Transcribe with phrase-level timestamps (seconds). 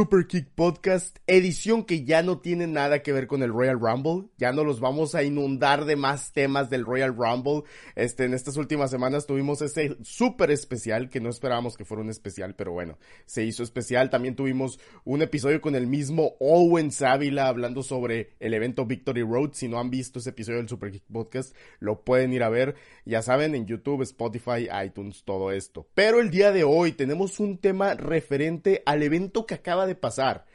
[0.00, 4.30] Super Kick Podcast, edición que ya no tiene nada que ver con el Royal Rumble.
[4.38, 7.64] Ya no los vamos a inundar de más temas del Royal Rumble.
[7.96, 12.08] Este, en estas últimas semanas tuvimos ese super especial, que no esperábamos que fuera un
[12.08, 14.08] especial, pero bueno, se hizo especial.
[14.08, 19.50] También tuvimos un episodio con el mismo Owen Sávila hablando sobre el evento Victory Road.
[19.52, 22.74] Si no han visto ese episodio del Super Kick Podcast, lo pueden ir a ver.
[23.04, 25.86] Ya saben, en YouTube, Spotify, iTunes, todo esto.
[25.92, 30.46] Pero el día de hoy tenemos un tema referente al evento que acaba de pasar.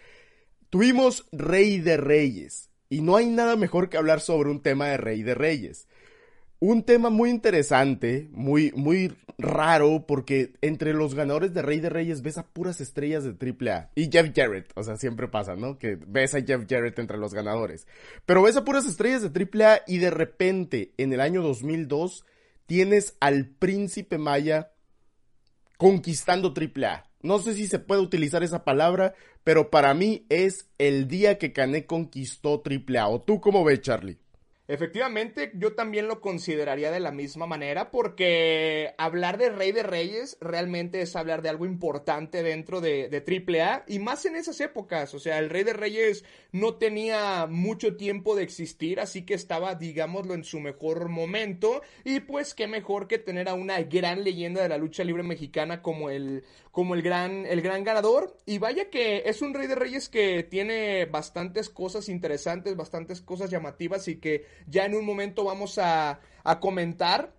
[0.70, 4.98] Tuvimos Rey de Reyes y no hay nada mejor que hablar sobre un tema de
[4.98, 5.88] Rey de Reyes.
[6.60, 12.22] Un tema muy interesante, muy, muy raro, porque entre los ganadores de Rey de Reyes
[12.22, 13.92] ves a puras estrellas de AAA.
[13.96, 15.78] Y Jeff Jarrett, o sea, siempre pasa, ¿no?
[15.78, 17.88] Que ves a Jeff Jarrett entre los ganadores.
[18.26, 22.26] Pero ves a puras estrellas de AAA y de repente, en el año 2002,
[22.66, 24.72] tienes al príncipe Maya
[25.78, 27.06] conquistando AAA.
[27.26, 31.54] No sé si se puede utilizar esa palabra, pero para mí es el día que
[31.54, 33.08] Canek conquistó AAA.
[33.08, 34.20] ¿O tú cómo ves, Charlie?
[34.68, 40.38] Efectivamente, yo también lo consideraría de la misma manera porque hablar de Rey de Reyes
[40.42, 43.20] realmente es hablar de algo importante dentro de, de
[43.62, 45.14] AAA y más en esas épocas.
[45.14, 49.76] O sea, el Rey de Reyes no tenía mucho tiempo de existir, así que estaba,
[49.76, 51.84] digámoslo, en su mejor momento.
[52.04, 55.84] Y pues qué mejor que tener a una gran leyenda de la lucha libre mexicana
[55.84, 56.44] como el,
[56.76, 58.36] como el gran, el gran ganador.
[58.46, 63.50] Y vaya que es un Rey de Reyes que tiene bastantes cosas interesantes, bastantes cosas
[63.50, 67.34] llamativas y que ya en un momento vamos a, a comentar.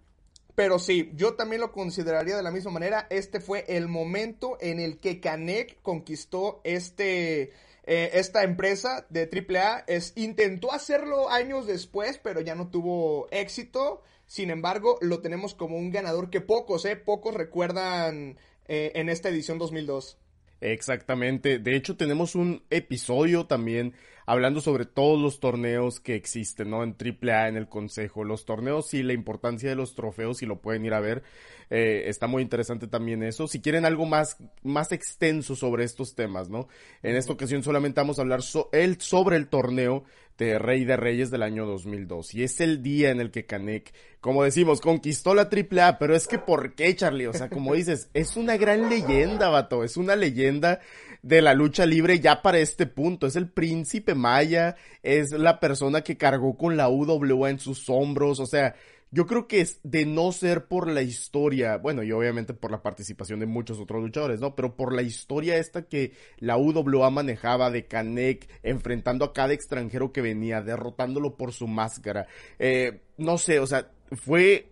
[0.54, 3.06] Pero sí, yo también lo consideraría de la misma manera.
[3.10, 7.52] Este fue el momento en el que Canek conquistó este,
[7.84, 9.84] eh, esta empresa de AAA.
[9.86, 14.00] Es, intentó hacerlo años después, pero ya no tuvo éxito.
[14.26, 19.28] Sin embargo, lo tenemos como un ganador que pocos, eh, pocos recuerdan eh, en esta
[19.28, 20.18] edición 2002.
[20.60, 21.58] Exactamente.
[21.58, 26.82] De hecho, tenemos un episodio también hablando sobre todos los torneos que existen, ¿no?
[26.82, 28.24] En AAA, en el Consejo.
[28.24, 31.22] Los torneos y la importancia de los trofeos, si lo pueden ir a ver.
[31.70, 33.48] Eh, está muy interesante también eso.
[33.48, 36.68] Si quieren algo más, más extenso sobre estos temas, ¿no?
[37.02, 38.40] En esta ocasión solamente vamos a hablar
[38.72, 40.04] el, sobre el torneo
[40.38, 42.34] de Rey de Reyes del año 2002.
[42.34, 46.26] Y es el día en el que Canek, como decimos, conquistó la AAA, pero es
[46.26, 47.26] que ¿por qué, Charlie?
[47.26, 50.80] O sea, como dices, es una gran leyenda, vato, es una leyenda
[51.22, 53.26] de la lucha libre ya para este punto.
[53.26, 58.40] Es el príncipe Maya, es la persona que cargó con la UWA en sus hombros,
[58.40, 58.74] o sea,
[59.16, 62.82] yo creo que es de no ser por la historia, bueno, y obviamente por la
[62.82, 64.54] participación de muchos otros luchadores, ¿no?
[64.54, 70.12] Pero por la historia esta que la UWA manejaba de Kanek enfrentando a cada extranjero
[70.12, 72.26] que venía, derrotándolo por su máscara.
[72.58, 74.68] Eh, no sé, o sea, fue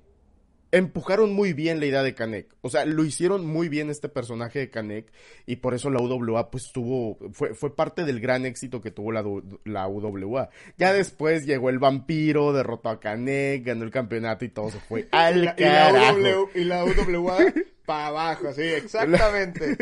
[0.74, 2.54] empujaron muy bien la idea de Kanek.
[2.60, 5.12] O sea, lo hicieron muy bien este personaje de Kanek
[5.46, 9.12] y por eso la UWA pues tuvo, fue, fue parte del gran éxito que tuvo
[9.12, 9.24] la,
[9.64, 10.50] la UWA.
[10.76, 15.08] Ya después llegó el vampiro, derrotó a Kanek, ganó el campeonato y todo se fue
[15.12, 16.50] al carajo.
[16.54, 17.38] Y la UWA
[17.84, 19.76] para abajo, sí, exactamente.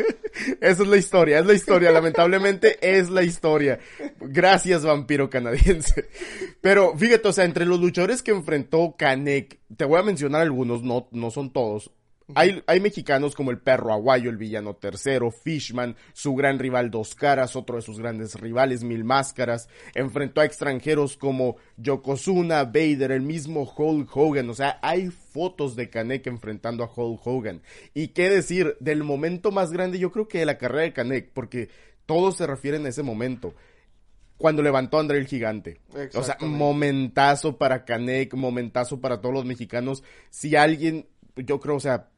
[0.61, 3.79] Esa es la historia, es la historia, lamentablemente es la historia.
[4.19, 6.09] Gracias, vampiro canadiense.
[6.61, 10.83] Pero fíjate, o sea, entre los luchadores que enfrentó Kanek, te voy a mencionar algunos,
[10.83, 11.91] no, no son todos.
[12.35, 17.15] Hay, hay, mexicanos como el perro aguayo, el villano tercero, Fishman, su gran rival Dos
[17.15, 19.67] Caras, otro de sus grandes rivales, Mil Máscaras.
[19.93, 24.49] Enfrentó a extranjeros como Yokozuna, Vader, el mismo Hulk Hogan.
[24.49, 27.61] O sea, hay fotos de Kanek enfrentando a Hulk Hogan.
[27.93, 31.31] Y qué decir, del momento más grande, yo creo que de la carrera de Kanek,
[31.33, 31.69] porque
[32.05, 33.53] todos se refieren a ese momento
[34.37, 35.79] cuando levantó a André el Gigante.
[36.15, 40.03] O sea, momentazo para Canek, momentazo para todos los mexicanos.
[40.29, 42.09] Si alguien, yo creo, o sea,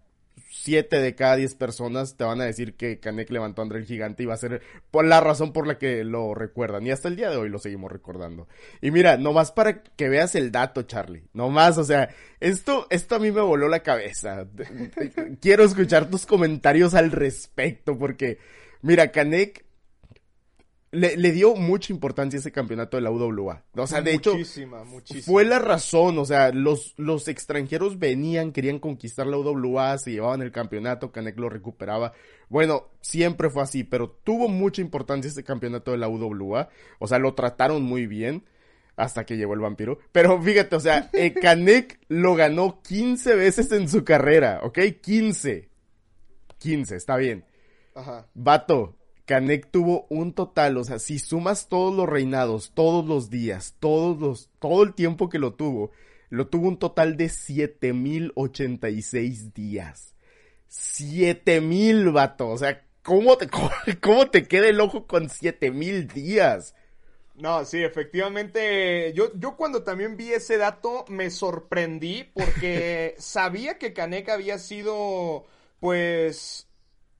[0.49, 3.85] siete de cada diez personas te van a decir que Canek levantó a André el
[3.85, 4.61] Gigante y va a ser
[4.91, 6.85] por la razón por la que lo recuerdan.
[6.85, 8.47] Y hasta el día de hoy lo seguimos recordando.
[8.81, 11.23] Y mira, nomás para que veas el dato, Charlie.
[11.33, 12.09] Nomás, o sea,
[12.39, 14.47] esto, esto a mí me voló la cabeza.
[15.41, 18.39] Quiero escuchar tus comentarios al respecto porque,
[18.81, 19.64] mira, Canek
[20.95, 23.63] le, dio mucha importancia a ese campeonato de la UWA.
[23.75, 24.33] O sea, de hecho,
[25.23, 26.17] fue la razón.
[26.17, 31.37] O sea, los, los extranjeros venían, querían conquistar la UWA, se llevaban el campeonato, Canek
[31.37, 32.13] lo recuperaba.
[32.49, 36.69] Bueno, siempre fue así, pero tuvo mucha importancia ese campeonato de la UWA.
[36.99, 38.45] O sea, lo trataron muy bien
[38.95, 39.99] hasta que llegó el vampiro.
[40.11, 44.79] Pero fíjate, o sea, eh, Canek lo ganó 15 veces en su carrera, ¿ok?
[45.01, 45.69] 15.
[46.57, 47.45] 15, está bien.
[47.93, 48.27] Ajá.
[48.33, 48.95] Vato,
[49.25, 54.19] Canek tuvo un total, o sea, si sumas todos los reinados, todos los días, todos
[54.19, 55.91] los, todo el tiempo que lo tuvo,
[56.29, 60.13] lo tuvo un total de 7086 días.
[60.67, 63.49] 7000, vato, o sea, ¿cómo te,
[64.01, 66.75] cómo, te queda el ojo con siete mil días?
[67.35, 69.13] No, sí, efectivamente.
[69.13, 75.45] Yo, yo cuando también vi ese dato me sorprendí porque sabía que Canek había sido,
[75.79, 76.67] pues,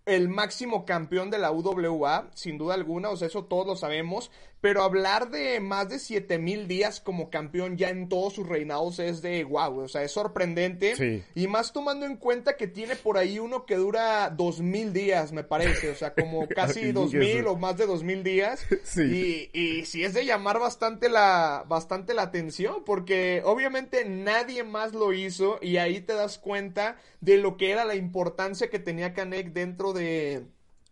[0.05, 4.31] el máximo campeón de la UWA, sin duda alguna, o sea, eso todos lo sabemos,
[4.61, 9.21] pero hablar de más de 7000 días como campeón ya en todos sus reinados es
[9.21, 11.23] de wow, o sea, es sorprendente.
[11.35, 15.43] Y más tomando en cuenta que tiene por ahí uno que dura 2000 días, me
[15.43, 18.65] parece, o sea, como casi 2000 o más de 2000 días.
[18.85, 19.49] Sí.
[19.53, 24.93] Y, y sí es de llamar bastante la, bastante la atención, porque obviamente nadie más
[24.93, 29.13] lo hizo y ahí te das cuenta de lo que era la importancia que tenía
[29.13, 30.45] Kanek dentro de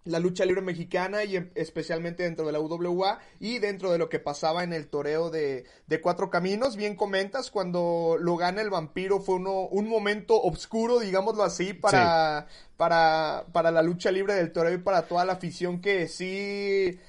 [0.06, 4.20] la lucha libre mexicana y especialmente dentro de la UWA y dentro de lo que
[4.20, 6.76] pasaba en el toreo de, de Cuatro Caminos.
[6.76, 12.48] Bien comentas, cuando lo gana el vampiro fue uno, un momento oscuro, digámoslo así, para,
[12.76, 17.00] para, para la lucha libre del toreo y para toda la afición que sí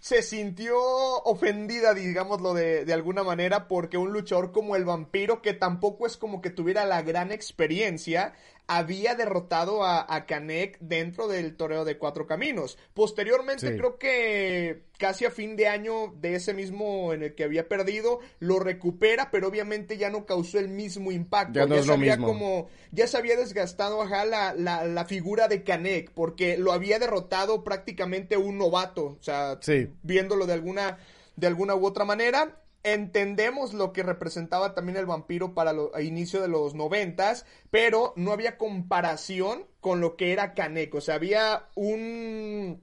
[0.00, 0.78] se sintió
[1.24, 6.16] ofendida, digámoslo de, de, alguna manera, porque un luchador como el vampiro, que tampoco es
[6.16, 8.32] como que tuviera la gran experiencia,
[8.72, 12.78] había derrotado a, a Canek dentro del toreo de Cuatro Caminos.
[12.94, 17.66] Posteriormente, creo que casi a fin de año de ese mismo en el que había
[17.66, 21.58] perdido, lo recupera, pero obviamente ya no causó el mismo impacto.
[21.58, 25.48] Ya, no es se había como, ya se había desgastado ajá, la, la, la, figura
[25.48, 29.58] de Canek, porque lo había derrotado prácticamente un novato, o sea,
[30.04, 30.98] viéndolo de alguna,
[31.34, 36.02] de alguna u otra manera entendemos lo que representaba también el vampiro para lo, a
[36.02, 40.98] inicio de los noventas, pero no había comparación con lo que era Kaneko.
[40.98, 42.82] O sea, había un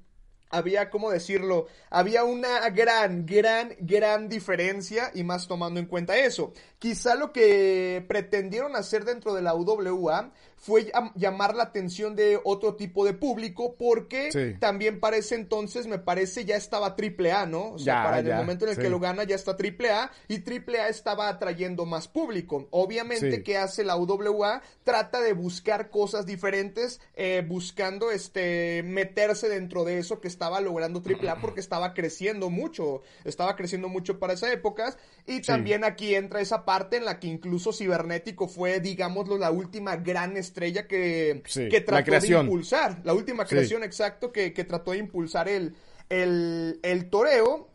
[0.50, 1.68] había, ¿cómo decirlo?
[1.90, 6.54] Había una gran, gran, gran diferencia y más tomando en cuenta eso.
[6.80, 12.76] Quizá lo que pretendieron hacer dentro de la UWA fue llamar la atención de otro
[12.76, 17.74] tipo de público porque también para ese entonces me parece ya estaba triple A, ¿no?
[17.74, 20.40] O sea, para el momento en el que lo gana ya está triple A y
[20.40, 22.68] triple A estaba atrayendo más público.
[22.72, 29.84] Obviamente que hace la UWA trata de buscar cosas diferentes, eh, buscando este meterse dentro
[29.84, 34.34] de eso que estaba logrando triple A porque estaba creciendo mucho, estaba creciendo mucho para
[34.34, 34.96] esa época.
[35.28, 39.98] Y también aquí entra esa parte en la que incluso Cibernético fue, digámoslo, la última
[39.98, 43.02] gran estrella que, que trató de impulsar.
[43.04, 45.76] La última creación, exacto, que, que, trató de impulsar el,
[46.10, 47.70] el, el toreo.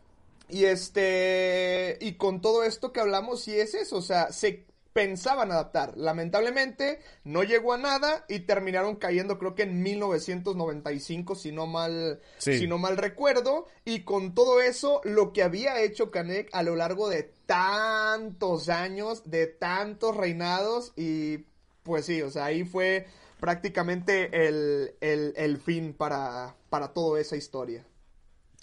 [0.49, 5.51] Y este, y con todo esto que hablamos, sí es eso, o sea, se pensaban
[5.51, 5.97] adaptar.
[5.97, 12.21] Lamentablemente no llegó a nada y terminaron cayendo creo que en 1995 si no mal
[12.37, 16.75] si no mal recuerdo y con todo eso lo que había hecho Canek a lo
[16.75, 21.45] largo de tantos años, de tantos reinados y
[21.83, 23.07] pues sí, o sea, ahí fue
[23.39, 27.85] prácticamente el, el, el fin para, para toda esa historia.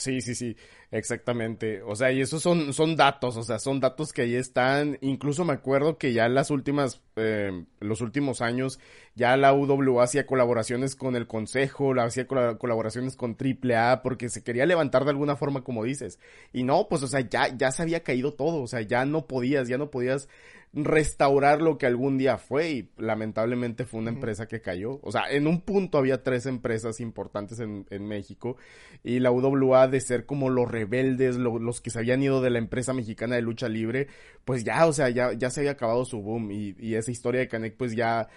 [0.01, 0.57] Sí, sí, sí,
[0.91, 1.83] exactamente.
[1.83, 4.97] O sea, y esos son, son datos, o sea, son datos que ahí están.
[5.03, 8.81] Incluso me acuerdo que ya en las últimas, eh, los últimos años,
[9.15, 14.43] ya la UWA hacía colaboraciones con el Consejo, la hacía colaboraciones con AAA, porque se
[14.43, 16.19] quería levantar de alguna forma, como dices.
[16.55, 19.27] Y no, pues, o sea, ya, ya se había caído todo, o sea, ya no
[19.27, 20.31] podías, ya no podías
[20.73, 25.01] restaurar lo que algún día fue y lamentablemente fue una empresa que cayó.
[25.03, 28.57] O sea, en un punto había tres empresas importantes en, en México
[29.03, 32.59] y la UWA de ser como los rebeldes, los que se habían ido de la
[32.59, 34.07] empresa mexicana de lucha libre,
[34.45, 37.41] pues ya, o sea, ya, ya se había acabado su boom y, y esa historia
[37.41, 38.29] de Canek pues ya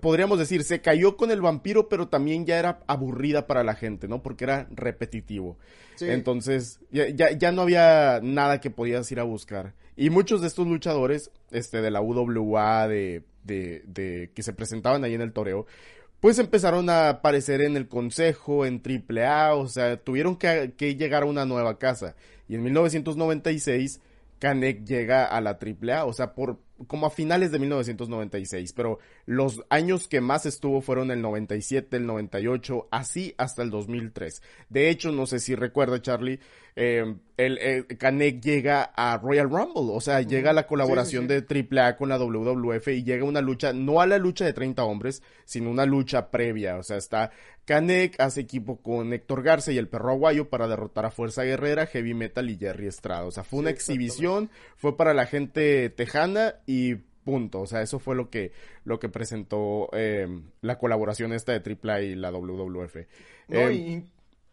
[0.00, 4.08] podríamos decir, se cayó con el vampiro, pero también ya era aburrida para la gente,
[4.08, 4.22] ¿no?
[4.22, 5.58] Porque era repetitivo.
[6.00, 9.74] Entonces, ya, ya, ya, no había nada que podías ir a buscar.
[10.00, 15.02] Y muchos de estos luchadores, este, de la UWA, de, de, de, que se presentaban
[15.02, 15.66] ahí en el toreo,
[16.20, 21.24] pues empezaron a aparecer en el consejo, en AAA, o sea, tuvieron que, que llegar
[21.24, 22.14] a una nueva casa.
[22.46, 24.00] Y en 1996,
[24.38, 29.62] Kanek llega a la AAA, o sea, por, como a finales de 1996, pero los
[29.68, 34.42] años que más estuvo fueron el 97, el 98, así hasta el 2003.
[34.68, 36.40] De hecho, no sé si recuerda Charlie,
[36.76, 41.96] eh, el, el llega a Royal Rumble, o sea, llega a la colaboración de AAA
[41.96, 45.70] con la WWF y llega una lucha, no a la lucha de 30 hombres, sino
[45.70, 47.32] una lucha previa, o sea, está
[47.68, 51.84] Canek hace equipo con Héctor Garza y el perro aguayo para derrotar a Fuerza Guerrera,
[51.84, 54.48] Heavy Metal y Jerry Estrada, o sea, fue una exhibición,
[54.78, 57.60] fue para la gente tejana y punto.
[57.60, 58.52] O sea, eso fue lo que,
[58.84, 60.26] lo que presentó eh,
[60.62, 62.96] la colaboración esta de AAA y la WWF.
[63.48, 64.02] No, eh,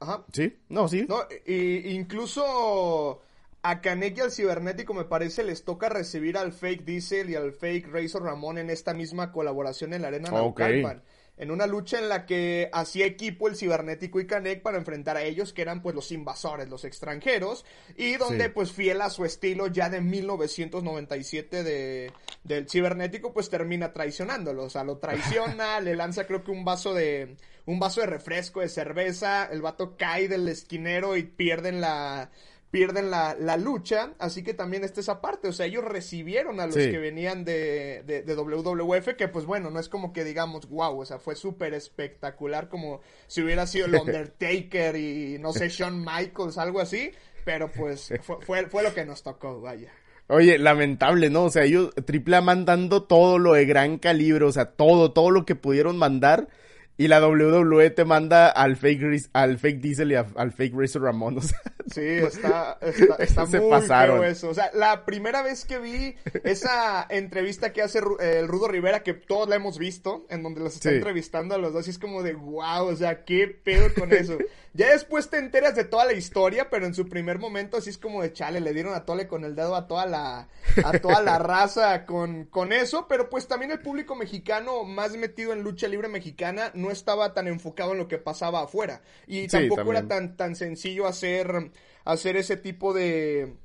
[0.02, 0.26] Ajá.
[0.34, 1.06] Sí, no, sí.
[1.08, 3.22] No, y, incluso
[3.64, 7.54] a Canek y al Cibernético me parece les toca recibir al Fake Diesel y al
[7.54, 11.02] Fake Razor Ramón en esta misma colaboración en la Arena Naucalpan.
[11.38, 15.24] En una lucha en la que hacía equipo el cibernético y Canek para enfrentar a
[15.24, 17.66] ellos, que eran pues los invasores, los extranjeros,
[17.98, 22.14] y donde pues fiel a su estilo ya de 1997 de,
[22.44, 26.94] del cibernético, pues termina traicionándolo, o sea, lo traiciona, le lanza creo que un vaso
[26.94, 32.30] de, un vaso de refresco, de cerveza, el vato cae del esquinero y pierden la,
[32.76, 36.66] pierden la, la, lucha, así que también está esa parte, o sea, ellos recibieron a
[36.66, 40.68] los que venían de, de, de, WWF, que pues bueno, no es como que digamos,
[40.68, 45.70] wow, o sea, fue súper espectacular como si hubiera sido el Undertaker y no sé,
[45.70, 47.14] Shawn Michaels, algo así,
[47.46, 49.94] pero pues fue, fue, fue lo que nos tocó, vaya.
[50.28, 51.46] Oye, lamentable, ¿no?
[51.46, 55.46] O sea, ellos triple mandando todo lo de gran calibre, o sea, todo, todo lo
[55.46, 56.50] que pudieron mandar
[56.98, 61.38] y la WWE te manda al fake, al fake Diesel y al fake Razor Ramón.
[61.38, 61.60] O sea,
[61.94, 64.22] sí, está, está, está muy pasaron.
[64.22, 64.50] feo eso.
[64.50, 69.14] O sea, la primera vez que vi esa entrevista que hace el Rudo Rivera, que
[69.14, 72.24] todos la hemos visto, en donde los está entrevistando a los dos, y es como
[72.24, 74.38] de wow, o sea, qué pedo con eso.
[74.76, 77.98] Ya después te enteras de toda la historia, pero en su primer momento así es
[77.98, 80.50] como de chale, le dieron a tole con el dedo a toda la,
[80.84, 85.54] a toda la raza con, con eso, pero pues también el público mexicano más metido
[85.54, 89.02] en lucha libre mexicana no estaba tan enfocado en lo que pasaba afuera.
[89.28, 91.72] Y tampoco era tan, tan sencillo hacer,
[92.04, 93.56] hacer ese tipo de,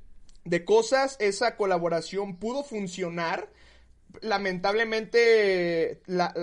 [0.45, 1.17] de cosas.
[1.19, 3.49] Esa colaboración pudo funcionar
[4.21, 6.33] lamentablemente la,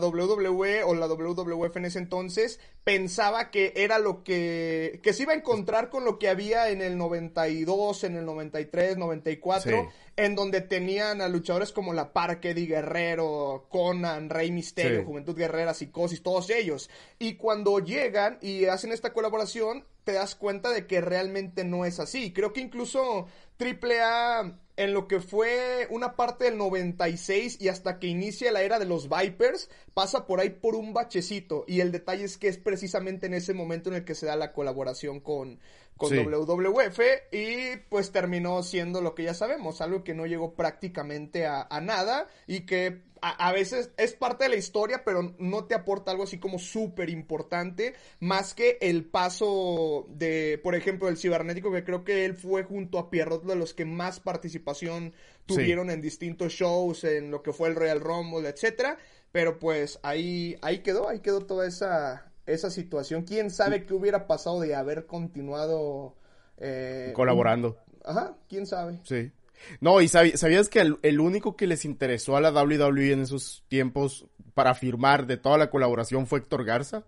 [0.00, 5.32] WWE o la WWF en ese entonces pensaba que era lo que que se iba
[5.32, 10.62] a encontrar con lo que había en el 92, en el 93, 94, en donde
[10.62, 16.48] tenían a luchadores como la Parque de Guerrero, Conan, Rey Misterio, Juventud Guerrera, Psicosis, todos
[16.50, 16.88] ellos.
[17.18, 22.00] Y cuando llegan y hacen esta colaboración, te das cuenta de que realmente no es
[22.00, 22.32] así.
[22.32, 23.26] Creo que incluso
[23.58, 28.78] AAA en lo que fue una parte del 96 y hasta que inicia la era
[28.78, 31.64] de los Vipers, pasa por ahí por un bachecito.
[31.66, 34.36] Y el detalle es que es precisamente en ese momento en el que se da
[34.36, 35.58] la colaboración con,
[35.96, 37.00] con WWF
[37.32, 41.80] y pues terminó siendo lo que ya sabemos, algo que no llegó prácticamente a, a
[41.80, 46.24] nada y que a, veces es parte de la historia, pero no te aporta algo
[46.24, 52.04] así como súper importante, más que el paso de, por ejemplo, el cibernético, que creo
[52.04, 55.12] que él fue junto a Pierrot de los que más participación
[55.46, 58.98] tuvieron en distintos shows, en lo que fue el Royal Rumble, etcétera.
[59.32, 63.22] Pero pues ahí, ahí quedó, ahí quedó toda esa, esa situación.
[63.24, 66.14] ¿Quién sabe qué hubiera pasado de haber continuado
[66.58, 67.78] eh, colaborando?
[68.04, 69.00] Ajá, quién sabe.
[69.04, 69.32] Sí.
[69.80, 74.26] No, y sabías que el, único que les interesó a la WWE en esos tiempos
[74.54, 77.04] para firmar de toda la colaboración fue Héctor Garza.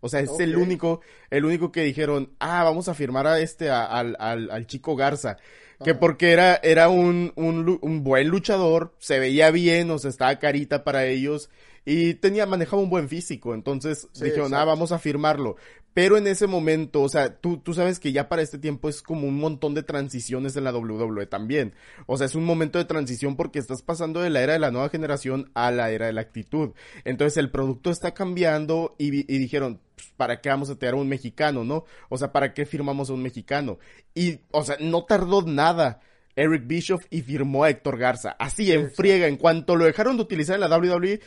[0.00, 3.70] O sea, es el único, el único que dijeron, ah, vamos a firmar a este,
[3.70, 5.36] al, al, al chico Garza.
[5.84, 10.38] Que porque era, era un, un, un, buen luchador, se veía bien, o sea, estaba
[10.38, 11.50] carita para ellos,
[11.84, 15.56] y tenía, manejaba un buen físico, entonces dijeron, ah, vamos a firmarlo.
[15.94, 19.02] Pero en ese momento, o sea, tú, tú sabes que ya para este tiempo es
[19.02, 21.74] como un montón de transiciones en la WWE también.
[22.06, 24.70] O sea, es un momento de transición porque estás pasando de la era de la
[24.70, 26.70] nueva generación a la era de la actitud.
[27.04, 30.98] Entonces el producto está cambiando y, y dijeron, pues, ¿para qué vamos a tener a
[30.98, 31.84] un mexicano, no?
[32.08, 33.78] O sea, ¿para qué firmamos a un mexicano?
[34.14, 36.00] Y, o sea, no tardó nada.
[36.34, 38.30] Eric Bischoff y firmó a Héctor Garza.
[38.38, 39.26] Así, en friega.
[39.26, 41.20] En cuanto lo dejaron de utilizar en la WWE,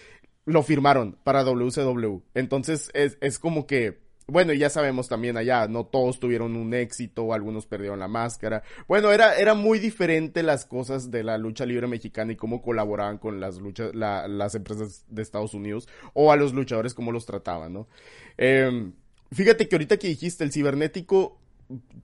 [0.45, 2.21] lo firmaron para WCW.
[2.33, 7.31] Entonces, es, es como que bueno, ya sabemos también allá, no todos tuvieron un éxito,
[7.31, 8.63] algunos perdieron la máscara.
[8.87, 13.19] Bueno, era, era muy diferente las cosas de la lucha libre mexicana y cómo colaboraban
[13.19, 17.73] con las luchas, las empresas de Estados Unidos o a los luchadores cómo los trataban,
[17.73, 17.87] ¿no?
[18.37, 18.91] Eh,
[19.31, 21.37] fíjate que ahorita que dijiste, el cibernético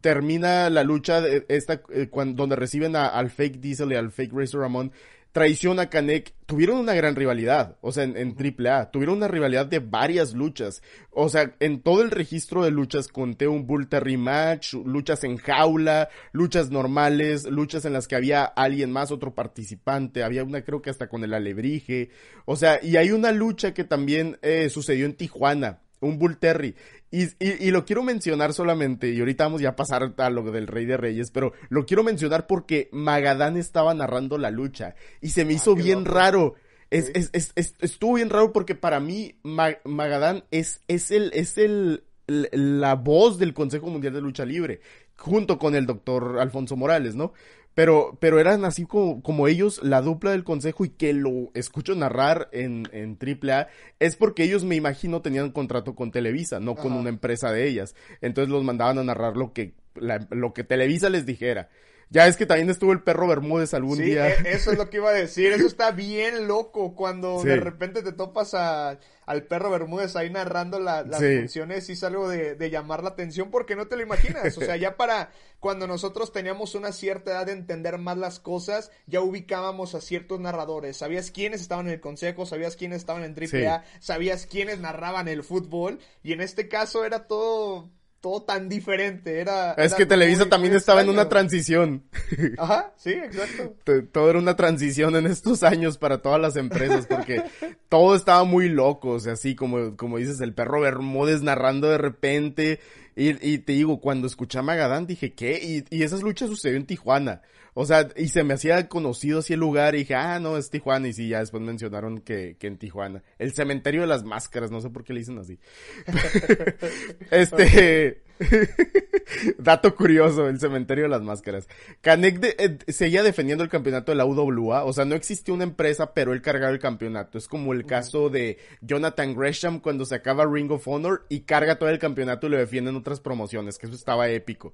[0.01, 4.61] termina la lucha esta, eh, cuando, donde reciben al fake Diesel y al fake Razor
[4.61, 4.91] Ramón
[5.31, 9.65] traición a Canek, tuvieron una gran rivalidad, o sea, en, en AAA, tuvieron una rivalidad
[9.65, 14.17] de varias luchas, o sea, en todo el registro de luchas conté un Bull Terry
[14.17, 20.23] match, luchas en jaula, luchas normales, luchas en las que había alguien más, otro participante,
[20.23, 22.09] había una creo que hasta con el alebrije,
[22.45, 26.75] o sea, y hay una lucha que también eh, sucedió en Tijuana, un Bull Terry.
[27.09, 30.67] Y, y, lo quiero mencionar solamente, y ahorita vamos ya a pasar a lo del
[30.67, 35.43] Rey de Reyes, pero lo quiero mencionar porque Magadán estaba narrando la lucha y se
[35.43, 36.55] me ah, hizo bien raro.
[36.89, 42.03] Es, es, es, estuvo bien raro porque para mí Magadán es, es el, es el,
[42.27, 44.79] la voz del Consejo Mundial de Lucha Libre,
[45.17, 47.33] junto con el doctor Alfonso Morales, ¿no?
[47.73, 51.95] Pero, pero eran así como, como ellos, la dupla del consejo, y que lo escucho
[51.95, 53.67] narrar en, en AAA,
[53.99, 57.67] es porque ellos, me imagino, tenían un contrato con Televisa, no con una empresa de
[57.67, 57.95] ellas.
[58.19, 61.69] Entonces los mandaban a narrar lo que, lo que Televisa les dijera.
[62.13, 64.27] Ya es que también estuvo el perro Bermúdez algún Sí, día.
[64.29, 65.53] e- eso es lo que iba a decir.
[65.53, 67.47] Eso está bien loco cuando Sí.
[67.47, 71.37] de repente te topas a, al perro Bermúdez ahí narrando la- las Sí.
[71.39, 74.57] funciones y es algo de, de llamar la atención porque no te lo imaginas.
[74.57, 78.91] O sea, ya para cuando nosotros teníamos una cierta edad de entender más las cosas,
[79.07, 80.97] ya ubicábamos a ciertos narradores.
[80.97, 85.43] Sabías quiénes estaban en el consejo, sabías quiénes estaban en AAA, sabías quiénes narraban el
[85.43, 87.89] fútbol y en este caso era todo
[88.21, 89.39] todo tan diferente.
[89.39, 92.03] Era, Es era que Televisa también estaba en una transición.
[92.57, 93.73] Ajá, sí, exacto.
[94.11, 97.43] Todo era una transición en estos años para todas las empresas porque
[97.89, 101.97] todo estaba muy loco, o sea, así como, como dices, el perro Bermúdez narrando de
[101.97, 102.79] repente
[103.15, 105.59] y, y te digo, cuando escuché a Magadán dije, ¿qué?
[105.61, 107.41] Y, y esas luchas sucedió en Tijuana,
[107.73, 110.69] o sea, y se me hacía conocido así el lugar y dije, ah, no, es
[110.69, 113.23] Tijuana y sí, ya después mencionaron que, que en Tijuana.
[113.39, 115.59] El cementerio de las máscaras, no sé por qué le dicen así.
[117.31, 118.23] este...
[119.57, 121.67] Dato curioso, el cementerio de las máscaras.
[122.01, 125.63] Canek de- eh, seguía defendiendo el campeonato de la UWA, o sea, no existía una
[125.63, 127.37] empresa, pero él cargaba el campeonato.
[127.37, 131.77] Es como el caso de Jonathan Gresham cuando se acaba Ring of Honor y carga
[131.77, 134.73] todo el campeonato y lo defiende en otras promociones, que eso estaba épico.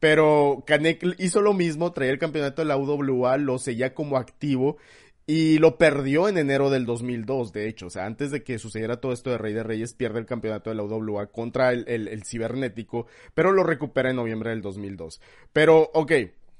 [0.00, 4.76] Pero Canek hizo lo mismo, traía el campeonato de la UWA, lo seguía como activo
[5.30, 7.88] y lo perdió en enero del 2002, de hecho.
[7.88, 10.70] O sea, antes de que sucediera todo esto de Rey de Reyes, pierde el campeonato
[10.70, 15.20] de la UWA contra el, el, cibernético, pero lo recupera en noviembre del 2002.
[15.52, 16.12] Pero, ok,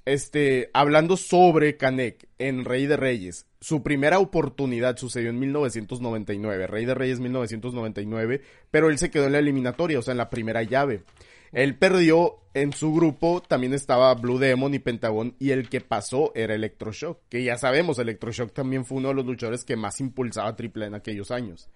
[0.05, 6.85] este, hablando sobre Canek en Rey de Reyes, su primera oportunidad sucedió en 1999, Rey
[6.85, 10.63] de Reyes 1999, pero él se quedó en la eliminatoria, o sea, en la primera
[10.63, 11.05] llave.
[11.53, 16.33] Él perdió en su grupo, también estaba Blue Demon y Pentagón, y el que pasó
[16.35, 20.49] era Electroshock, que ya sabemos, Electroshock también fue uno de los luchadores que más impulsaba
[20.49, 21.69] a AAA en aquellos años.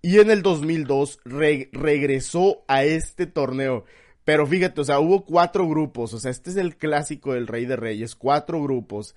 [0.00, 3.84] Y en el 2002 re- regresó a este torneo.
[4.24, 7.66] Pero fíjate, o sea, hubo cuatro grupos, o sea, este es el clásico del Rey
[7.66, 9.14] de Reyes, cuatro grupos.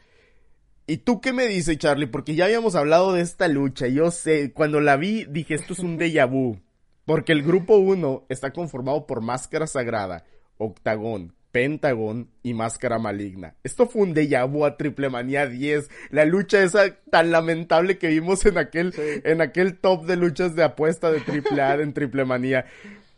[0.88, 2.06] ¿Y tú qué me dices, Charlie?
[2.08, 5.80] Porque ya habíamos hablado de esta lucha, yo sé, cuando la vi dije, esto es
[5.80, 6.60] un déjà vu.
[7.06, 10.26] Porque el grupo 1 está conformado por Máscara Sagrada,
[10.58, 13.56] Octagón, Pentagón y Máscara Maligna.
[13.64, 15.90] Esto fue un déjà vu a Triple Manía 10.
[16.10, 20.64] La lucha esa tan lamentable que vimos en aquel, en aquel top de luchas de
[20.64, 22.66] apuesta de Triple A en Triple Manía.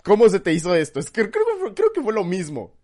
[0.03, 0.99] ¿Cómo se te hizo esto?
[0.99, 2.76] Es que creo, creo que fue lo mismo.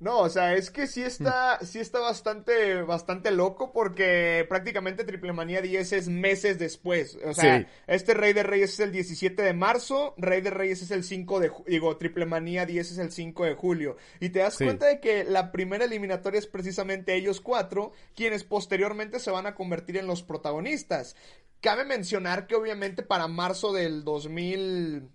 [0.00, 5.32] No, o sea, es que sí está, sí está bastante, bastante loco porque prácticamente Triple
[5.32, 7.18] Manía 10 es meses después.
[7.24, 7.66] O sea, Sí.
[7.88, 11.40] este Rey de Reyes es el 17 de marzo, Rey de Reyes es el 5
[11.40, 13.96] de, digo, Triple Manía 10 es el 5 de julio.
[14.20, 14.64] Y te das Sí.
[14.64, 19.56] cuenta de que la primera eliminatoria es precisamente ellos cuatro, quienes posteriormente se van a
[19.56, 21.16] convertir en los protagonistas.
[21.60, 25.08] Cabe mencionar que obviamente para marzo del 2000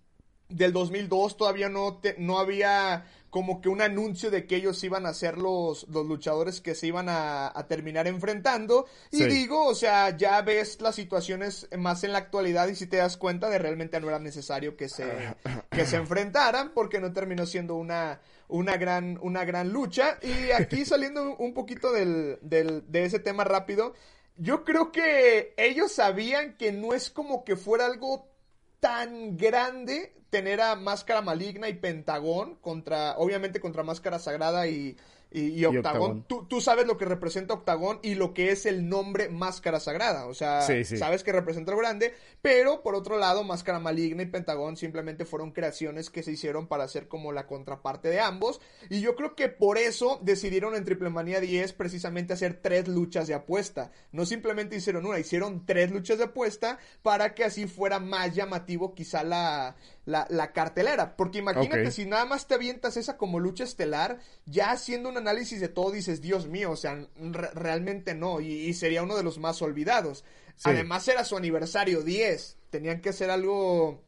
[0.49, 5.07] del 2002 todavía no, te- no había como que un anuncio de que ellos iban
[5.07, 8.85] a ser los, los luchadores que se iban a, a terminar enfrentando.
[9.09, 9.23] Y Sí.
[9.25, 13.17] digo, o sea, ya ves las situaciones más en la actualidad y si te das
[13.17, 15.33] cuenta de realmente no era necesario que se,
[15.71, 20.19] que se enfrentaran porque no terminó siendo una, una, gran, una gran lucha.
[20.21, 23.95] Y aquí saliendo un poquito del, del, de ese tema rápido,
[24.37, 28.31] yo creo que ellos sabían que no es como que fuera algo
[28.83, 34.97] tan grande tener a Máscara Maligna y Pentagón contra, obviamente contra Máscara Sagrada y,
[35.33, 35.85] y, y Octagón.
[35.85, 36.25] Octagón.
[36.27, 40.27] Tú, tú sabes lo que representa Octagón y lo que es el nombre Máscara Sagrada.
[40.27, 40.97] O sea, Sí, sí.
[40.97, 45.51] sabes que representa lo grande, pero por otro lado, Máscara Maligna y Pentagón simplemente fueron
[45.51, 48.61] creaciones que se hicieron para hacer como la contraparte de ambos.
[48.89, 53.27] Y yo creo que por eso decidieron en Triple Manía 10 precisamente hacer tres luchas
[53.27, 53.91] de apuesta.
[54.11, 58.93] No simplemente hicieron una, hicieron tres luchas de apuesta para que así fuera más llamativo
[58.93, 61.15] quizá la, la, la cartelera.
[61.15, 65.59] Porque imagínate, si nada más te avientas esa como lucha estelar, ya haciendo un análisis
[65.61, 68.41] de todo dices, Dios mío, o sea, re- realmente no.
[68.41, 70.23] Y, y sería uno de los más olvidados.
[70.55, 70.69] Sí.
[70.69, 72.57] Además era su aniversario 10.
[72.69, 74.03] Tenían que hacer algo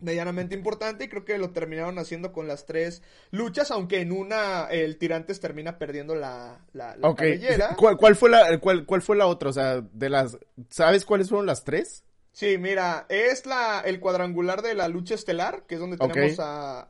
[0.00, 4.66] medianamente importante y creo que lo terminaron haciendo con las tres luchas, aunque en una
[4.70, 7.08] el Tirantes termina perdiendo la, la, la.
[7.76, 9.48] ¿Cuál, cuál fue la, cuál, cuál fue la otra?
[9.50, 10.38] O sea, de las,
[10.70, 12.04] ¿sabes cuáles fueron las tres?
[12.38, 16.86] Sí, mira, es la, el cuadrangular de la lucha estelar, que es donde tenemos a,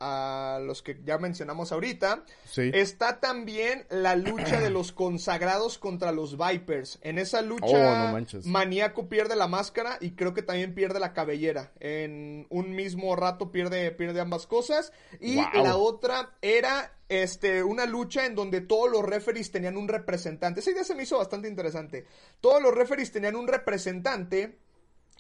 [0.57, 2.23] a los que ya mencionamos ahorita.
[2.45, 2.71] Sí.
[2.75, 6.99] Está también la lucha de los consagrados contra los Vipers.
[7.01, 8.41] En esa lucha, Oh, no.
[8.45, 11.73] Maníaco pierde la máscara y creo que también pierde la cabellera.
[11.81, 14.93] En un mismo rato pierde, pierde ambas cosas.
[15.19, 15.65] Y Wow.
[15.65, 20.61] la otra era este, una lucha en donde todos los referees tenían un representante.
[20.61, 22.05] Esa idea se me hizo bastante interesante.
[22.43, 24.59] Todos los referees tenían un representante.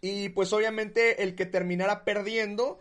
[0.00, 2.78] Y pues obviamente el que terminara perdiendo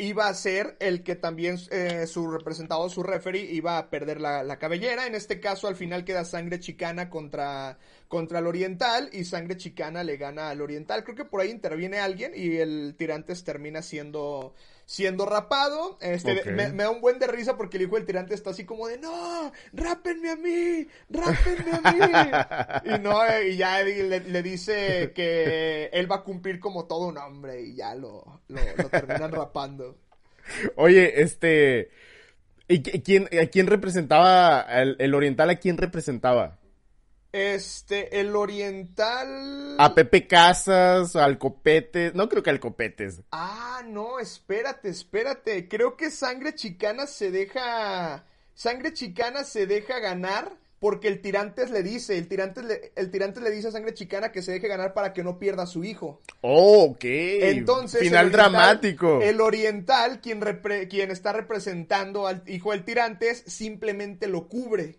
[0.00, 4.42] iba a ser el que también eh, su representado, su referee, iba a perder la,
[4.42, 5.06] la, cabellera.
[5.06, 10.02] En este caso, al final queda sangre chicana contra, contra el oriental y sangre chicana
[10.02, 11.04] le gana al oriental.
[11.04, 14.54] Creo que por ahí interviene alguien y el tirantes termina siendo
[14.90, 15.98] siendo rapado.
[16.00, 18.88] Este, me, da un buen de risa porque el hijo del tirante está así como
[18.88, 22.96] de, no, rápenme a mí, rápenme a mí.
[22.96, 27.62] y no, y ya le, dice que él va a cumplir como todo un hombre
[27.62, 29.96] y ya lo, lo, terminan rapando.
[30.74, 31.90] Oye, este...
[32.66, 35.50] ¿Y quién, a quién representaba el, el oriental?
[35.50, 36.59] ¿A quién representaba?
[37.32, 39.76] Este, el oriental.
[39.78, 42.12] A Pepe Casas, al Copete.
[42.14, 43.22] No creo que al Copetes.
[43.30, 45.68] Ah, no, espérate, espérate.
[45.68, 48.24] Creo que Sangre Chicana se deja.
[48.54, 53.42] Sangre Chicana se deja ganar porque el Tirantes le dice, el Tirantes le, el Tirantes
[53.42, 55.84] le dice a Sangre Chicana que se deje ganar para que no pierda a su
[55.84, 56.22] hijo.
[56.40, 57.04] Oh, ok.
[57.04, 58.00] Entonces.
[58.00, 59.20] Final dramático.
[59.20, 60.40] El Oriental, quien,
[60.88, 64.98] quien está representando al hijo del Tirantes, simplemente lo cubre.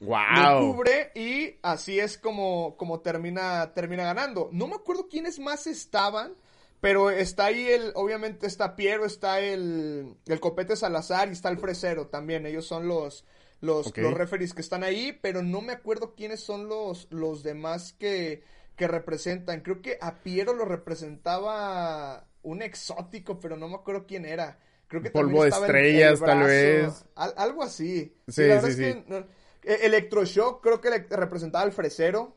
[0.00, 0.60] Wow.
[0.60, 4.48] Lo cubre y así es como, como termina, termina ganando.
[4.52, 6.34] No me acuerdo quiénes más estaban,
[6.80, 11.58] pero está ahí el, obviamente está Piero, está el, el Copete Salazar y está el
[11.58, 12.44] Fresero también.
[12.44, 13.24] Ellos son los,
[13.60, 17.94] los, los referees que están ahí, pero no me acuerdo quiénes son los, los demás
[17.94, 18.42] que,
[18.76, 19.62] que representan.
[19.62, 24.58] Creo que a Piero lo representaba un exótico, pero no me acuerdo quién era.
[24.86, 27.06] Creo que Polvo de estrellas, tal vez.
[27.14, 28.14] algo así.
[28.28, 28.84] Sí, sí, sí.
[28.84, 29.26] E-,
[29.66, 32.36] Electroshock creo que le representaba al Fresero.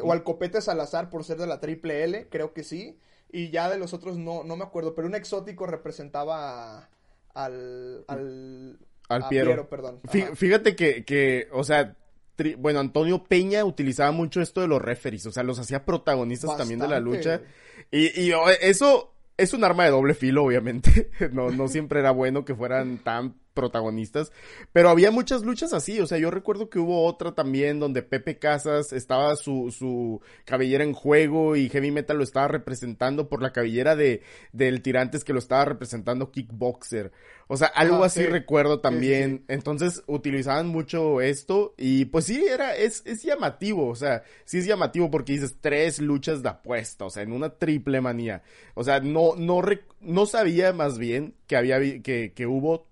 [0.00, 2.98] o al Copete Salazar por ser de la triple L, creo que sí.
[3.30, 4.94] Y ya de los otros no, no me acuerdo.
[4.94, 6.88] Pero un exótico representaba
[7.34, 8.04] al.
[8.08, 8.78] al.
[9.08, 9.68] al Piero.
[9.68, 10.00] perdón.
[10.34, 11.96] Fíjate que, que, o sea,
[12.58, 16.80] bueno, Antonio Peña utilizaba mucho esto de los referees, o sea, los hacía protagonistas también
[16.80, 17.40] de la lucha.
[17.90, 21.10] Y, y eso es un arma de doble filo, obviamente.
[21.32, 24.30] no, no siempre era bueno que fueran tan protagonistas,
[24.72, 28.38] pero había muchas luchas así, o sea, yo recuerdo que hubo otra también donde Pepe
[28.38, 33.52] Casas estaba su, su cabellera en juego y Heavy Metal lo estaba representando por la
[33.52, 37.10] cabellera de, del Tirantes que lo estaba representando Kickboxer.
[37.48, 39.44] O sea, algo ah, así recuerdo también.
[39.48, 44.66] Entonces utilizaban mucho esto y pues sí, era, es, es llamativo, o sea, sí es
[44.66, 48.42] llamativo porque dices tres luchas de apuesta, o sea, en una triple manía.
[48.74, 49.62] O sea, no, no,
[50.00, 52.86] no sabía más bien que había, que, que hubo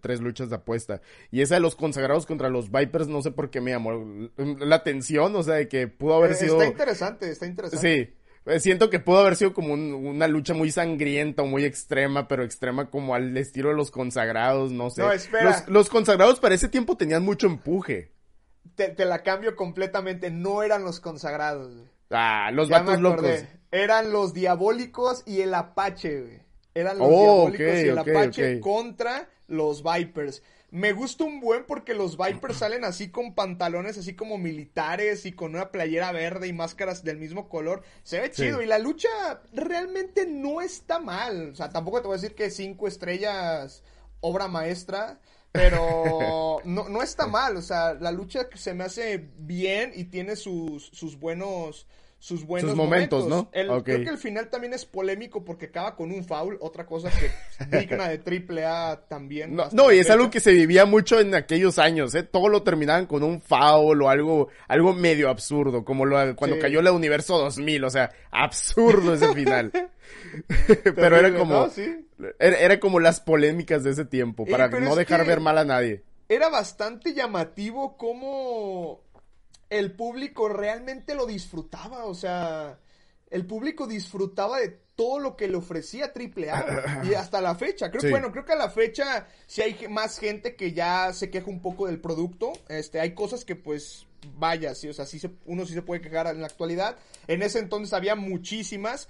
[0.00, 1.00] tres luchas de apuesta.
[1.30, 4.76] Y esa de los consagrados contra los Vipers, no sé por qué me llamó la
[4.76, 6.54] atención, o sea, de que pudo haber eh, sido...
[6.54, 8.06] Está interesante, está interesante.
[8.06, 8.16] Sí.
[8.46, 12.44] Eh, siento que pudo haber sido como una lucha muy sangrienta o muy extrema, pero
[12.44, 15.02] extrema como al estilo de los consagrados, no sé.
[15.02, 15.64] No, espera.
[15.66, 18.12] Los, consagrados para ese tiempo tenían mucho empuje.
[18.76, 21.72] Te, la cambio completamente, no eran los consagrados.
[22.10, 23.26] Ah, los vatos locos.
[23.72, 26.40] Eran los diabólicos y el Apache, güey.
[26.72, 30.42] Eran los oh, diabólicos y el Apache contra los Vipers.
[30.70, 35.32] Me gusta un buen porque los Vipers salen así con pantalones así como militares y
[35.32, 37.82] con una playera verde y máscaras del mismo color.
[38.02, 39.08] Se ve chido y la lucha
[39.52, 41.50] realmente no está mal.
[41.52, 43.84] O sea, tampoco te voy a decir que cinco estrellas
[44.20, 45.20] obra maestra.
[45.52, 50.36] Pero no, no está mal, o sea, la lucha se me hace bien y tiene
[50.36, 51.86] sus, sus buenos
[52.26, 53.48] sus buenos momentos, ¿no?
[53.52, 57.30] Creo que el final también es polémico porque acaba con un foul, otra cosa que
[57.78, 59.56] digna de triple A también.
[59.70, 62.24] No, y es algo que se vivía mucho en aquellos años, ¿eh?
[62.24, 66.82] Todo lo terminaban con un foul o algo, algo medio absurdo, como lo, cuando cayó
[66.82, 69.70] la Universo 2000, o sea, absurdo ese final.
[70.96, 71.70] Pero era como,
[72.40, 76.02] era, como las polémicas de ese tiempo, para no dejar ver mal a nadie.
[76.28, 79.05] Era bastante llamativo como
[79.70, 82.78] el público realmente lo disfrutaba, o sea,
[83.30, 87.90] el público disfrutaba de todo lo que le ofrecía AAA y hasta la fecha.
[87.90, 91.50] Creo bueno, creo que a la fecha si hay más gente que ya se queja
[91.50, 92.52] un poco del producto.
[92.68, 94.06] Este, hay cosas que pues
[94.38, 96.96] vaya, sí, o sea, sí se, uno sí se puede quejar en la actualidad.
[97.28, 99.08] En ese entonces había muchísimas,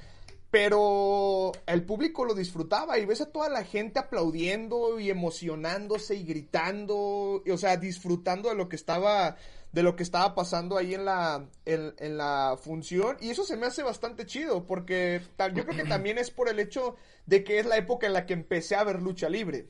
[0.50, 6.24] pero el público lo disfrutaba y ves a toda la gente aplaudiendo y emocionándose y
[6.24, 9.36] gritando, o sea, disfrutando de lo que estaba
[9.76, 13.18] de lo que estaba pasando ahí en la, en, la función.
[13.20, 15.20] Y eso se me hace bastante chido, porque
[15.52, 18.24] yo creo que también es por el hecho de que es la época en la
[18.24, 19.68] que empecé a ver lucha libre.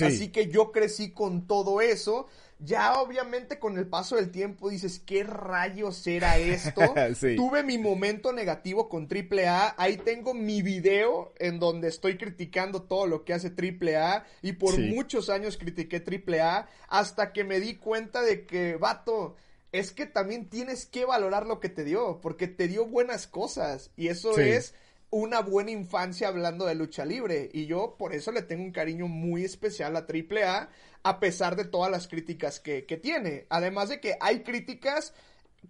[0.00, 2.26] Así que yo crecí con todo eso
[2.64, 6.80] ya obviamente con el paso del tiempo dices, ¿qué rayos era esto?
[7.36, 13.06] Tuve mi momento negativo con AAA, ahí tengo mi video en donde estoy criticando todo
[13.06, 18.22] lo que hace AAA y por muchos años critiqué AAA hasta que me di cuenta
[18.22, 19.36] de que, vato,
[19.72, 23.90] es que también tienes que valorar lo que te dio, porque te dio buenas cosas
[23.96, 24.74] y eso es
[25.14, 27.48] una buena infancia hablando de lucha libre.
[27.52, 30.68] Y yo por eso le tengo un cariño muy especial a AAA,
[31.04, 33.46] a pesar de todas las críticas que, que tiene.
[33.48, 35.14] Además de que hay críticas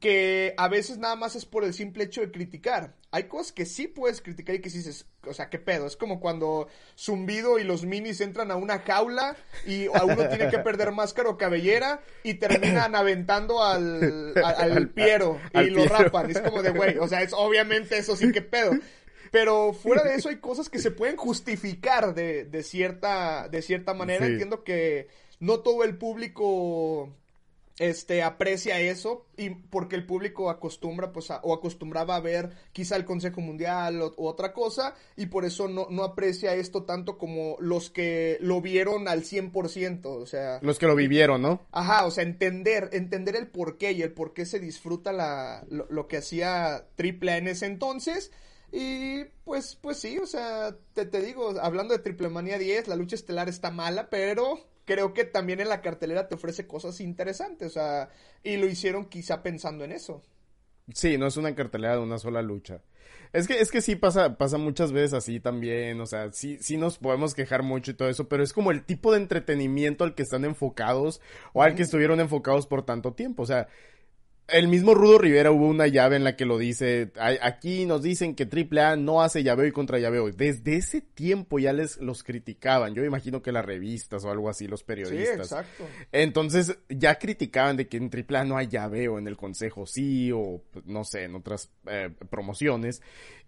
[0.00, 2.94] que a veces nada más es por el simple hecho de criticar.
[3.10, 5.86] Hay cosas que sí puedes criticar y que sí dices, o sea, qué pedo.
[5.86, 10.48] Es como cuando Zumbido y los minis entran a una jaula y a uno tiene
[10.48, 16.30] que perder máscara o cabellera y terminan aventando al, al, Piero y lo rapan.
[16.30, 18.72] Es como de, güey, o sea, es obviamente eso sí, qué pedo.
[19.34, 23.92] Pero fuera de eso hay cosas que se pueden justificar de, de cierta, de cierta
[23.92, 24.26] manera.
[24.26, 25.08] Entiendo que
[25.40, 27.12] no todo el público
[27.78, 33.04] este aprecia eso y porque el público acostumbra pues o acostumbraba a ver quizá el
[33.04, 37.90] Consejo Mundial o, otra cosa y por eso no, no, aprecia esto tanto como los
[37.90, 41.66] que lo vieron al 100%, o sea, los que lo vivieron, ¿no?
[41.72, 45.64] Ajá, o sea, entender entender el por qué y el por qué se disfruta la
[45.68, 48.30] lo, que hacía Triple en ese entonces
[48.76, 52.96] y pues pues sí, o sea, te, te digo, hablando de Triple Manía 10, la
[52.96, 57.68] lucha estelar está mala, pero creo que también en la cartelera te ofrece cosas interesantes,
[57.68, 58.08] o sea,
[58.42, 60.22] y lo hicieron quizá pensando en eso.
[60.92, 62.82] Sí, no es una cartelera de una sola lucha.
[63.32, 66.76] Es que, es que sí pasa, pasa muchas veces así también, o sea, sí, sí
[66.76, 70.16] nos podemos quejar mucho y todo eso, pero es como el tipo de entretenimiento al
[70.16, 71.20] que están enfocados
[71.52, 73.68] o al que estuvieron enfocados por tanto tiempo, o sea,
[74.48, 78.34] el mismo Rudo Rivera hubo una llave en la que lo dice, aquí nos dicen
[78.34, 80.30] que AAA no hace llaveo y contra llaveo.
[80.30, 82.94] Desde ese tiempo ya les los criticaban.
[82.94, 85.48] Yo imagino que las revistas o algo así, los periodistas.
[85.48, 85.84] Sí, exacto.
[86.12, 90.62] Entonces ya criticaban de que en AAA no hay llaveo, en el consejo sí, o
[90.70, 93.00] pues, no sé, en otras eh, promociones.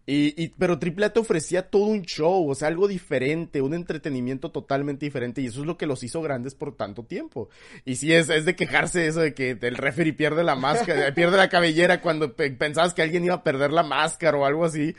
[0.09, 4.53] Y, y, pero AAA te ofrecía todo un show, o sea, algo diferente, un entretenimiento
[4.53, 7.49] totalmente diferente, y eso es lo que los hizo grandes por tanto tiempo.
[7.85, 11.37] Y sí, es, es de quejarse eso de que el referee pierde la máscara, pierde
[11.37, 14.95] la cabellera cuando pensabas que alguien iba a perder la máscara o algo así,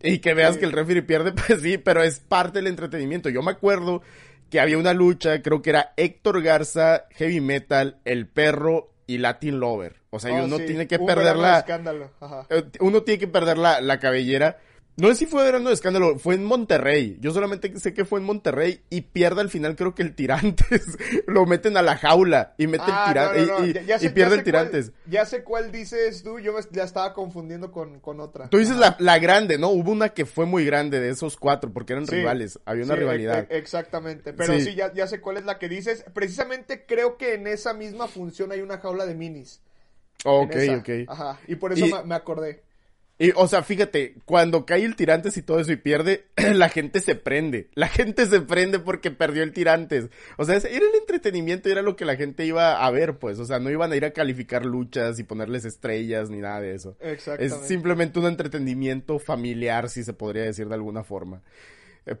[0.00, 3.30] y que veas que el referee pierde, pues sí, pero es parte del entretenimiento.
[3.30, 4.02] Yo me acuerdo
[4.50, 9.58] que había una lucha, creo que era Héctor Garza, Heavy Metal, El Perro y Latin
[9.58, 10.03] Lover.
[10.14, 11.64] O sea, oh, uno tiene que perder la...
[12.48, 14.58] Eh, uno tiene que perder la, la cabellera.
[14.96, 17.18] No sé si fue verano de escándalo, fue en Monterrey.
[17.20, 20.86] Yo solamente sé que fue en Monterrey y pierde al final, creo que el Tirantes.
[21.26, 24.02] lo meten a la jaula y mete el Tirantes.
[24.04, 24.92] y, pierde el Tirantes.
[25.06, 28.50] ya sé cuál dices tú, yo me, ya estaba confundiendo con, con otra.
[28.50, 29.70] Tú dices la, la, grande, ¿no?
[29.70, 32.60] Hubo una que fue muy grande de esos cuatro porque eran rivales.
[32.64, 33.48] Había una rivalidad.
[33.50, 34.32] E, exactamente.
[34.32, 36.04] Pero sí, ya, ya sé cuál es la que dices.
[36.14, 39.60] Precisamente creo que en esa misma función hay una jaula de minis.
[40.24, 40.90] Ok, ok.
[41.08, 41.38] Ajá.
[41.46, 42.62] Y por eso me acordé.
[43.16, 47.00] Y, o sea, fíjate, cuando cae el tirantes y todo eso y pierde, la gente
[47.00, 47.70] se prende.
[47.74, 50.08] La gente se prende porque perdió el tirantes.
[50.36, 53.38] O sea, era el entretenimiento, era lo que la gente iba a ver, pues.
[53.38, 56.74] O sea, no iban a ir a calificar luchas y ponerles estrellas ni nada de
[56.74, 56.96] eso.
[57.00, 61.42] Es simplemente un entretenimiento familiar, si se podría decir de alguna forma.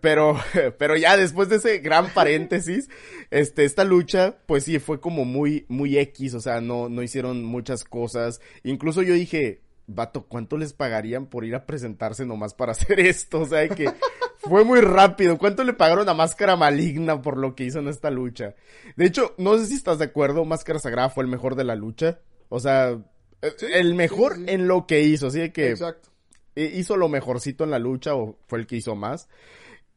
[0.00, 0.38] Pero,
[0.78, 2.88] pero ya después de ese gran paréntesis,
[3.30, 7.44] este, esta lucha, pues sí, fue como muy, muy X, o sea, no, no hicieron
[7.44, 8.40] muchas cosas.
[8.62, 13.40] Incluso yo dije, vato, ¿cuánto les pagarían por ir a presentarse nomás para hacer esto?
[13.40, 13.92] O sea, que
[14.38, 15.38] fue muy rápido.
[15.38, 18.54] ¿Cuánto le pagaron a Máscara Maligna por lo que hizo en esta lucha?
[18.96, 21.74] De hecho, no sé si estás de acuerdo, Máscara Sagrada fue el mejor de la
[21.74, 22.20] lucha.
[22.48, 22.98] O sea,
[23.42, 26.10] eh, el mejor en lo que hizo, así que Exacto.
[26.54, 29.28] hizo lo mejorcito en la lucha o fue el que hizo más.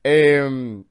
[0.10, 0.84] Eh,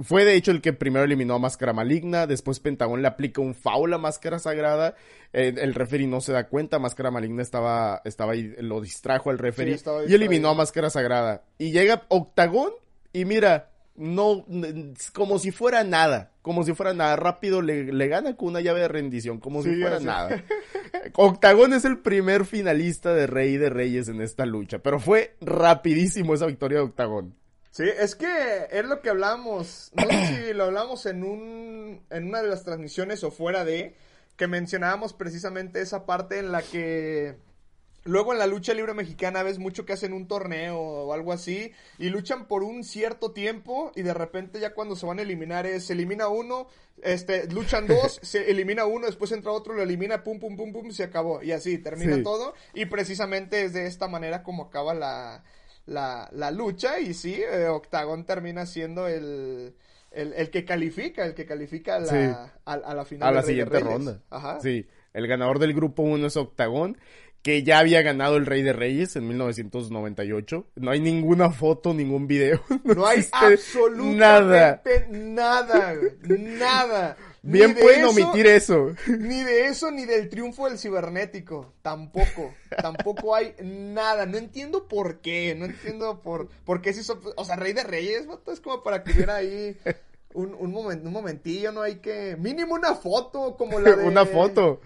[0.00, 3.54] fue de hecho el que primero eliminó a Máscara Maligna, después Pentagón le aplica un
[3.54, 4.94] foul a Máscara Sagrada,
[5.32, 9.38] eh, el referee no se da cuenta, Máscara Maligna estaba, estaba ahí, lo distrajo al
[9.38, 11.42] referee y eliminó a Máscara Sagrada.
[11.58, 12.70] Y llega Octagón
[13.12, 14.46] y mira, no,
[15.12, 18.80] como si fuera nada, como si fuera nada, rápido le, le gana con una llave
[18.80, 20.44] de rendición, como si fuera nada.
[21.14, 26.34] Octagón es el primer finalista de Rey de Reyes en esta lucha, pero fue rapidísimo
[26.34, 27.34] esa victoria de Octagón.
[27.70, 32.28] Sí, es que es lo que hablamos, no sé si lo hablamos en, un, en
[32.28, 33.94] una de las transmisiones o fuera de,
[34.36, 37.36] que mencionábamos precisamente esa parte en la que
[38.04, 41.72] luego en la lucha libre mexicana ves mucho que hacen un torneo o algo así
[41.98, 45.66] y luchan por un cierto tiempo y de repente ya cuando se van a eliminar
[45.66, 46.68] es, se elimina uno,
[47.02, 50.90] este, luchan dos, se elimina uno, después entra otro, lo elimina, pum, pum, pum, pum,
[50.90, 51.42] se acabó.
[51.42, 52.54] Y así termina todo.
[52.74, 55.44] Y precisamente es de esta manera como acaba la
[55.88, 59.74] la, la lucha y sí, eh, Octagon termina siendo el,
[60.10, 63.28] el, que califica, el que califica a la, a, la final.
[63.28, 64.20] A la siguiente ronda.
[64.60, 66.98] Sí, el ganador del grupo 1 es Octagon,
[67.42, 70.66] que ya había ganado el Rey de Reyes en 1998.
[70.76, 72.60] No hay ninguna foto, ningún video.
[72.84, 75.94] No, hay absolutamente nada, nada,
[76.28, 77.16] nada.
[77.42, 78.94] Bien pueden omitir eso.
[79.06, 81.72] Ni de eso, ni del triunfo del cibernético.
[81.82, 82.54] Tampoco.
[82.80, 84.26] Tampoco hay nada.
[84.26, 85.54] No entiendo por qué.
[85.56, 87.20] No entiendo por, por qué se hizo.
[87.36, 89.76] O sea, Rey de Reyes, es como para que hubiera ahí
[90.34, 91.82] un, un, un momentillo, ¿no?
[91.82, 92.36] Hay que.
[92.38, 94.04] Mínimo una foto, como la de.
[94.04, 94.80] una foto.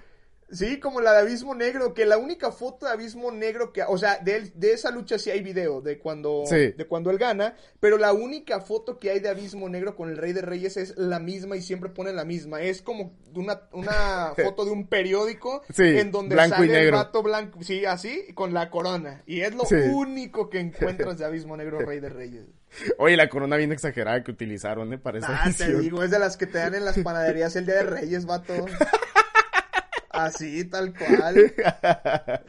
[0.53, 3.97] Sí, como la de Abismo Negro, que la única foto de Abismo Negro que, o
[3.97, 7.97] sea, de, de esa lucha sí hay video de cuando, de cuando él gana, pero
[7.97, 11.19] la única foto que hay de Abismo Negro con el Rey de Reyes es la
[11.19, 12.61] misma y siempre pone la misma.
[12.61, 17.87] Es como una, una foto de un periódico en donde sale el vato blanco, sí,
[17.87, 19.23] así, con la corona.
[19.27, 22.45] Y es lo único que encuentras de Abismo Negro Rey de Reyes.
[22.99, 24.99] Oye, la corona bien exagerada que utilizaron, ¿eh?
[24.99, 27.67] Para esa ah, te digo, es de las que te dan en las panaderías el
[27.67, 28.53] Día de Reyes, vato.
[30.12, 31.55] Así, tal cual.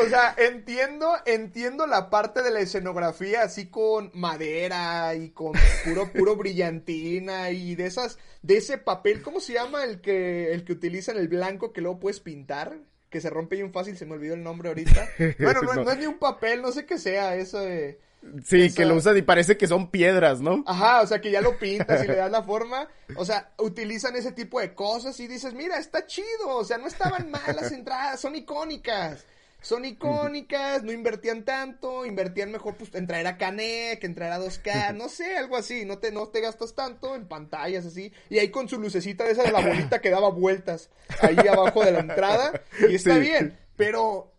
[0.00, 5.52] o sea, entiendo, entiendo la parte de la escenografía así con madera y con
[5.84, 10.64] puro, puro brillantina y de esas, de ese papel, ¿cómo se llama el que, el
[10.64, 12.78] que utilizan el blanco que luego puedes pintar?
[13.08, 15.08] Que se rompe bien fácil, se me olvidó el nombre ahorita.
[15.40, 17.98] Bueno, no, no es ni un papel, no sé qué sea eso de
[18.44, 20.62] Sí, que lo usan y parece que son piedras, ¿no?
[20.66, 22.88] Ajá, o sea, que ya lo pintas y le das la forma.
[23.16, 26.48] O sea, utilizan ese tipo de cosas y dices, mira, está chido.
[26.48, 29.24] O sea, no estaban mal las entradas, son icónicas.
[29.62, 34.40] Son icónicas, no invertían tanto, invertían mejor pues, en traer a Canek, en traer a
[34.40, 38.38] 2K, no sé, algo así, no te, no te gastas tanto en pantallas así, y
[38.38, 40.88] ahí con su lucecita de esa de la bolita que daba vueltas
[41.20, 44.29] ahí abajo de la entrada, y está bien, pero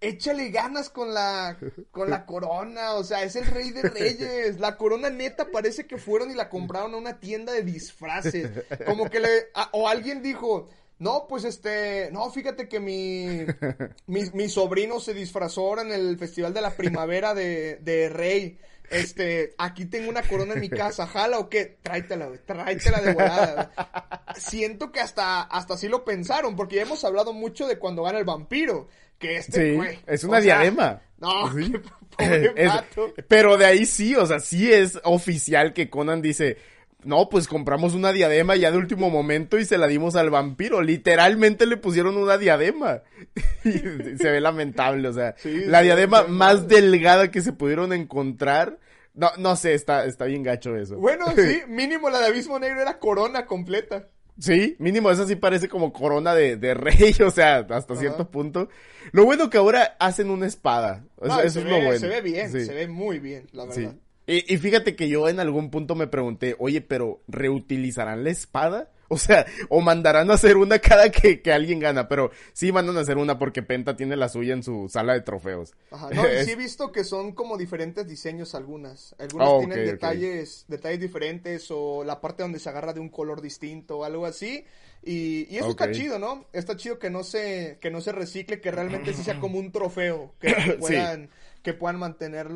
[0.00, 1.56] échale ganas con la,
[1.90, 4.60] con la corona, o sea, es el rey de reyes.
[4.60, 8.50] La corona neta parece que fueron y la compraron a una tienda de disfraces.
[8.86, 9.28] Como que le,
[9.72, 13.46] o alguien dijo, no, pues este, no, fíjate que mi,
[14.06, 18.58] mi, mi sobrino se disfrazó ahora en el Festival de la Primavera de, de Rey.
[18.90, 23.12] Este, aquí tengo una corona en mi casa, jala o qué, tráetela, güey, tráetela de
[23.12, 23.72] volada.
[24.36, 28.18] Siento que hasta, hasta así lo pensaron, porque ya hemos hablado mucho de cuando gana
[28.18, 31.02] el vampiro que este sí, es una diadema.
[31.18, 31.52] no,
[33.28, 36.56] pero de ahí sí, o sea, sí es oficial que Conan dice,
[37.08, 40.82] no, pues compramos una diadema ya de último momento y se la dimos al vampiro.
[40.82, 43.02] Literalmente le pusieron una diadema.
[43.64, 43.70] y
[44.18, 48.78] se ve lamentable, o sea, la diadema más delgada que se pudieron encontrar.
[49.14, 50.98] No, no sé, está, está bien gacho eso.
[50.98, 54.08] Bueno, sí, mínimo la de Abismo Negro era corona completa.
[54.38, 58.68] Sí, mínimo esa sí parece como corona de, de rey, o sea, hasta cierto punto.
[59.12, 61.06] Lo bueno que ahora hacen una espada.
[61.22, 61.98] Eso, es lo bueno.
[61.98, 63.94] Se ve bien, se ve muy bien, la verdad.
[64.28, 68.90] Y, y, fíjate que yo en algún punto me pregunté, oye, pero ¿reutilizarán la espada?
[69.10, 72.98] O sea, o mandarán a hacer una cada que, que alguien gana, pero sí mandan
[72.98, 75.72] a hacer una porque Penta tiene la suya en su sala de trofeos.
[75.90, 79.16] Ajá, no, y sí he visto que son como diferentes diseños algunas.
[79.18, 83.40] Algunas ah, tienen detalles, detalles diferentes o la parte donde se agarra de un color
[83.40, 84.66] distinto o algo así.
[85.02, 86.44] Y, y eso está chido, ¿no?
[86.52, 89.72] Está chido que no se, que no se recicle, que realmente sí sea como un
[89.72, 91.30] trofeo, que puedan,
[91.62, 92.50] que puedan mantener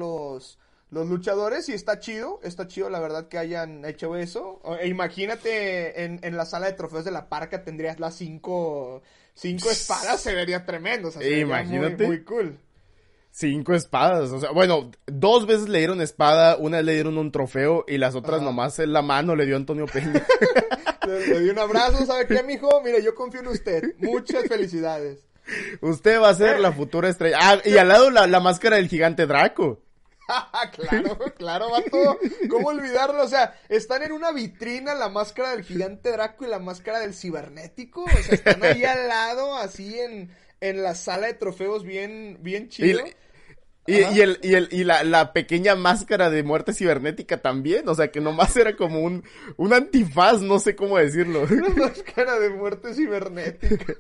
[0.93, 4.61] los, luchadores y está chido, está chido la verdad que hayan hecho eso.
[4.81, 9.03] E imagínate en, en la sala de trofeos de la parca tendrías las cinco,
[9.35, 12.07] cinco espadas, se vería tremendo, o sea, imagínate.
[12.07, 12.59] Muy, cool.
[13.31, 17.87] Cinco espadas, o sea, bueno, dos veces le dieron espada, una le dieron un trofeo
[17.89, 20.23] y las otras nomás en la mano le dio Antonio Peña.
[21.07, 22.83] le, dio un abrazo, ¿sabe qué, mijo?
[22.85, 23.95] Mire, yo confío en usted.
[23.99, 25.25] Muchas felicidades.
[25.81, 27.39] Usted va a ser la futura estrella.
[27.41, 29.81] Ah, y al lado la, la máscara del gigante Draco.
[30.73, 32.19] claro, claro, vato.
[32.49, 33.23] ¿Cómo olvidarlo?
[33.23, 37.15] O sea, están en una vitrina la máscara del gigante Draco y la máscara del
[37.15, 38.05] cibernético.
[38.05, 40.31] O sea, están ahí al lado, así en,
[40.61, 43.01] en la sala de trofeos, bien, bien chido.
[43.85, 47.95] Y, y, el, y, el, y la, la, pequeña máscara de muerte cibernética también, o
[47.97, 49.25] sea que nomás era como un,
[49.57, 51.43] un antifaz, no sé cómo decirlo.
[51.51, 53.97] Una máscara de muerte cibernética.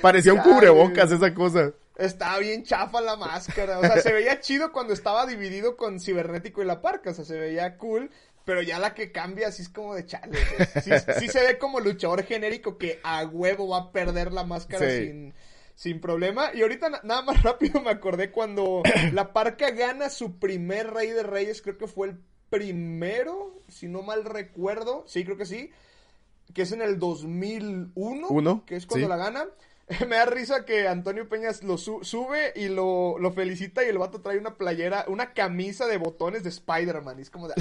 [0.00, 1.72] Parecía un cubrebocas esa cosa.
[1.96, 3.78] Estaba bien chafa la máscara.
[3.78, 7.10] O sea, se veía chido cuando estaba dividido con Cibernético y la parca.
[7.10, 8.10] O sea, se veía cool.
[8.44, 10.38] Pero ya la que cambia así es como de chale.
[11.18, 15.34] Sí, se ve como luchador genérico que a huevo va a perder la máscara sin,
[15.74, 16.50] sin problema.
[16.54, 18.82] Y ahorita nada más rápido me acordé cuando
[19.12, 21.60] la parca gana su primer Rey de Reyes.
[21.60, 25.02] Creo que fue el primero, si no mal recuerdo.
[25.08, 25.70] Sí, creo que sí.
[26.54, 28.28] Que es en el 2001.
[28.28, 29.46] Uno, que es cuando la gana.
[30.08, 34.20] me da risa que Antonio Peñas lo sube y lo, lo, felicita y el vato
[34.20, 37.20] trae una playera, una camisa de botones de Spider-Man.
[37.20, 37.54] Es como de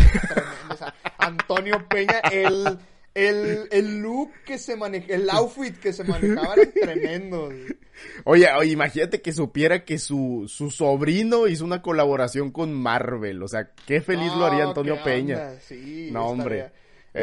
[1.19, 2.79] Antonio Peña, el,
[3.13, 7.51] el, el look que se maneja, el outfit que se manejaba era tremendo.
[8.23, 13.43] Oye, oye, imagínate que supiera que su, su sobrino hizo una colaboración con Marvel.
[13.43, 15.59] O sea, qué feliz lo haría Antonio Peña.
[15.59, 16.71] Sí, no, hombre.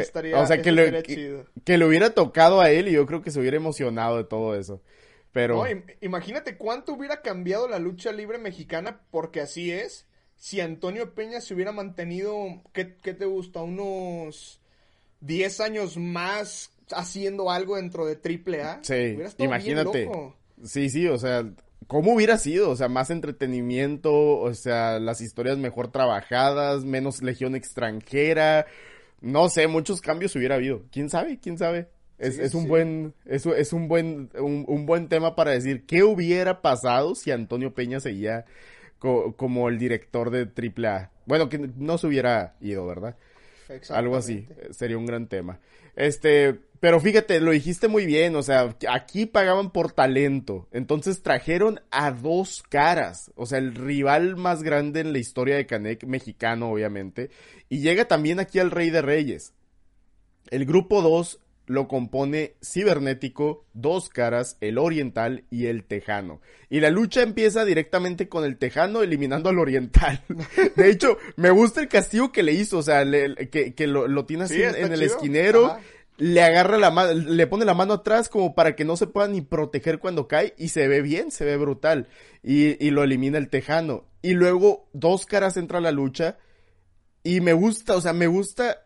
[0.01, 1.45] Estaría, o sea, que, lo- que, chido.
[1.65, 4.55] que le hubiera tocado a él y yo creo que se hubiera emocionado de todo
[4.55, 4.81] eso.
[5.31, 10.05] Pero, No, imagínate cuánto hubiera cambiado la lucha libre mexicana, porque así es.
[10.35, 13.61] Si Antonio Peña se hubiera mantenido, ¿qué, qué te gusta?
[13.63, 14.61] Unos
[15.21, 18.79] 10 años más haciendo algo dentro de AAA.
[18.83, 20.09] sí, imagínate.
[20.63, 21.43] Sí, sí, o sea,
[21.87, 22.69] ¿cómo hubiera sido?
[22.69, 28.65] O sea, más entretenimiento, o sea, las historias mejor trabajadas, menos legión extranjera.
[29.23, 30.83] No sé, muchos cambios hubiera habido.
[30.91, 31.39] ¿Quién sabe?
[31.41, 31.87] ¿Quién sabe?
[32.19, 32.69] Es, Sí, es un sí.
[32.69, 37.31] buen, es, es un buen, un, un buen tema para decir qué hubiera pasado si
[37.31, 38.45] Antonio Peña seguía
[38.99, 41.11] co- como el director de AAA.
[41.25, 43.15] Bueno, que no se hubiera ido, ¿verdad?
[43.89, 45.59] Algo así, eh, sería un gran tema.
[45.95, 51.79] Este, pero fíjate, lo dijiste muy bien, o sea, aquí pagaban por talento, entonces trajeron
[51.91, 56.69] a dos caras, o sea, el rival más grande en la historia de Canek, mexicano
[56.69, 57.29] obviamente,
[57.69, 59.53] y llega también aquí al Rey de Reyes.
[60.49, 66.41] El grupo 2 lo compone Cibernético, Dos Caras, el Oriental y el Tejano.
[66.69, 70.21] Y la lucha empieza directamente con el Tejano eliminando al Oriental.
[70.75, 74.09] De hecho, me gusta el castigo que le hizo, o sea, le- que, que lo,
[74.09, 75.05] lo tiene así Sí, en, el chido.
[75.05, 75.79] esquinero, Ajá.
[76.17, 79.27] Le agarra la mano, le pone la mano atrás como para que no se pueda
[79.27, 82.07] ni proteger cuando cae y se ve bien, se ve brutal.
[82.43, 84.05] Y, y lo elimina el Tejano.
[84.21, 86.37] Y luego Dos Caras entra a la lucha
[87.23, 88.79] y me gusta, o sea, me gusta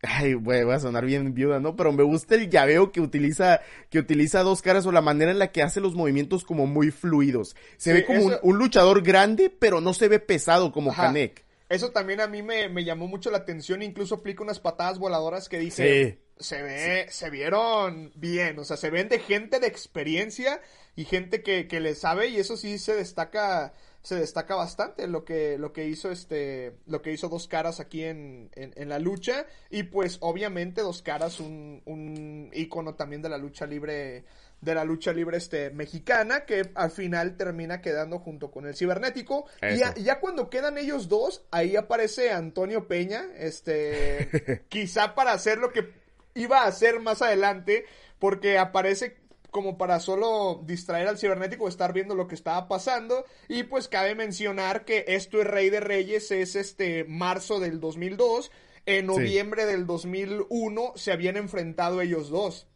[0.00, 1.74] Ay, güey, voy a sonar bien viuda, ¿no?
[1.74, 3.60] Pero me gusta el llaveo que utiliza,
[3.90, 6.92] que utiliza dos caras o la manera en la que hace los movimientos como muy
[6.92, 7.56] fluidos.
[7.78, 10.92] Se Sí, ve como eso- un, un luchador grande, pero no se ve pesado como
[10.92, 11.06] Ajá.
[11.06, 11.44] Kanek.
[11.68, 15.48] Eso también a mí me, me llamó mucho la atención, incluso aplica unas patadas voladoras
[15.48, 20.60] que dije, se ve, se vieron bien, o sea, se ven de gente de experiencia
[20.96, 25.24] y gente que, que le sabe y eso sí se destaca, se destaca bastante lo
[25.24, 28.98] que, lo que hizo este, lo que hizo Dos Caras aquí en, en, en la
[28.98, 34.24] lucha y pues obviamente Dos Caras un, un ícono también de la lucha libre
[34.60, 39.46] de la lucha libre este mexicana que al final termina quedando junto con el cibernético
[39.62, 45.58] y ya, ya cuando quedan ellos dos ahí aparece Antonio Peña este quizá para hacer
[45.58, 45.92] lo que
[46.34, 47.84] iba a hacer más adelante
[48.18, 49.16] porque aparece
[49.50, 53.24] como para solo distraer al cibernético, estar viendo lo que estaba pasando.
[53.48, 58.50] Y pues cabe mencionar que esto es Rey de Reyes, es este marzo del 2002.
[58.86, 62.66] En noviembre del 2001 se habían enfrentado ellos dos.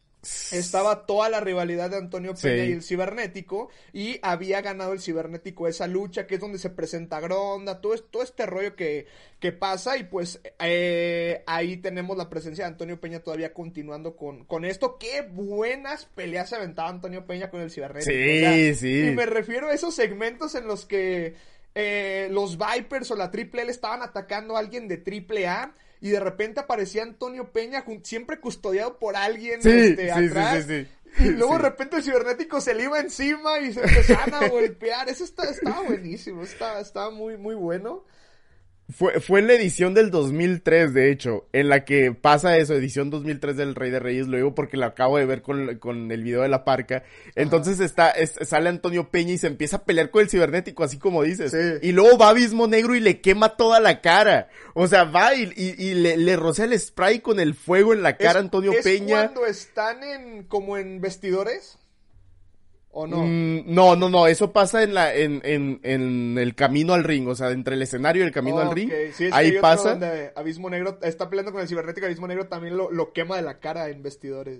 [0.51, 2.69] Estaba toda la rivalidad de Antonio Peña Sí.
[2.69, 7.19] y el cibernético y había ganado el cibernético esa lucha que es donde se presenta
[7.19, 9.05] Gronda, todo, todo este rollo que,
[9.39, 14.45] que pasa y pues eh, ahí tenemos la presencia de Antonio Peña todavía continuando con,
[14.45, 14.97] con esto.
[14.97, 18.11] Qué buenas peleas se aventaba Antonio Peña con el cibernético.
[18.11, 19.07] Sí, sí.
[19.09, 21.35] Y me refiero a esos segmentos en los que
[21.75, 25.73] eh, los Vipers o la Triple L estaban atacando a alguien de Triple A
[26.03, 30.65] y de repente aparecía Antonio Peña siempre custodiado por alguien Sí, este, sí, atrás.
[30.67, 30.85] sí.
[31.19, 35.07] Y luego de repente el cibernético se le iba encima y se empezaban a golpear.
[35.07, 38.03] Eso está, estaba buenísimo, estaba, estaba muy, muy bueno.
[38.95, 43.09] Fue, fue en la edición del 2003, de hecho, en la que pasa eso, edición
[43.09, 46.23] 2003 del Rey de Reyes, lo digo porque lo acabo de ver con, con el
[46.23, 47.03] video de la parca.
[47.35, 50.97] Entonces está, es- sale Antonio Peña y se empieza a pelear con el cibernético, así
[50.99, 51.51] como dices.
[51.51, 51.87] Sí.
[51.87, 54.49] Y luego va Abismo Negro y le quema toda la cara.
[54.73, 58.03] O sea, va y, y- y le, le rocea el spray con el fuego en
[58.03, 59.21] la cara a Antonio es Peña.
[59.29, 61.77] cuando están en, como en vestidores.
[62.95, 63.23] ¿O no?
[63.25, 67.27] Mm, no, no, no, eso pasa en la, en, en, en el camino al ring,
[67.27, 68.91] o sea, entre el escenario y el camino al ring.
[69.13, 69.91] sí, ahí pasa.
[69.91, 72.05] donde Abismo Negro está peleando con el cibernético.
[72.05, 74.59] Abismo Negro también lo, lo quema de la cara en vestidores.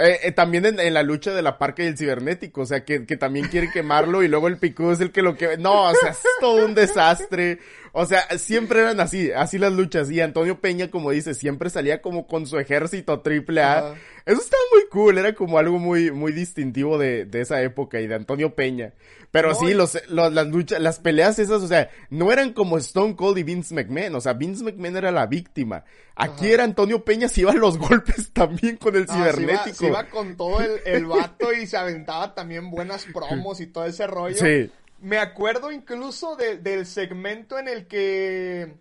[0.00, 2.84] Eh, eh, también en, en la lucha de la parca y el cibernético, o sea,
[2.84, 5.58] que, que también quiere quemarlo y luego el picudo es el que lo que...
[5.58, 7.58] No, o sea, es todo un desastre.
[7.92, 10.10] O sea, siempre eran así, así las luchas.
[10.10, 13.94] Y Antonio Peña, como dice, siempre salía como con su ejército triple A.
[14.26, 18.06] Eso estaba muy cool, era como algo muy, muy distintivo de, de esa época y
[18.06, 18.92] de Antonio Peña.
[19.32, 22.78] Pero No, sí, los, los- las luchas, las peleas esas, o sea, no eran como
[22.78, 25.84] Stone Cold y Vince McMahon, o sea, Vince McMahon era la víctima.
[26.16, 26.54] Aquí Ajá.
[26.54, 29.76] era Antonio Peña, se iban los golpes también con el No, se iba- cibernético.
[29.76, 33.84] se iba con todo el, el vato y se aventaba también buenas promos y todo
[33.86, 34.36] ese rollo.
[34.36, 34.70] Sí.
[35.00, 38.74] Me acuerdo incluso de- del segmento en el que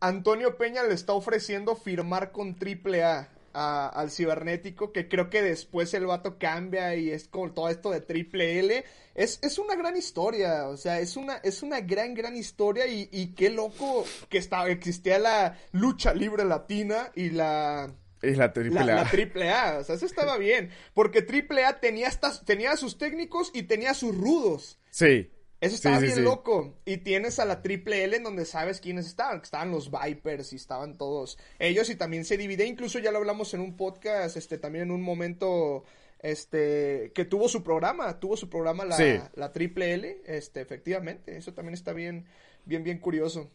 [0.00, 5.42] Antonio Peña le está ofreciendo firmar con Triple A a- al cibernético, que creo que
[5.42, 8.84] después el vato cambia y es con todo esto de Triple L.
[9.14, 13.08] Es, es una gran historia, o sea, es una, es una gran, gran historia y,
[13.10, 17.90] y qué loco que estaba, existía la lucha libre latina y la...
[18.20, 19.04] Es la triple La, A.
[19.04, 20.70] la triple A, o sea, eso estaba bien.
[20.92, 24.78] Porque triple A tenía, estas, tenía a sus técnicos y tenía a sus rudos.
[24.90, 25.32] Sí.
[25.60, 26.76] Eso estaba bien loco.
[26.84, 29.40] Y tienes a la Triple L en donde sabes quiénes estaban.
[29.42, 32.66] Estaban los Vipers y estaban todos ellos y también se divide.
[32.66, 35.84] Incluso ya lo hablamos en un podcast, este, también en un momento,
[36.20, 38.20] este, que tuvo su programa.
[38.20, 41.36] Tuvo su programa la, la Triple L, este, efectivamente.
[41.36, 42.26] Eso también está bien,
[42.64, 43.50] bien, bien curioso.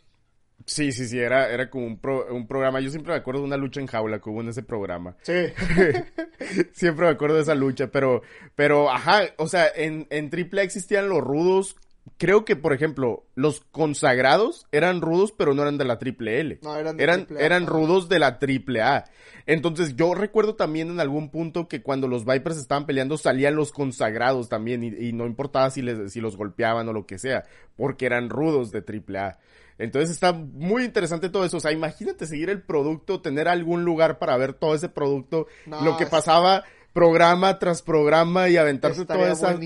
[0.66, 2.00] Sí, sí, sí, era, era como un,
[2.32, 2.80] un programa.
[2.80, 5.16] Yo siempre me acuerdo de una lucha en jaula que hubo en ese programa.
[5.22, 5.34] Sí.
[6.72, 8.22] siempre me acuerdo de esa lucha, pero,
[8.56, 11.76] pero, ajá, o sea, en, en AAA existían los rudos.
[12.18, 16.60] Creo que, por ejemplo, los consagrados eran rudos, pero no eran de la triple L.
[16.62, 19.06] No, eran de Eran, eran rudos de la triple A.
[19.46, 23.72] Entonces, yo recuerdo también en algún punto que cuando los Vipers estaban peleando salían los
[23.72, 27.44] consagrados también y, y no importaba si, les, si los golpeaban o lo que sea,
[27.76, 29.40] porque eran rudos de triple A.
[29.78, 31.58] Entonces está muy interesante todo eso.
[31.58, 35.98] O sea, imagínate seguir el producto, tener algún lugar para ver todo ese producto, lo
[35.98, 36.64] que pasaba
[36.94, 39.58] programa tras programa y aventarse toda esa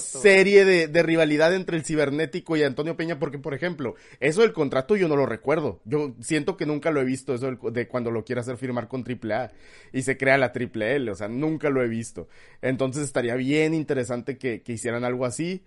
[0.00, 4.54] serie de, de, rivalidad entre el cibernético y Antonio Peña, porque por ejemplo, eso del
[4.54, 5.80] contrato yo no lo recuerdo.
[5.84, 9.04] Yo siento que nunca lo he visto, eso de cuando lo quiere hacer firmar con
[9.04, 9.52] AAA
[9.92, 12.26] y se crea la Triple L, o sea, nunca lo he visto.
[12.62, 15.62] Entonces estaría bien interesante que, que hicieran algo así.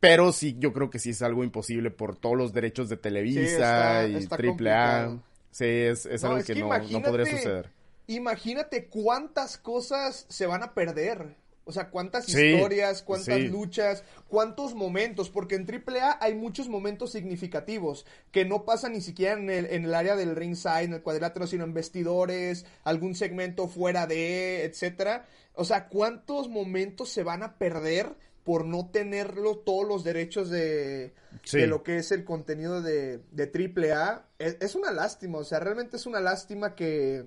[0.00, 4.06] Pero sí, yo creo que sí es algo imposible por todos los derechos de Televisa
[4.06, 5.18] y AAA.
[5.50, 7.70] Sí, es, es algo que, no, no, podría suceder.
[8.08, 11.36] Imagínate cuántas cosas se van a perder.
[11.66, 18.06] O sea, cuántas historias, cuántas luchas, cuántos momentos, porque en AAA hay muchos momentos significativos
[18.32, 21.46] que no pasan ni siquiera en el, en el área del ringside, en el cuadrilátero,
[21.46, 25.26] sino en vestidores, algún segmento fuera de, etcétera.
[25.52, 31.12] O sea, cuántos momentos se van a perder por no tenerlo todos los derechos de,
[31.52, 34.24] de lo que es el contenido de, de AAA.
[34.38, 37.26] Es, es, una lástima, o sea, realmente es una lástima que,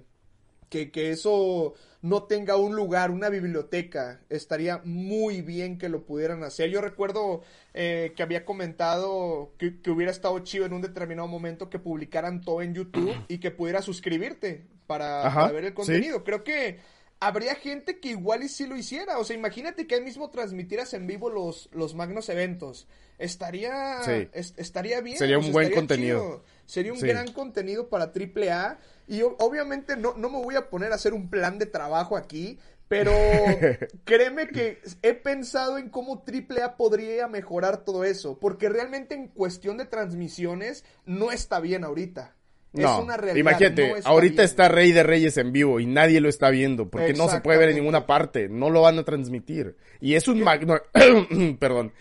[0.72, 4.22] que, que, eso no tenga un lugar, una biblioteca.
[4.30, 6.70] Estaría muy bien que lo pudieran hacer.
[6.70, 7.42] Yo recuerdo
[7.74, 12.40] eh, que había comentado que, que, hubiera estado chido en un determinado momento que publicaran
[12.40, 16.24] todo en YouTube y que pudieras suscribirte para, ver el contenido.
[16.24, 16.80] Creo que
[17.20, 19.20] habría gente que igual y sí lo hiciera.
[19.20, 22.88] O sea, imagínate que ahí mismo transmitieras en vivo los, los magnos eventos.
[23.18, 24.00] Estaría,
[24.34, 25.18] estaría bien.
[25.18, 26.44] Sería un buen contenido.
[26.66, 28.80] Sería un gran contenido para AAA.
[29.12, 32.57] Y obviamente no, no me voy a poner a hacer un plan de trabajo aquí.
[32.88, 33.12] Pero
[34.05, 38.39] créeme que he pensado en cómo AAA podría mejorar todo eso.
[38.39, 42.38] Porque realmente en cuestión de transmisiones no está bien ahorita.
[42.72, 43.51] No, es una realidad.
[43.51, 47.28] Imagínate, ahorita está Rey de Reyes en vivo y nadie lo está viendo porque no
[47.28, 49.76] se puede ver en ninguna parte, no lo van a transmitir.
[49.99, 50.80] Y es un magno,
[51.59, 51.91] perdón,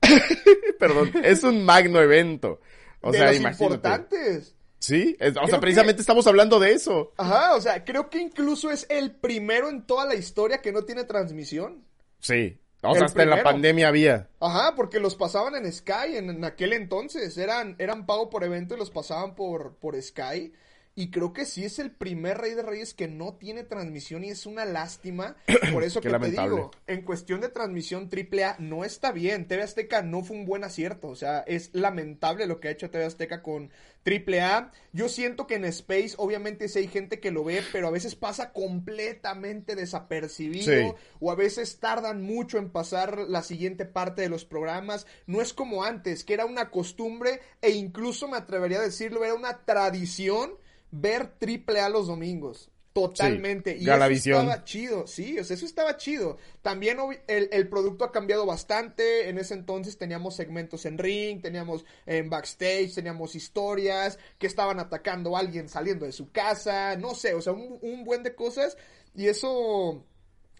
[0.80, 2.60] perdón, es un magno evento.
[3.02, 4.55] O de sea, los importantes.
[4.78, 7.12] Sí, o sea, precisamente estamos hablando de eso.
[7.16, 10.82] Ajá, o sea, creo que incluso es el primero en toda la historia que no
[10.82, 11.84] tiene transmisión.
[12.20, 14.28] Sí, o sea, hasta en la pandemia había.
[14.40, 17.36] Ajá, porque los pasaban en Sky en, aquel entonces.
[17.38, 20.52] Eran, eran pago por evento y los pasaban por, por Sky.
[20.98, 24.30] Y creo que sí es el primer Rey de Reyes que no tiene transmisión y
[24.30, 25.36] es una lástima.
[25.74, 29.46] Por eso que te digo, en cuestión de transmisión AAA no está bien.
[29.46, 31.08] TV Azteca no fue un buen acierto.
[31.08, 33.70] O sea, es lamentable lo que ha hecho TV Azteca con
[34.06, 34.72] AAA.
[34.92, 38.14] Yo siento que en Space, obviamente sí hay gente que lo ve, pero a veces
[38.14, 40.96] pasa completamente desapercibido.
[41.20, 45.06] O a veces tardan mucho en pasar la siguiente parte de los programas.
[45.26, 49.34] No es como antes, que era una costumbre e incluso me atrevería a decirlo, era
[49.34, 50.52] una tradición
[51.00, 52.70] ver triple A los domingos.
[52.96, 53.76] Totalmente.
[53.76, 55.06] y eso estaba chido.
[55.06, 56.38] Sí, o sea, eso estaba chido.
[56.62, 59.28] También el, el, producto ha cambiado bastante.
[59.28, 65.36] En ese entonces teníamos segmentos en ring, teníamos en backstage, teníamos historias que estaban atacando
[65.36, 66.96] a alguien saliendo de su casa.
[66.96, 68.78] No sé, o sea, un, un buen de cosas.
[69.14, 70.02] Y eso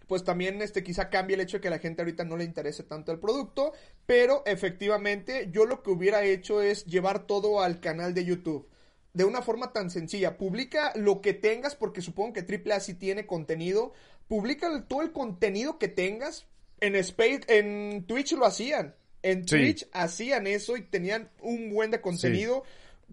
[0.05, 2.45] pues también este quizá cambie el hecho de que a la gente ahorita no le
[2.45, 3.73] interese tanto el producto,
[4.05, 8.69] pero efectivamente yo lo que hubiera hecho es llevar todo al canal de YouTube
[9.17, 10.37] de una forma tan sencilla.
[10.37, 12.41] Publica lo que tengas, porque supongo que
[12.71, 13.91] AAA sí tiene contenido.
[14.27, 16.45] Publica todo el contenido que tengas.
[16.79, 18.95] En Space, en Twitch lo hacían.
[19.23, 22.63] En Twitch hacían eso y tenían un buen de contenido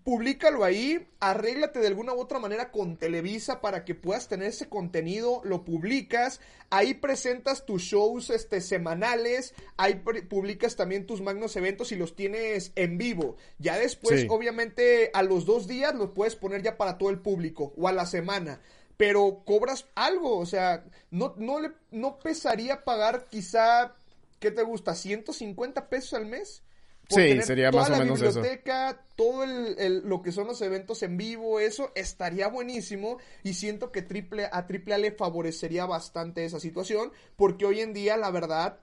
[0.05, 4.69] públicalo ahí, arréglate de alguna u otra manera con Televisa para que puedas tener ese
[4.69, 11.91] contenido, lo publicas, ahí presentas tus shows este, semanales, ahí publicas también tus magnos eventos
[11.91, 13.37] y los tienes en vivo.
[13.59, 17.73] Ya después, obviamente, a los dos días los puedes poner ya para todo el público
[17.77, 18.61] o a la semana.
[18.99, 23.97] Pero cobras algo, o sea, no, no, le, no pesaría pagar quizá,
[24.39, 24.93] ¿qué te gusta?
[24.93, 26.63] ¿150 pesos al mes?
[27.09, 31.61] Sí, sería más o menos biblioteca, Todo el, lo que son los eventos en vivo,
[31.61, 37.67] eso estaría buenísimo y siento que triple, a AAA le favorecería bastante esa situación porque
[37.67, 38.79] hoy en día, la verdad,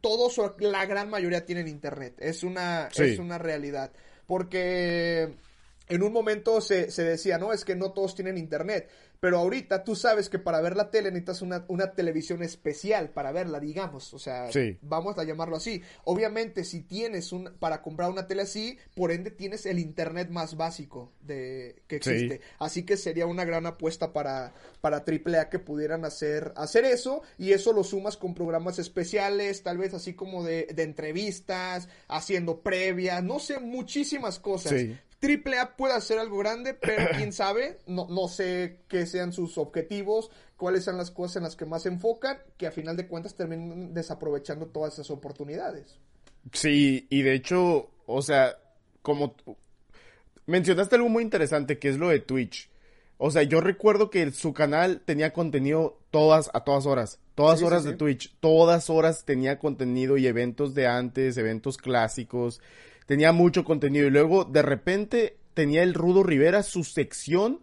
[0.00, 2.14] todos o la gran mayoría tienen internet.
[2.18, 3.92] Es una, es una realidad.
[4.26, 5.34] Porque
[5.88, 8.88] en un momento se, se decía, no, es que no todos tienen internet.
[9.20, 13.32] Pero ahorita tú sabes que para ver la tele necesitas una, una televisión especial para
[13.32, 14.14] verla, digamos.
[14.14, 14.48] O sea,
[14.80, 15.82] vamos a llamarlo así.
[16.04, 20.56] Obviamente, si tienes un, para comprar una tele así, por ende tienes el internet más
[20.56, 22.40] básico de, que existe.
[22.58, 27.20] Así que sería una gran apuesta para, para AAA que pudieran hacer, hacer eso.
[27.36, 32.62] Y eso lo sumas con programas especiales, tal vez así como de, de entrevistas, haciendo
[32.62, 34.72] previas, no sé, muchísimas cosas.
[35.20, 39.58] Triple A puede hacer algo grande, pero quién sabe, no, no sé qué sean sus
[39.58, 43.06] objetivos, cuáles sean las cosas en las que más se enfocan, que a final de
[43.06, 45.98] cuentas terminen desaprovechando todas esas oportunidades.
[46.52, 48.56] Sí, y de hecho, o sea,
[49.02, 49.36] como
[50.46, 52.70] mencionaste algo muy interesante que es lo de Twitch.
[53.18, 57.18] O sea, yo recuerdo que su canal tenía contenido todas, a todas horas.
[57.34, 58.34] Todas horas de Twitch.
[58.40, 62.62] Todas horas tenía contenido y eventos de antes, eventos clásicos
[63.10, 67.60] tenía mucho contenido y luego de repente tenía el Rudo Rivera su sección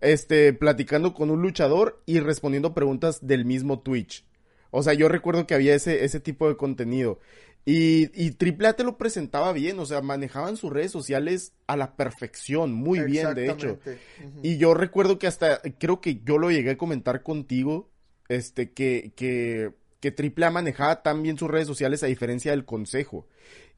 [0.00, 4.24] este platicando con un luchador y respondiendo preguntas del mismo Twitch.
[4.70, 7.18] O sea, yo recuerdo que había ese, ese tipo de contenido.
[7.64, 11.76] Y, y Triple A te lo presentaba bien, o sea, manejaban sus redes sociales a
[11.76, 13.80] la perfección, muy bien, de hecho.
[14.44, 17.90] Y yo recuerdo que hasta, creo que yo lo llegué a comentar contigo,
[18.28, 22.64] este, que, que, que Triple A manejaba tan bien sus redes sociales a diferencia del
[22.64, 23.26] consejo.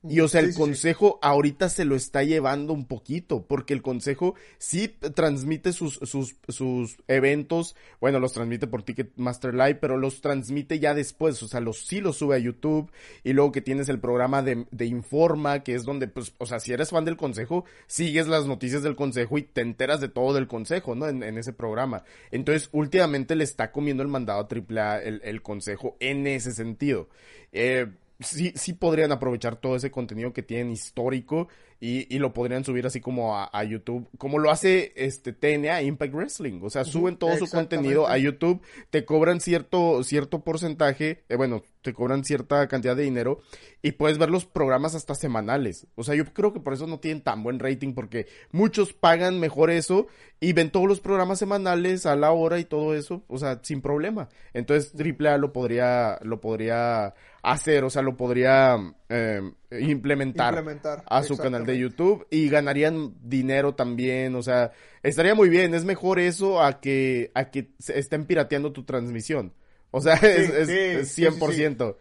[0.08, 4.34] Y o sea, el consejo ahorita se lo está llevando un poquito, porque el consejo
[4.58, 10.78] sí transmite sus, sus, sus eventos, bueno, los transmite por Ticketmaster Live, pero los transmite
[10.78, 12.90] ya después, o sea, los, sí los sube a YouTube,
[13.24, 16.60] y luego que tienes el programa de, de Informa, que es donde, pues, o sea,
[16.60, 20.34] si eres fan del consejo, sigues las noticias del consejo y te enteras de todo
[20.34, 21.08] del consejo, ¿no?
[21.08, 22.04] En, en ese programa.
[22.30, 27.08] Entonces, últimamente le está comiendo el mandado a AAA el, el consejo en ese sentido.
[27.52, 27.86] Eh,
[28.20, 31.48] sí, sí podrían aprovechar todo ese contenido que tienen histórico
[31.78, 36.14] y, y lo podrían subir así como a, YouTube, como lo hace este TNA Impact
[36.14, 36.60] Wrestling.
[36.62, 41.62] O sea, suben todo su contenido a YouTube, te cobran cierto, cierto porcentaje, eh, bueno,
[41.82, 43.40] te cobran cierta cantidad de dinero
[43.82, 45.86] y puedes ver los programas hasta semanales.
[45.96, 49.38] O sea, yo creo que por eso no tienen tan buen rating porque muchos pagan
[49.38, 50.06] mejor eso
[50.40, 53.82] y ven todos los programas semanales a la hora y todo eso, o sea, sin
[53.82, 54.28] problema.
[54.54, 57.14] Entonces AAA lo podría, lo podría
[57.46, 58.76] hacer, o sea, lo podría
[59.08, 59.40] eh,
[59.70, 60.64] implementar,
[61.06, 64.72] a su canal de YouTube y ganarían dinero también, o sea,
[65.02, 69.54] estaría muy bien, es mejor eso a que, a que estén pirateando tu transmisión.
[69.92, 71.96] O sea, es, es, 100%.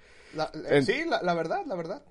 [0.83, 2.03] Sí, la, la verdad, la verdad.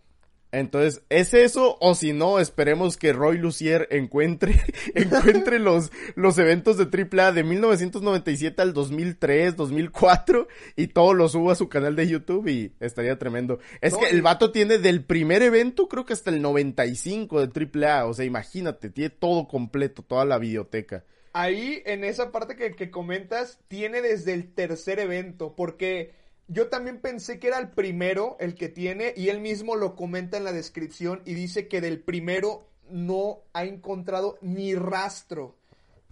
[0.54, 1.76] Entonces, ¿es eso?
[1.80, 4.60] O si no, esperemos que Roy Lucier encuentre,
[4.94, 11.52] encuentre los, los eventos de AAA de 1997 al 2003, 2004 y todo lo suba
[11.52, 13.58] a su canal de YouTube y estaría tremendo.
[13.80, 18.06] Es que el vato tiene del primer evento creo que hasta el 95 de AAA,
[18.06, 21.04] o sea, imagínate, tiene todo completo, toda la biblioteca.
[21.32, 26.12] Ahí, en esa parte que, que comentas, tiene desde el tercer evento, porque
[26.48, 30.36] yo también pensé que era el primero el que tiene y él mismo lo comenta
[30.36, 35.56] en la descripción y dice que del primero no ha encontrado ni rastro.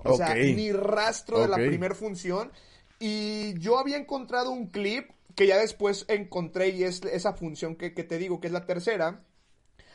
[0.04, 2.50] O sea, ni rastro de la primera función.
[2.98, 7.94] Y yo había encontrado un clip que ya después encontré y es esa función que,
[7.94, 9.22] que te digo, que es la tercera.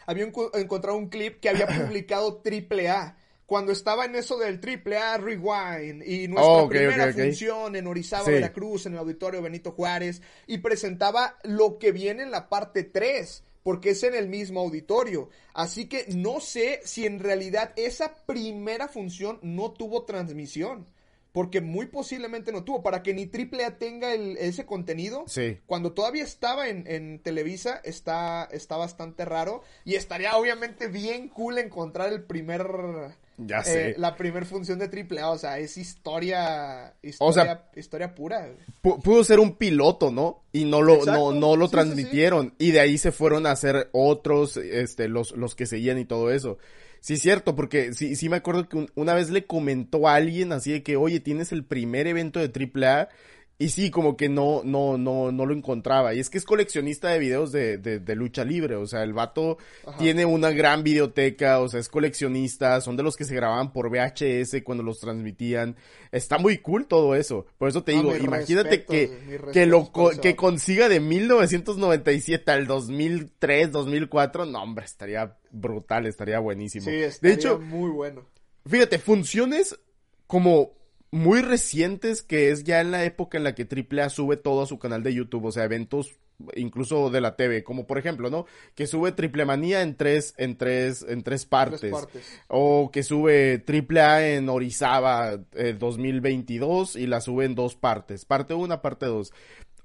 [0.06, 3.18] Había encontrado un clip que había publicado AAA
[3.48, 8.26] cuando estaba en eso del triple A Rewind y nuestra oh, primera función en Orizaba,
[8.26, 13.45] Veracruz, en el auditorio Benito Juárez, y presentaba lo que viene en la parte 3
[13.64, 15.30] porque es en el mismo auditorio.
[15.54, 20.86] Así que no sé si en realidad esa primera función no tuvo transmisión.
[21.34, 22.82] Porque muy posiblemente no tuvo.
[22.82, 25.26] Para que ni AAA tenga ese contenido.
[25.28, 25.60] Sí.
[25.66, 29.62] Cuando todavía estaba en, en Televisa, está, está bastante raro.
[29.84, 32.66] Y estaría obviamente bien cool encontrar el primer
[33.38, 33.92] ya sé.
[33.92, 38.50] Eh, la primera función de AAA, o sea, es historia, historia, historia pura.
[38.82, 40.44] Pudo ser un piloto, ¿no?
[40.52, 42.54] Y no lo, no, no lo transmitieron.
[42.58, 46.32] Y de ahí se fueron a hacer otros, este, los, los que seguían y todo
[46.32, 46.58] eso.
[47.00, 50.72] Sí, cierto, porque sí, sí me acuerdo que una vez le comentó a alguien así
[50.72, 53.10] de que, oye, tienes el primer evento de AAA
[53.60, 56.14] y sí, como que no, no, no, no lo encontraba.
[56.14, 58.76] Y es que es coleccionista de videos de, de, lucha libre.
[58.76, 59.58] O sea, el vato
[59.97, 63.89] tiene una gran videoteca, o sea, es coleccionista, son de los que se grababan por
[63.89, 65.76] VHS cuando los transmitían.
[66.12, 67.47] Está muy cool todo eso.
[67.58, 69.91] Por eso te digo, imagínate que, que lo,
[70.22, 74.45] que consiga de 1997 al 2003, 2004.
[74.45, 76.86] No, hombre, estaría brutal, estaría buenísimo.
[76.86, 78.24] Sí, estaría de hecho, muy bueno.
[78.68, 79.80] Fíjate, funciones
[80.28, 80.78] como
[81.12, 84.68] muy recientes que es ya en la época en la que AAA sube todo a
[84.68, 86.20] su canal de YouTube, o sea, eventos
[86.55, 88.45] incluso de la TV, como por ejemplo, ¿no?
[88.76, 91.80] Que sube Triple Manía en tres, en tres, en tres partes.
[91.80, 92.41] Tres partes.
[92.47, 98.26] O que sube Triple A en Orizaba eh, 2022 y la sube en dos partes.
[98.26, 99.34] Parte una, parte dos.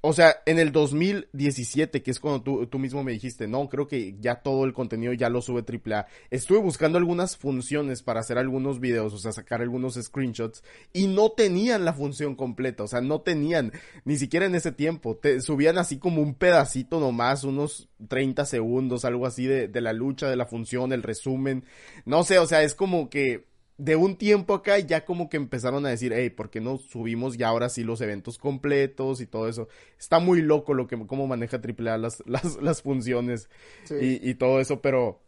[0.04, 3.86] O sea, en el 2017, que es cuando tú, tú, mismo me dijiste, no, creo
[3.86, 6.06] que ya todo el contenido ya lo sube AAA.
[6.28, 11.30] Estuve buscando algunas funciones para hacer algunos videos, o sea, sacar algunos screenshots, y no
[11.30, 13.70] tenían la función completa, o sea, no tenían,
[14.04, 15.16] ni siquiera en ese tiempo.
[15.16, 19.92] Te subían así como un pedacito nomás, unos 30 segundos, algo así de, de la
[19.92, 21.62] lucha, de la función, el resumen.
[22.06, 23.51] No sé, o sea, es como que
[23.82, 27.36] de un tiempo acá ya como que empezaron a decir, hey, ¿por qué no subimos
[27.36, 29.66] ya ahora sí los eventos completos y todo eso?
[29.98, 33.48] Está muy loco lo que, cómo maneja AAA las, las, las funciones
[33.82, 34.20] sí.
[34.22, 35.20] y, y, todo eso, pero,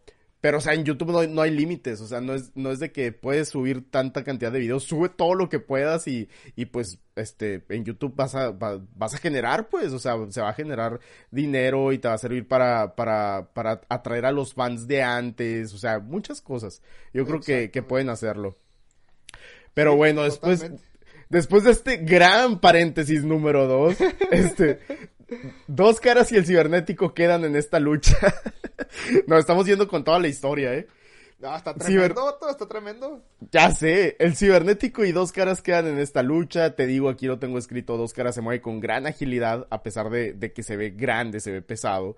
[0.45, 2.71] pero, o sea, en YouTube no, hay, no hay límites, o sea, no es, no
[2.71, 6.29] es de que puedes subir tanta cantidad de videos, sube todo lo que puedas y,
[6.55, 10.43] y pues, este, en YouTube vas a, va, vas a generar, pues, o sea, se
[10.43, 14.53] va a generar dinero y te va a servir para, para, para atraer a los
[14.53, 16.83] fans de antes, o sea, muchas cosas.
[17.15, 18.59] Yo creo que, que pueden hacerlo.
[19.73, 20.71] Pero sí, bueno, después,
[21.31, 23.97] después de este gran paréntesis número dos,
[24.31, 24.81] este,
[25.67, 28.17] dos caras y el cibernético quedan en esta lucha.
[29.27, 30.87] Nos estamos yendo con toda la historia, ¿eh?
[31.41, 32.15] No, está tremendo, Ciber...
[32.15, 33.23] todo está tremendo.
[33.51, 36.75] Ya sé, el cibernético y dos caras quedan en esta lucha.
[36.75, 40.11] Te digo, aquí lo tengo escrito, dos caras se mueve con gran agilidad, a pesar
[40.11, 42.17] de, de que se ve grande, se ve pesado.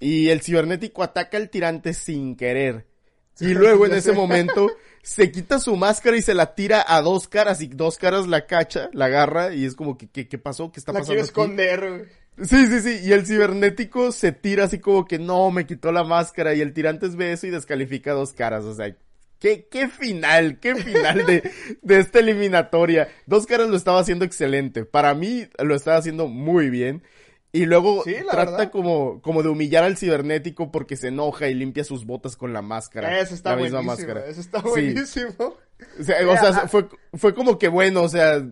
[0.00, 2.86] Y el cibernético ataca al tirante sin querer.
[3.40, 4.68] Y luego en ese momento
[5.02, 8.46] se quita su máscara y se la tira a dos caras y dos caras la
[8.46, 10.72] cacha, la agarra y es como que, ¿qué, pasó?
[10.72, 11.14] ¿Qué está la pasando?
[11.14, 12.08] Quiere esconder.
[12.42, 13.00] Sí, sí, sí.
[13.04, 16.54] Y el cibernético se tira así como que no, me quitó la máscara.
[16.54, 18.64] Y el tirante ve eso y descalifica dos caras.
[18.64, 18.94] O sea,
[19.38, 21.50] qué, qué final, qué final de,
[21.82, 23.08] de esta eliminatoria.
[23.26, 24.84] Dos caras lo estaba haciendo excelente.
[24.84, 27.02] Para mí lo estaba haciendo muy bien.
[27.50, 28.70] Y luego sí, trata verdad.
[28.70, 32.60] como, como de humillar al cibernético porque se enoja y limpia sus botas con la
[32.62, 33.20] máscara.
[33.20, 34.14] Eso está la misma buenísimo.
[34.14, 34.26] máscara.
[34.26, 35.30] Eso está buenísimo.
[35.30, 35.54] Sí.
[36.00, 38.44] O sea, o sea, fue, fue como que bueno, o sea,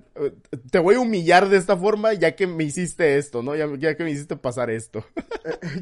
[0.70, 3.56] te voy a humillar de esta forma ya que me hiciste esto, ¿no?
[3.56, 5.04] Ya, ya que me hiciste pasar esto.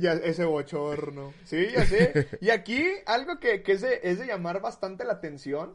[0.01, 1.35] ya, ese bochorno.
[1.45, 2.29] Sí, ya sé.
[2.41, 5.75] Y aquí algo que, que es, de, es de llamar bastante la atención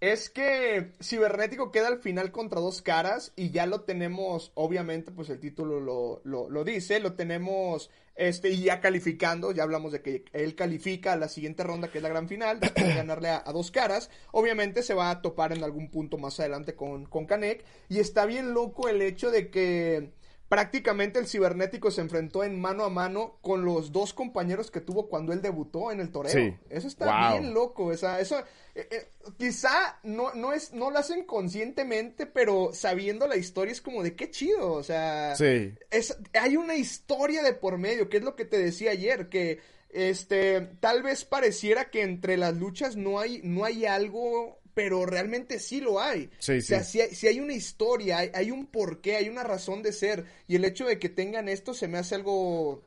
[0.00, 5.30] es que Cibernético queda al final contra dos caras y ya lo tenemos, obviamente, pues
[5.30, 10.00] el título lo, lo, lo dice, lo tenemos este, y ya calificando, ya hablamos de
[10.00, 13.28] que él califica a la siguiente ronda, que es la gran final, después de ganarle
[13.28, 14.10] a, dos caras.
[14.32, 17.64] Obviamente se va a topar en algún punto más adelante con, con Kanek.
[17.88, 20.12] Y está bien loco el hecho de que
[20.48, 25.08] prácticamente el cibernético se enfrentó en mano a mano con los dos compañeros que tuvo
[25.08, 26.32] cuando él debutó en el toreo.
[26.32, 26.54] Sí.
[26.70, 27.40] Eso está wow.
[27.40, 27.86] bien loco.
[27.86, 28.38] O sea, eso
[28.74, 33.80] eh, eh, quizá no, no es, no lo hacen conscientemente, pero sabiendo la historia es
[33.80, 34.72] como de qué chido.
[34.72, 35.74] O sea, sí.
[35.90, 39.60] es, hay una historia de por medio, que es lo que te decía ayer, que
[39.90, 45.58] este tal vez pareciera que entre las luchas no hay, no hay algo pero realmente
[45.58, 46.28] sí lo hay.
[46.38, 49.42] Sí, o sea, si hay, si hay, una historia, hay, hay, un porqué, hay una
[49.42, 50.26] razón de ser.
[50.46, 52.82] Y el hecho de que tengan esto se me hace algo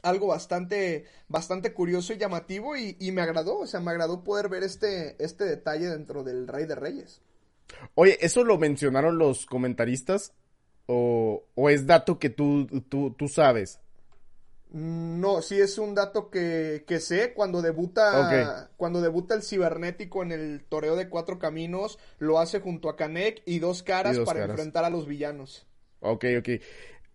[0.00, 4.48] algo bastante bastante curioso y llamativo y, y, me agradó, o sea, me agradó poder
[4.48, 7.20] ver este este detalle dentro del Rey de Reyes.
[7.94, 10.32] Oye, ¿eso lo mencionaron los comentaristas
[10.86, 13.78] o, o es dato que tú, tú, tú sabes?
[14.72, 17.32] No, sí es un dato que, que sé.
[17.32, 18.44] Cuando debuta, okay.
[18.76, 23.42] cuando debuta el cibernético en el toreo de cuatro caminos, lo hace junto a Kanek
[23.46, 24.54] y dos caras y dos para caras.
[24.54, 25.66] enfrentar a los villanos.
[26.00, 26.48] Ok, ok.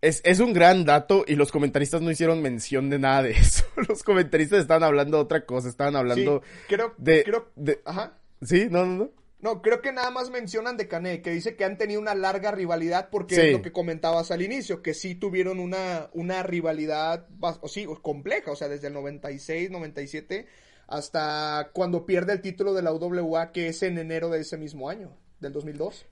[0.02, 3.66] Es, es, un gran dato y los comentaristas no hicieron mención de nada de eso.
[3.88, 7.82] Los comentaristas estaban hablando de otra cosa, estaban hablando sí, creo, de, creo, de...
[7.86, 8.18] Ajá.
[8.42, 9.21] Sí, no, no, no.
[9.42, 12.52] No, creo que nada más mencionan de Cané, que dice que han tenido una larga
[12.52, 13.42] rivalidad porque sí.
[13.42, 18.52] es lo que comentabas al inicio, que sí tuvieron una, una rivalidad, o sí, compleja,
[18.52, 20.48] o sea, desde el 96, 97
[20.92, 24.90] hasta cuando pierde el título de la UWA, que es en enero de ese mismo
[24.90, 26.06] año, del 2002.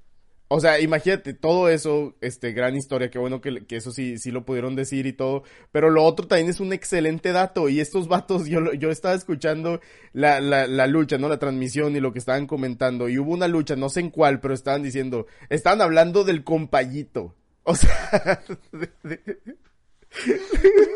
[0.51, 4.31] O sea, imagínate, todo eso, este, gran historia, qué bueno que, que, eso sí, sí
[4.31, 8.07] lo pudieron decir y todo, pero lo otro también es un excelente dato, y estos
[8.07, 9.79] vatos, yo, yo estaba escuchando
[10.11, 11.29] la, la, la lucha, ¿no?
[11.29, 14.39] La transmisión y lo que estaban comentando, y hubo una lucha, no sé en cuál,
[14.39, 18.41] pero estaban diciendo, estaban hablando del compayito, o sea,
[18.71, 19.55] de, de,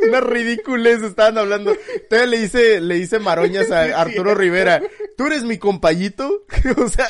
[0.07, 1.75] una ridiculez estaban hablando.
[2.09, 4.81] Todavía le hice, le hice maroñas a Arturo Rivera.
[5.17, 6.45] ¿Tú eres mi compayito?
[6.77, 7.07] o sea,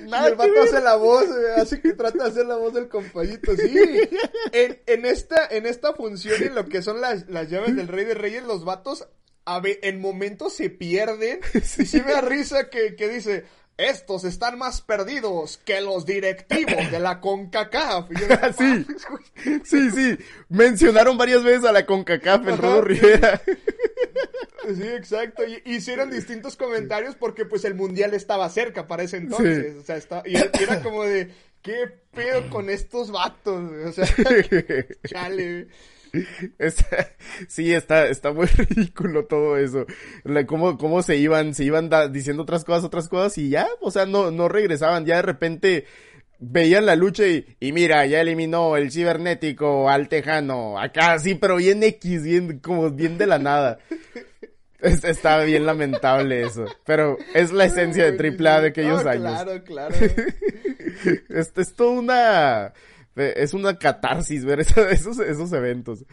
[0.00, 0.28] nada.
[0.28, 1.26] Y el vato hace la voz,
[1.56, 3.74] así que trata de hacer la voz del compayito, sí.
[4.52, 8.04] En, en esta, en esta función, en lo que son las, las llaves del Rey
[8.04, 9.06] de Reyes, los vatos,
[9.44, 11.40] a ver, en momentos se pierden.
[11.62, 11.82] Sí.
[11.82, 13.44] Y sí me da risa que, que dice,
[13.78, 18.08] estos están más perdidos que los directivos de la CONCACAF.
[18.58, 18.86] sí,
[19.64, 20.18] sí, sí.
[20.48, 23.40] Mencionaron varias veces a la CONCACAF en Rodo Rivera.
[24.74, 25.42] Sí, exacto.
[25.44, 29.76] Y hicieron distintos comentarios porque pues el mundial estaba cerca para ese entonces.
[29.76, 31.30] O sea, está, y era como de,
[31.62, 33.70] ¿qué pedo con estos vatos?
[33.86, 34.06] O sea,
[35.06, 35.68] chale.
[37.48, 39.86] sí, está, está muy ridículo todo eso.
[40.46, 44.06] cómo, cómo se iban, se iban diciendo otras cosas, otras cosas y ya, o sea,
[44.06, 45.04] no, no regresaban.
[45.04, 45.84] Ya de repente
[46.38, 50.78] veían la lucha y, y mira, ya eliminó el cibernético al tejano.
[50.78, 53.78] Acá sí, pero bien X, bien, como bien de la nada.
[54.80, 56.66] Está bien lamentable eso.
[56.84, 59.42] Pero es la esencia de AAA de aquellos años.
[59.42, 59.94] Claro, claro.
[61.28, 62.72] Esto es toda una
[63.16, 64.60] es una catarsis ver
[64.90, 66.04] esos, esos eventos.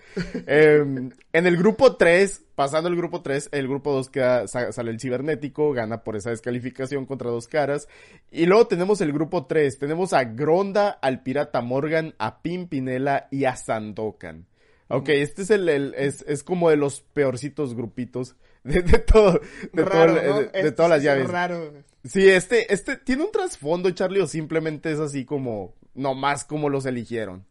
[0.47, 4.99] Em, en el grupo 3, pasando el grupo 3, el grupo 2 queda, sale el
[4.99, 7.88] cibernético, gana por esa descalificación contra dos caras.
[8.32, 13.45] Y luego tenemos el grupo 3, tenemos a Gronda, al Pirata Morgan, a Pimpinela y
[13.45, 14.47] a Sandokan.
[14.88, 19.41] Ok, este es el, es, es, como de los peorcitos grupitos de, todo,
[19.72, 21.28] de, de, este todas las llaves.
[21.28, 21.74] Raro.
[22.04, 26.70] Sí, este, este tiene un trasfondo, Charlie, o simplemente es así como no más como
[26.70, 27.46] los eligieron.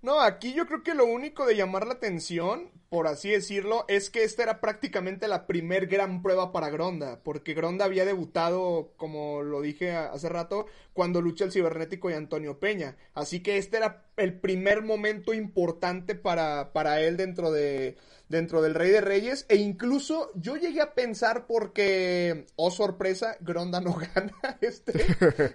[0.00, 4.08] No, aquí yo creo que lo único de llamar la atención, por así decirlo, es
[4.08, 9.42] que esta era prácticamente la primer gran prueba para Gronda, porque Gronda había debutado, como
[9.42, 12.96] lo dije hace rato, cuando lucha el cibernético y Antonio Peña.
[13.14, 17.96] Así que este era el primer momento importante para, para él dentro de,
[18.28, 19.46] dentro del Rey de Reyes.
[19.48, 25.04] E incluso yo llegué a pensar porque, oh sorpresa, Gronda no gana este,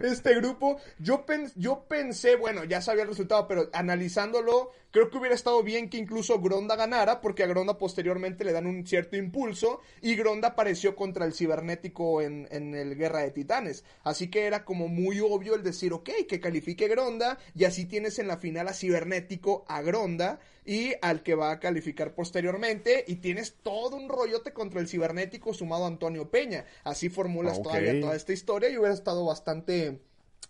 [0.01, 0.77] este grupo.
[0.99, 1.25] Yo,
[1.55, 5.97] yo pensé, bueno, ya sabía el resultado, pero analizándolo, creo que hubiera estado bien que
[5.97, 10.95] incluso Gronda ganara, porque a Gronda posteriormente le dan un cierto impulso y Gronda apareció
[10.95, 13.83] contra el cibernético en, en el Guerra de Titanes.
[14.03, 18.19] Así que era como muy obvio el decir, ok, que califique Gronda y así tienes
[18.19, 23.15] en la final a cibernético a Gronda y al que va a calificar posteriormente y
[23.15, 26.65] tienes todo un rollote contra el cibernético sumado a Antonio Peña.
[26.83, 29.99] Así formulas todavía toda esta historia y hubiera estado bastante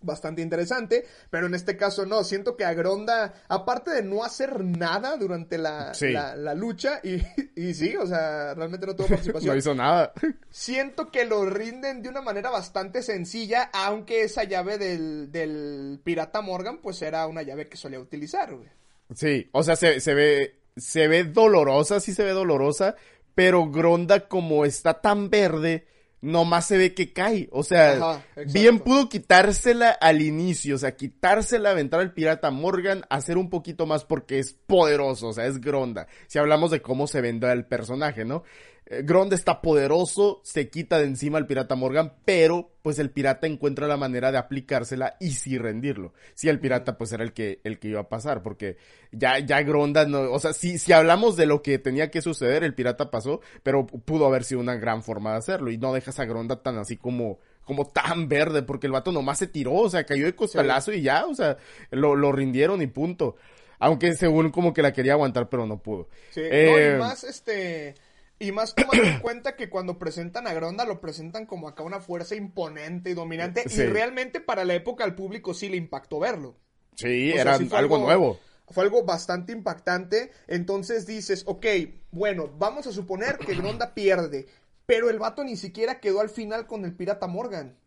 [0.04, 5.18] bastante interesante, pero en este caso no, siento que Agronda, aparte de no hacer nada
[5.18, 5.91] durante la,
[6.36, 7.22] la, lucha, y,
[7.56, 9.51] y, sí, o sea, realmente no tuvo participación.
[9.54, 10.14] no hizo nada.
[10.49, 16.41] siento que lo rinden de una manera bastante sencilla, aunque esa llave del, del Pirata
[16.41, 18.70] Morgan, pues era una llave que solía utilizar, güey.
[19.14, 22.95] Sí, o sea, se, se ve, se ve dolorosa, sí se ve dolorosa,
[23.36, 25.86] pero Gronda como está tan verde,
[26.24, 27.50] nomás se ve que cae.
[27.52, 33.38] O sea, bien pudo quitársela al inicio, o sea, quitársela, aventar al pirata Morgan, hacer
[33.38, 36.08] un poquito más porque es poderoso, o sea, es Gronda.
[36.28, 38.44] Si hablamos de cómo se vende el personaje, ¿no?
[38.86, 43.48] Eh, Gronda está poderoso, se quita de encima al pirata Morgan, pero pues el pirata
[43.48, 46.14] encuentra la manera de aplicársela y sí rendirlo.
[46.34, 48.78] Si el pirata pues era el que, el que iba a pasar, porque
[49.12, 52.64] ya, ya Gronda no, o sea, si, si hablamos de lo que tenía que suceder,
[52.64, 56.20] el pirata pasó, pero pudo haber sido una gran forma de hacerlo y no dejas
[56.20, 59.90] a Gronda tan así como, como tan verde, porque el vato nomás se tiró, o
[59.90, 61.58] sea, cayó de costalazo y ya, o sea,
[61.92, 63.38] lo, lo rindieron y punto.
[63.80, 66.08] Aunque según como que la quería aguantar, pero no pudo.
[66.32, 67.96] Sí, no, y eh, más este
[68.44, 72.02] y más tomando en cuenta que cuando presentan a Gronda lo presentan como acá una
[72.02, 73.64] fuerza imponente y dominante.
[73.70, 76.58] Y realmente para la época al público sí le impactó verlo.
[76.96, 78.39] Sí, era algo, nuevo.
[78.68, 80.32] Fue algo bastante impactante.
[80.48, 81.66] Entonces dices, ok,
[82.12, 84.48] bueno, vamos a suponer que Gronda pierde.
[84.86, 87.78] Pero el vato ni siquiera quedó al final con el pirata Morgan.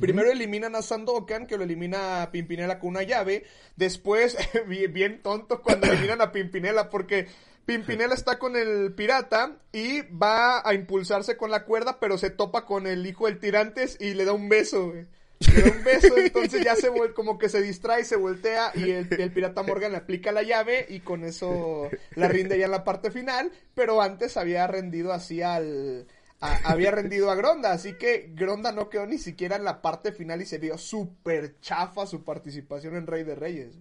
[0.00, 3.44] Primero eliminan a Sandokan, que lo elimina a Pimpinela con una llave.
[3.76, 7.28] Después, bien, bien tonto cuando eliminan a Pimpinela, porque
[7.66, 12.64] Pimpinela está con el pirata y va a impulsarse con la cuerda, pero se topa
[12.64, 16.64] con el hijo del tirantes y le da un beso, Le da un beso, entonces
[16.64, 20.30] ya se vuelve, como que se distrae, se voltea y el, pirata Morgan le aplica
[20.30, 24.64] la llave y con eso la rinde ya en la parte final, pero antes había
[24.68, 26.06] rendido así al...
[26.38, 30.40] había rendido a Gronda, así que Gronda no quedó ni siquiera en la parte final
[30.40, 33.74] y se vio súper chafa su participación en Rey de Reyes.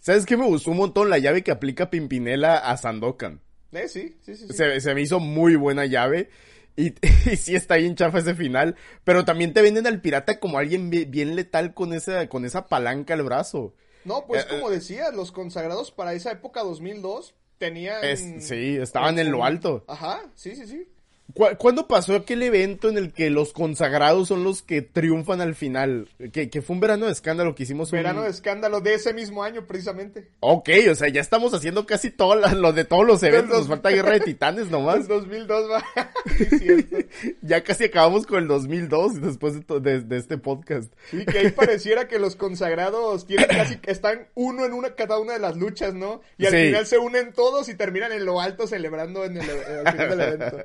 [0.00, 1.10] ¿Sabes qué me gustó un montón?
[1.10, 3.40] La llave que aplica Pimpinela a Sandokan.
[3.72, 4.46] Eh, sí, sí, sí.
[4.52, 6.30] Se, me hizo muy buena llave.
[6.76, 6.90] Y,
[7.36, 8.74] sí está bien chafa ese final.
[9.04, 13.14] Pero también te venden al pirata como alguien bien, letal con esa, con esa palanca
[13.14, 13.74] al brazo.
[14.04, 14.74] No, pues eh, como eh.
[14.74, 18.00] decía, los consagrados para esa época 2002 tenían...
[18.40, 19.84] sí, estaban en lo alto.
[19.86, 20.88] Ajá, sí, sí, sí.
[21.32, 25.54] ¿Cu- ¿Cuándo pasó aquel evento en el que los consagrados son los que triunfan al
[25.54, 26.08] final?
[26.32, 27.92] Que, que fue un verano de escándalo que hicimos.
[27.92, 30.28] un- Verano de escándalo de ese mismo año, precisamente.
[30.40, 33.50] Ok, o sea, ya estamos haciendo casi todo la- lo de todos los eventos.
[33.50, 35.08] dos- Nos falta Guerra de Titanes El nomás.
[35.08, 35.84] 2002 va.
[37.42, 40.92] Ya casi acabamos con el 2002 después de, de- de este podcast.
[41.10, 45.34] Sí, que ahí pareciera que los consagrados tienen casi, están uno en una, cada una
[45.34, 46.20] de las luchas, ¿no?
[46.38, 46.58] Y al Sí.
[46.66, 49.50] final se unen todos y terminan en lo alto celebrando en el,
[49.84, 50.56] al final del evento.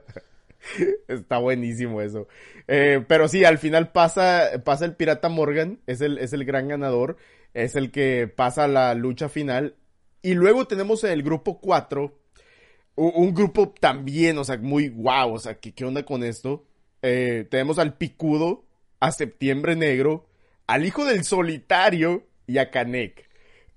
[1.08, 2.28] Está buenísimo eso.
[2.68, 6.68] Eh, pero sí, al final pasa, pasa el Pirata Morgan, es el, es el gran
[6.68, 7.18] ganador,
[7.54, 9.76] es el que pasa la lucha final.
[10.22, 12.20] Y luego tenemos en el grupo 4,
[12.96, 16.66] u- un grupo también, o sea, muy guau, o sea, ¿qué, qué onda con esto?
[17.02, 18.66] Eh, tenemos al Picudo,
[19.00, 20.28] a Septiembre Negro,
[20.68, 23.30] al Hijo del Solitario y a Canek.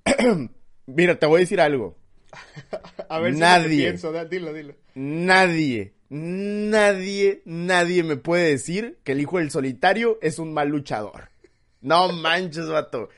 [0.86, 1.96] Mira, te voy a decir algo.
[3.08, 3.62] A ver si Nadie.
[3.62, 4.74] lo que pienso, dilo, dilo.
[4.94, 11.30] Nadie, nadie, nadie me puede decir que el hijo del solitario es un mal luchador.
[11.80, 13.08] No manches, vato.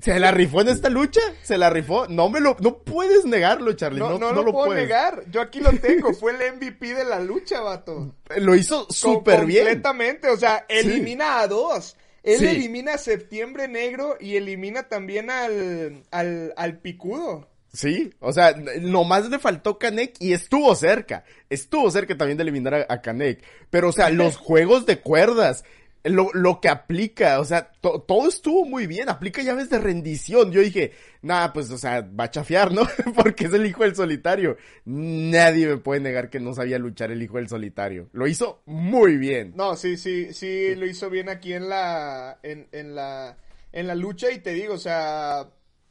[0.00, 1.20] ¿Se la rifó en esta lucha?
[1.42, 2.06] ¿Se la rifó?
[2.06, 3.98] No me lo, no puedes negarlo, Charlie.
[3.98, 4.84] No, No, no, no lo, puedo puedes.
[4.84, 5.24] negar.
[5.30, 6.14] Yo aquí lo tengo.
[6.14, 8.14] Fue el MVP de la lucha, vato.
[8.38, 9.64] Lo hizo súper bien.
[9.64, 10.28] Completamente.
[10.28, 11.96] O sea, elimina a dos.
[12.22, 12.46] Él Sí.
[12.46, 17.49] elimina a Septiembre Negro y elimina también al, al, al Picudo.
[17.72, 21.24] Sí, o sea, nomás le faltó Kanek y estuvo cerca.
[21.48, 23.44] Estuvo cerca también de eliminar a, a Kanek.
[23.70, 25.64] Pero, o sea, los juegos de cuerdas,
[26.02, 29.08] lo, lo que aplica, o sea, to- todo estuvo muy bien.
[29.08, 30.50] Aplica llaves de rendición.
[30.50, 30.92] Yo dije,
[31.22, 32.82] nada, pues, o sea, va a chafiar, ¿no?
[33.14, 34.56] Porque es el hijo del solitario.
[34.84, 38.08] Nadie me puede negar que no sabía luchar el hijo del solitario.
[38.12, 39.52] Lo hizo muy bien.
[39.54, 43.36] No, sí, sí, sí, lo hizo bien aquí en la, en, en la,
[43.70, 45.48] en la lucha y te digo, o sea,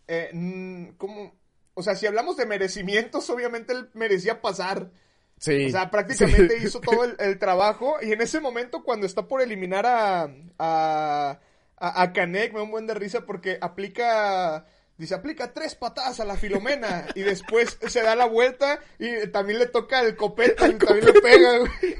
[0.10, 0.30] eh,
[0.98, 1.39] ¿cómo?
[1.80, 4.92] O sea, si hablamos de merecimientos, obviamente él merecía pasar.
[5.38, 5.68] Sí.
[5.68, 6.66] O sea, prácticamente Sí.
[6.68, 10.24] hizo todo el, el trabajo y en ese momento cuando está por eliminar a,
[10.60, 11.40] a,
[11.78, 14.66] a, a Canek, me da un buen de risa porque aplica...
[14.98, 19.60] Dice, aplica tres patadas a la Filomena y después se da la vuelta y también
[19.60, 21.58] le toca el copete y también le pega.
[21.60, 21.72] güey.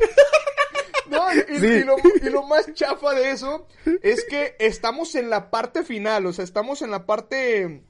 [1.10, 1.66] No, y, y- Sí.
[1.66, 3.68] y lo, y lo más chafa de eso
[4.04, 7.84] es que estamos en la parte final, o sea, estamos en la parte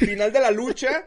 [0.00, 1.04] final de la lucha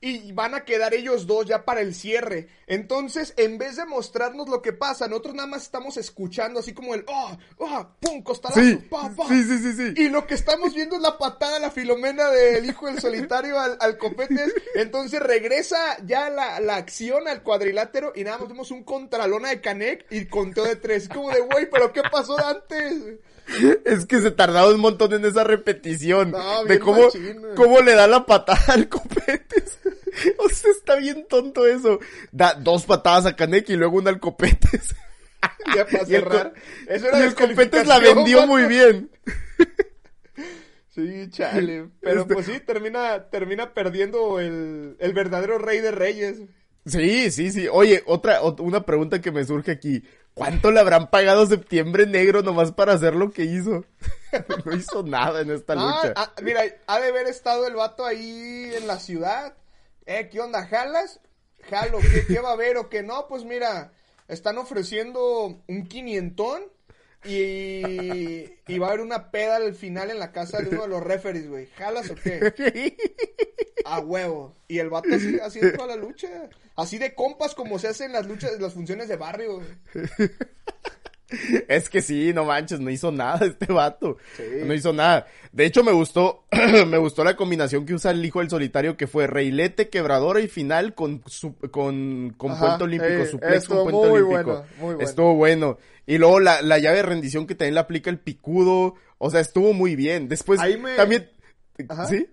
[0.00, 2.48] y van a quedar ellos dos ya para el cierre.
[2.66, 6.94] Entonces, en vez de mostrarnos lo que pasa, nosotros nada más estamos escuchando así como
[6.94, 9.26] el, oh, oh, pum, costalazo, Sí, pa, pa.
[9.28, 9.94] sí, sí, sí, sí.
[9.96, 13.58] Y lo que estamos viendo es la patada a la filomena del hijo del solitario
[13.58, 14.54] al, al copetes.
[14.74, 19.60] Entonces regresa ya la, la acción al cuadrilátero y nada más vemos un contralona de
[19.60, 21.08] Canek y conteo de tres.
[21.08, 22.94] Como de, güey, ¿pero qué pasó antes?
[23.84, 26.30] Es que se tardaba un montón en esa repetición.
[26.32, 27.08] No, de cómo,
[27.56, 29.78] cómo le da la patada al copetes.
[30.38, 32.00] O sea, está bien tonto eso.
[32.32, 34.94] Da dos patadas a Kaneki y luego una al copetes.
[35.76, 36.52] Ya para Y el, cerrar.
[36.88, 39.10] Eso era y el copetes la vendió muy bien.
[40.88, 41.88] Sí, chale.
[42.00, 46.38] Pero Este- pues sí, termina, termina perdiendo el, el verdadero rey de reyes.
[46.88, 47.68] Sí, sí, sí.
[47.70, 50.02] Oye, otra, ot- una pregunta que me surge aquí.
[50.34, 53.84] ¿Cuánto le habrán pagado Septiembre Negro nomás para hacer lo que hizo?
[54.64, 56.12] no hizo nada en esta Ah, lucha.
[56.16, 59.54] ah, mira, ha de haber estado el vato ahí en la ciudad.
[60.06, 60.66] Eh, ¿qué onda?
[60.66, 61.20] ¿Jalas?
[61.68, 63.26] Jalo, ¿qué, qué va a haber o qué no?
[63.28, 63.90] Pues mira,
[64.28, 66.62] están ofreciendo un quinientón
[67.24, 70.88] y, y va a haber una peda al final en la casa de uno de
[70.88, 71.66] los referees, güey.
[71.76, 72.96] ¿Jalas o qué?
[73.84, 74.54] A huevo.
[74.68, 76.48] Y el vato así haciendo toda la lucha.
[76.76, 79.56] Así de compas como se hacen las luchas, las funciones de barrio.
[79.56, 80.30] güey.
[81.68, 84.16] Es que sí, no manches, no hizo nada este vato.
[84.36, 84.42] Sí.
[84.64, 85.26] No hizo nada.
[85.52, 86.44] De hecho, me gustó,
[86.86, 90.48] me gustó la combinación que usa el hijo del solitario, que fue reilete, quebradora y
[90.48, 94.42] final con, su- con, con Ajá, puente olímpico, sí, suplex con puente muy olímpico.
[94.52, 95.00] bueno, muy bueno.
[95.08, 95.78] Estuvo bueno.
[96.06, 98.94] Y luego la, la llave de rendición que también le aplica el picudo.
[99.18, 100.28] O sea, estuvo muy bien.
[100.28, 101.28] Después me- también,
[101.88, 102.06] Ajá.
[102.06, 102.26] ¿sí?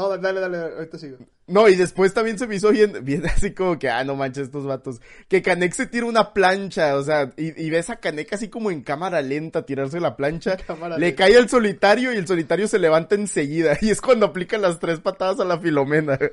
[0.00, 1.18] No, dale, dale, ahorita sigo.
[1.46, 4.44] No, y después también se me hizo bien, bien así como que, ah, no manches
[4.44, 5.00] estos vatos.
[5.28, 8.70] Que Canek se tira una plancha, o sea, y, y ves a Canek así como
[8.70, 10.56] en cámara lenta tirarse la plancha.
[10.66, 11.24] Cámara le lenta.
[11.24, 13.76] cae al solitario y el solitario se levanta enseguida.
[13.82, 16.18] Y es cuando aplica las tres patadas a la Filomena.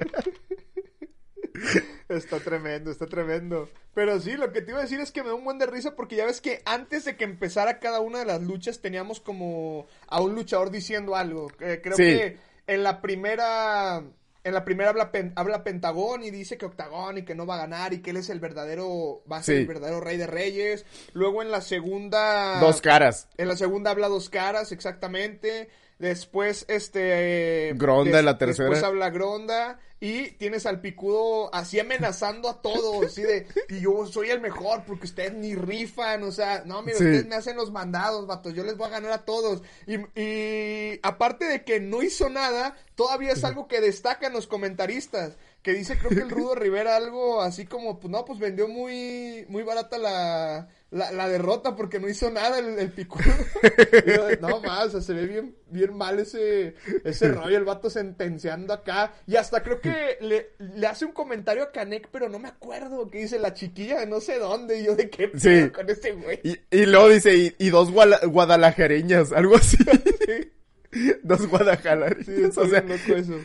[2.09, 3.67] Está tremendo, está tremendo.
[3.93, 5.65] Pero sí, lo que te iba a decir es que me da un buen de
[5.65, 9.19] risa porque ya ves que antes de que empezara cada una de las luchas teníamos
[9.19, 11.51] como a un luchador diciendo algo.
[11.59, 12.03] Eh, creo Sí.
[12.03, 12.37] que
[12.67, 14.03] en la primera...
[14.43, 17.59] En la primera habla, habla Pentagón y dice que Octagón y que no va a
[17.67, 19.61] ganar y que él es el verdadero, va a ser Sí.
[19.63, 20.85] el verdadero rey de reyes.
[21.11, 22.57] Luego en la segunda...
[22.61, 23.27] Dos caras.
[23.35, 25.67] En la segunda habla dos caras, exactamente.
[25.99, 27.73] Después, este.
[27.75, 28.69] Gronda des- la tercera.
[28.69, 29.79] Después habla Gronda.
[29.99, 33.05] Y tienes al picudo así amenazando a todos.
[33.07, 33.47] Así de.
[33.69, 36.21] Y yo soy el mejor porque ustedes ni rifan.
[36.23, 37.03] O sea, no, mira, Sí.
[37.05, 38.53] ustedes me hacen los mandados, vatos.
[38.53, 39.63] Yo les voy a ganar a todos.
[39.87, 45.35] Y, y aparte de que no hizo nada, todavía es algo que destacan los comentaristas.
[45.67, 49.45] Que dice, creo que el Rudo Rivera algo así como, pues no, pues vendió muy,
[49.49, 53.25] muy barata la, la, la derrota porque no hizo nada el, el picudo.
[54.39, 58.71] No más, o sea, se ve bien, bien mal ese, ese rollo, el vato sentenciando
[58.73, 59.13] acá.
[59.25, 63.09] Y hasta creo que le, le hace un comentario a Canek, pero no me acuerdo,
[63.09, 64.79] que dice la chiquilla de no sé dónde.
[64.79, 65.49] Y yo, ¿de qué Sí.
[65.49, 66.39] pedo con ese güey?
[66.43, 69.75] Y, y luego dice, y, y dos guala- guadalajareñas, algo así.
[71.23, 72.27] dos Sí, guadalajareñas.
[72.29, 73.37] está o sea, loco eso.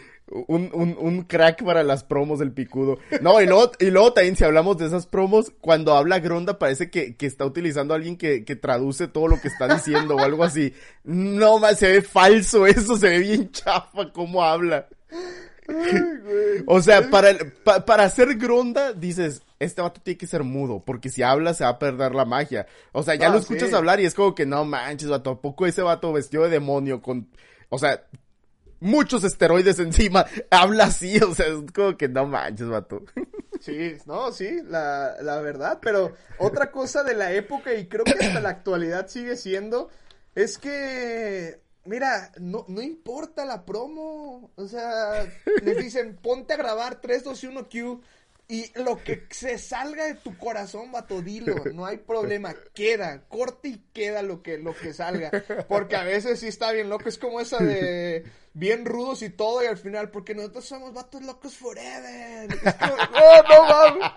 [0.48, 2.98] Un, un, un crack para las promos del picudo.
[3.20, 6.90] No, y luego, y luego también si hablamos de esas promos, cuando habla Gronda parece
[6.90, 10.20] que, que está utilizando a alguien que, que traduce todo lo que está diciendo o
[10.20, 10.72] algo así.
[11.04, 14.88] No, más se ve falso eso, se ve bien chafa cómo habla.
[15.68, 16.62] Ay.
[16.66, 20.82] O sea, para, el- pa- para hacer Gronda, dices, este vato tiene que ser mudo,
[20.84, 22.66] porque si habla se va a perder la magia.
[22.92, 23.74] O sea, ya Ah, lo escuchas sí.
[23.74, 27.00] hablar y es como que no manches, vato, ¿a poco ese vato vestido de demonio
[27.00, 27.28] con,
[27.68, 28.02] o sea,
[28.82, 33.02] muchos esteroides encima, habla así, o sea, es como que no manches, vato.
[33.60, 38.10] Sí, no, sí, la, la verdad, pero otra cosa de la época y creo que
[38.10, 39.88] hasta la actualidad sigue siendo,
[40.34, 45.30] es que, mira, no, no importa la promo, o sea,
[45.62, 47.38] les dicen, ponte a grabar 3, 2
[48.52, 51.96] y 1 Q y lo que se salga de tu corazón, vato, dilo, no hay
[51.96, 55.30] problema, queda, corte y queda lo que, lo que salga,
[55.68, 58.24] porque a veces sí está bien loco, es como esa de
[58.54, 62.52] bien rudos y todo y al final, porque nosotros somos vatos locos forever.
[62.52, 64.10] Es como, no, no mames.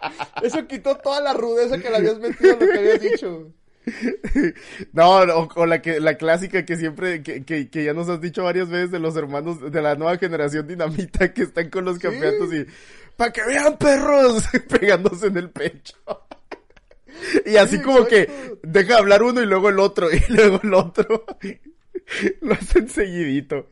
[0.44, 3.52] Eso quitó toda la rudeza que le habías metido en lo que habías dicho.
[4.94, 8.20] No, no, o la que, la clásica que siempre, que, que, que ya nos has
[8.20, 11.98] dicho varias veces de los hermanos de la nueva generación dinamita que están con los
[11.98, 12.02] Sí.
[12.02, 12.66] campeonatos y,
[13.18, 15.96] para que vean perros, pegándose en el pecho.
[17.46, 20.74] Y así Sí, como que deja hablar uno y luego el otro, y luego el
[20.74, 21.26] otro.
[22.42, 23.68] Lo hacen seguidito.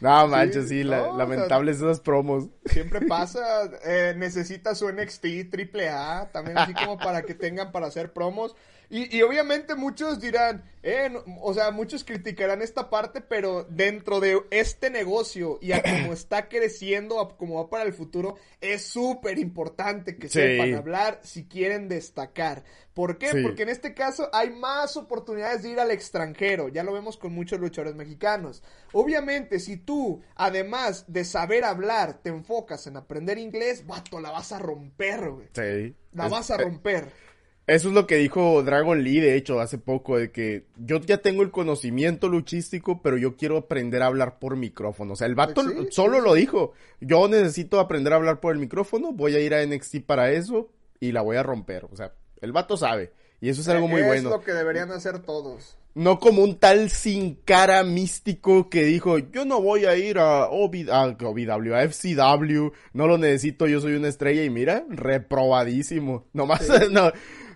[0.00, 2.48] No, manches, sí, la- no, o sea- lamentables esas promos.
[2.66, 7.86] Siempre pasa, eh, necesita su NXT triple A, también así como para que tengan para
[7.86, 8.56] hacer promos.
[8.90, 14.18] Y, y obviamente muchos dirán, eh, no- o sea, muchos criticarán esta parte, pero dentro
[14.18, 18.84] de este negocio y a como está creciendo, a como va para el futuro, es
[18.84, 20.40] súper importante que Sí.
[20.40, 22.64] sepan hablar si quieren destacar.
[22.92, 23.30] ¿Por qué?
[23.30, 23.42] Sí.
[23.42, 26.68] Porque en este caso hay más oportunidades de ir al extranjero.
[26.68, 28.62] Ya lo vemos con muchos luchadores mexicanos.
[28.92, 34.50] Obviamente, si tú, además de saber hablar, te enfocas en aprender inglés, vato, la vas
[34.50, 35.46] a romper, güey.
[35.54, 35.94] Sí.
[36.12, 37.29] La Es- vas a romper.
[37.70, 41.18] Eso es lo que dijo Dragon Lee, de hecho, hace poco, de que yo ya
[41.18, 45.12] tengo el conocimiento luchístico, pero yo quiero aprender a hablar por micrófono.
[45.12, 46.72] O sea, el vato Sí, sí, solo lo dijo.
[47.00, 50.68] Yo necesito aprender a hablar por el micrófono, voy a ir a NXT para eso
[50.98, 51.84] y la voy a romper.
[51.92, 53.12] O sea, el vato sabe.
[53.40, 54.30] Y eso es algo muy es bueno.
[54.30, 55.76] lo que deberían hacer todos.
[55.94, 60.46] No como un tal sin cara místico que dijo, yo no voy a ir a,
[60.46, 66.26] OV a OVW, a FCW, no lo necesito, yo soy una estrella y mira, reprobadísimo.
[66.32, 67.10] Nomás, no,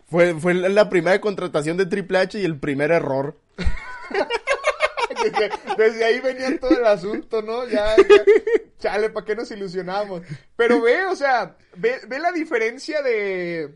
[0.06, 3.38] fue, fue la primera contratación de Triple H y el primer error.
[5.22, 7.66] Desde, desde ahí venía todo el asunto, ¿no?
[7.66, 8.24] Ya, ya
[8.84, 10.22] chale, ¿para qué nos ilusionamos?
[10.56, 13.74] Pero ve, o sea, ve, ve la diferencia de,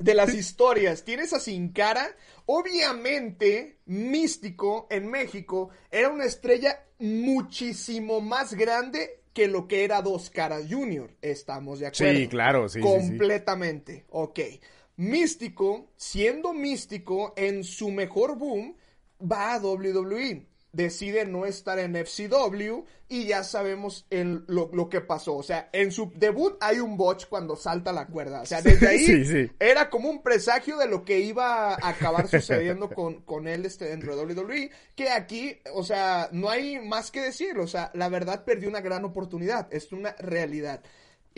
[0.00, 1.04] de las historias.
[1.04, 2.08] Tienes a Sin Cara,
[2.46, 10.30] obviamente, Místico en México era una estrella muchísimo más grande que lo que era Dos
[10.30, 11.10] Caras Junior.
[11.20, 12.18] Estamos de acuerdo.
[12.18, 13.08] Sí, claro, sí, sí, sí.
[13.08, 14.04] Completamente.
[14.10, 14.40] Ok.
[14.98, 18.74] Místico, siendo místico en su mejor boom,
[19.20, 20.44] va a WWE.
[20.72, 25.36] Decide no estar en FCW y ya sabemos el- lo, lo que pasó.
[25.36, 28.42] O sea, en su debut hay un botch cuando salta la cuerda.
[28.42, 29.50] O sea, desde ahí Sí, sí.
[29.60, 33.84] era como un presagio de lo que iba a acabar sucediendo con, con él este,
[33.86, 34.70] dentro de WWE.
[34.96, 37.56] Que aquí, o sea, no hay más que decir.
[37.60, 39.72] O sea, la verdad perdió una gran oportunidad.
[39.72, 40.82] Es una realidad.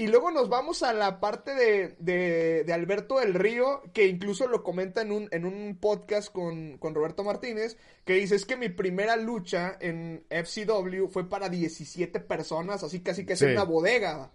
[0.01, 4.49] Y luego nos vamos a la parte de, de, de Alberto del Río, que incluso
[4.49, 7.77] lo comenta en un, en un podcast con, con Roberto Martínez,
[8.07, 13.27] que dice, es que mi primera lucha en FCW fue para 17 personas, así casi
[13.27, 13.45] que es Sí.
[13.45, 14.31] una bodega.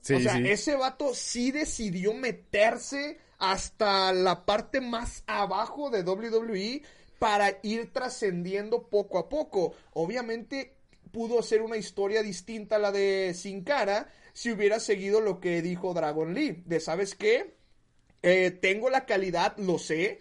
[0.00, 0.48] Sí, o sea, sí.
[0.48, 6.80] ese vato sí decidió meterse hasta la parte más abajo de WWE
[7.18, 9.74] para ir trascendiendo poco a poco.
[9.92, 10.72] Obviamente
[11.12, 15.62] pudo ser una historia distinta a la de Sin Cara si hubiera seguido lo que
[15.62, 16.62] dijo Dragon Lee.
[16.66, 17.54] De, ¿sabes qué?
[18.22, 20.20] Eh, tengo la calidad, lo sé.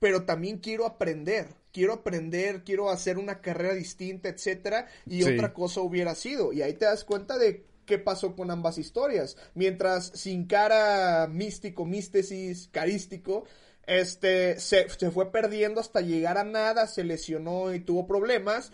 [0.00, 1.48] pero también quiero aprender.
[1.72, 5.32] Quiero aprender, quiero hacer una carrera distinta, etcétera, y Sí.
[5.34, 6.52] otra cosa hubiera sido.
[6.52, 9.36] Y ahí te das cuenta de qué pasó con ambas historias.
[9.54, 13.44] Mientras Sin Cara, místico, místesis, carístico,
[13.88, 18.70] este, se, se fue perdiendo hasta llegar a nada, se lesionó y tuvo problemas.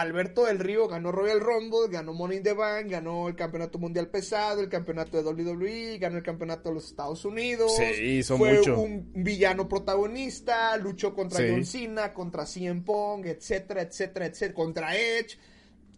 [0.00, 4.08] Alberto del Río ganó Royal Rumble, ganó Money in the Bank, ganó el Campeonato Mundial
[4.08, 7.72] Pesado, el Campeonato de WWE, ganó el Campeonato de los Estados Unidos.
[7.76, 8.78] Sí, hizo fue mucho.
[8.80, 11.48] un villano protagonista, luchó contra Sí.
[11.50, 15.38] John Cena, contra CM Punk, etcétera, etcétera, etcétera, contra Edge.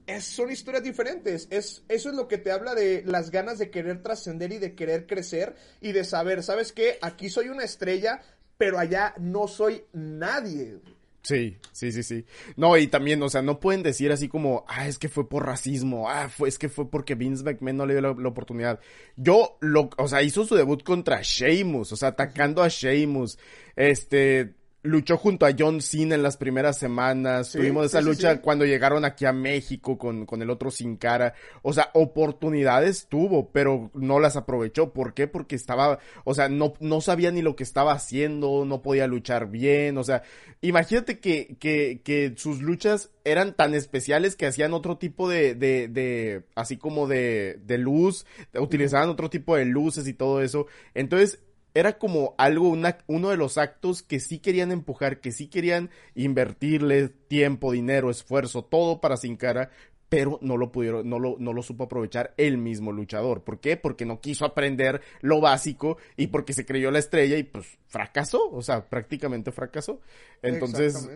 [0.07, 1.47] Es- son historias diferentes.
[1.51, 4.75] Es, eso es lo que te habla de las ganas de querer trascender y de
[4.75, 6.99] querer crecer y de saber, ¿sabes qué?
[7.03, 8.21] Aquí soy una estrella,
[8.57, 10.79] pero allá no soy nadie.
[11.23, 12.25] Sí, sí, sí, sí.
[12.57, 15.45] No, y también, o sea, no pueden decir así como, ah, es que fue por
[15.45, 18.81] racismo, ah, fue, es que fue porque Vince McMahon no le dio la, la oportunidad.
[19.17, 23.39] Yo, lo, o sea, hizo su debut contra Sheamus, o sea, atacando a Sheamus,
[23.77, 28.35] este, luchó junto a John Cena en las primeras semanas, Sí, tuvimos esa sí, lucha
[28.35, 28.40] sí.
[28.40, 33.51] cuando llegaron aquí a México con, con el otro sin cara, o sea, oportunidades tuvo,
[33.51, 35.27] pero no las aprovechó, ¿por qué?
[35.27, 39.51] Porque estaba, o sea, no, no sabía ni lo que estaba haciendo, no podía luchar
[39.51, 40.23] bien, o sea,
[40.62, 45.89] imagínate que, que, que sus luchas eran tan especiales que hacían otro tipo de, de,
[45.89, 48.24] de así como de, de luz,
[48.55, 51.40] utilizaban otro tipo de luces y todo eso, entonces,
[51.75, 55.91] era como algo, una, uno de los actos que sí querían empujar, que sí querían
[56.15, 59.71] invertirle tiempo, dinero, esfuerzo, todo para Sin Cara,
[60.11, 63.45] pero no lo pudieron, no lo, no lo supo aprovechar el mismo luchador.
[63.45, 63.77] ¿Por qué?
[63.77, 68.51] Porque no quiso aprender lo básico y porque se creyó la estrella y pues fracasó,
[68.51, 70.01] o sea, prácticamente fracasó.
[70.43, 71.09] Entonces,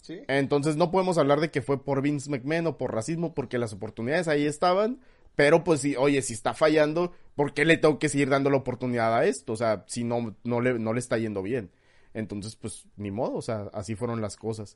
[0.00, 0.20] sí.
[0.28, 3.72] entonces no podemos hablar de que fue por Vince McMahon o por racismo, porque las
[3.72, 5.00] oportunidades ahí estaban.
[5.36, 8.56] Pero pues sí, oye, si está fallando, ¿por qué le tengo que seguir dando la
[8.56, 9.52] oportunidad a esto?
[9.52, 11.70] O sea, si no, no le, no le está yendo bien.
[12.14, 14.74] Entonces, pues, ni modo, o sea, así fueron las cosas.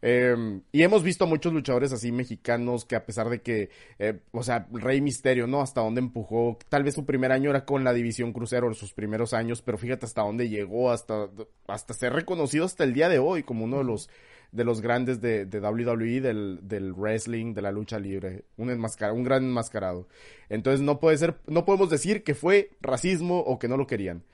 [0.00, 3.68] Eh, y hemos visto muchos luchadores así mexicanos que a pesar de que,
[3.98, 5.60] eh, o sea, Rey Misterio, ¿no?
[5.60, 6.58] Hasta dónde empujó.
[6.70, 10.06] Tal vez su primer año era con la División Crucero, sus primeros años, pero fíjate
[10.06, 11.28] hasta dónde llegó, hasta,
[11.66, 14.08] hasta ser reconocido hasta el día de hoy como uno de los
[14.52, 19.16] de los grandes de, de WWE, del, del wrestling, de la lucha libre, un enmascarado,
[19.16, 20.08] un gran enmascarado.
[20.48, 24.24] Entonces no puede ser, no podemos decir que fue racismo o que no lo querían.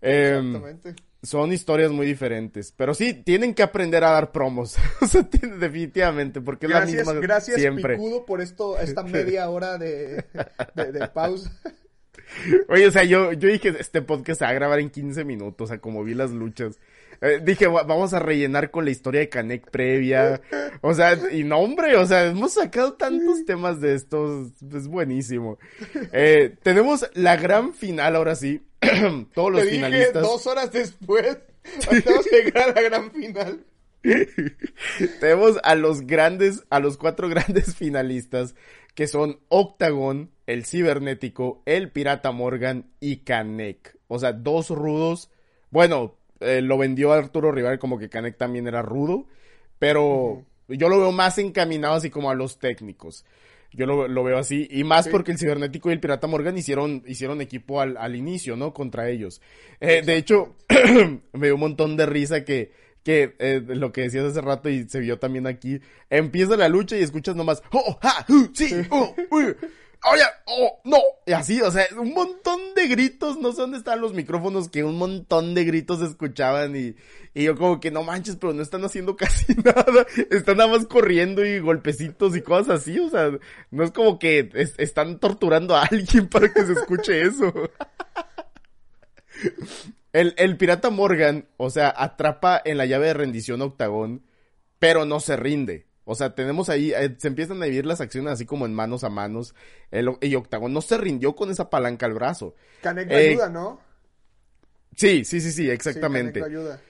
[0.00, 0.94] Eh, Exactamente.
[1.22, 6.40] son historias muy diferentes, pero sí, tienen que aprender a dar promos, o sea, definitivamente,
[6.40, 7.96] porque es Gracias, la misma gracias siempre.
[7.96, 10.24] Picudo por esto, esta media hora de,
[10.74, 11.52] de, de pausa.
[12.68, 15.64] Oye, o sea, yo, yo dije, este podcast se va a grabar en 15 minutos,
[15.64, 16.78] o sea, como vi las luchas.
[17.20, 20.40] Eh, dije, "Va- vamos a rellenar con la historia de Canek previa.
[20.82, 24.52] O sea, y no, hombre, o sea, hemos sacado tantos temas de estos.
[24.72, 25.58] Es buenísimo.
[26.12, 28.62] Eh, tenemos la gran final, ahora sí.
[29.34, 30.22] Todos los Te dije finalistas.
[30.22, 31.38] dos horas después.
[31.90, 33.64] Estamos llegando a la gran final.
[35.20, 38.54] Tenemos a los grandes, a los cuatro grandes finalistas,
[38.94, 43.98] que son Octagon, el Cibernético, el Pirata Morgan y Canek.
[44.08, 45.30] O sea, dos rudos.
[45.70, 49.26] Bueno, eh, lo vendió Arturo Rivera como que Canek también era rudo,
[49.78, 53.24] pero yo lo veo más encaminado así como a los técnicos.
[53.72, 55.10] Yo lo, lo veo así, y más Sí.
[55.10, 58.72] porque el Cibernético y el Pirata Morgan hicieron, hicieron equipo al, al inicio, ¿no?
[58.72, 59.42] Contra ellos.
[59.80, 60.56] Eh, de hecho,
[61.34, 62.72] me dio un montón de risa que,
[63.04, 66.96] que eh, lo que decías hace rato y se vio también aquí, empieza la lucha
[66.96, 69.54] y escuchas nomás, oh, ja, uh, sí, oh, uy,
[70.10, 74.00] oye, oh, no, y así, o sea, un montón de gritos, no sé dónde están
[74.00, 76.94] los micrófonos, que un montón de gritos escuchaban y,
[77.34, 80.86] y yo como que no manches, pero no están haciendo casi nada, están nada más
[80.86, 83.30] corriendo y golpecitos y cosas así, o sea,
[83.70, 87.52] no es como que es- están torturando a alguien para que se escuche eso.
[90.12, 94.24] El, el pirata Morgan, o sea, atrapa en la llave de rendición Octagón,
[94.78, 95.86] pero no se rinde.
[96.10, 99.04] O sea, tenemos ahí, eh, se empiezan a dividir las acciones así como en manos
[99.04, 99.54] a manos.
[99.90, 102.54] El, y Octagón no se rindió con esa palanca al brazo.
[102.80, 103.80] Canek Eh, ayuda, ¿no?
[104.96, 106.40] Sí, sí, sí, sí, Sí, exactamente.
[106.40, 106.80] Lo ayuda.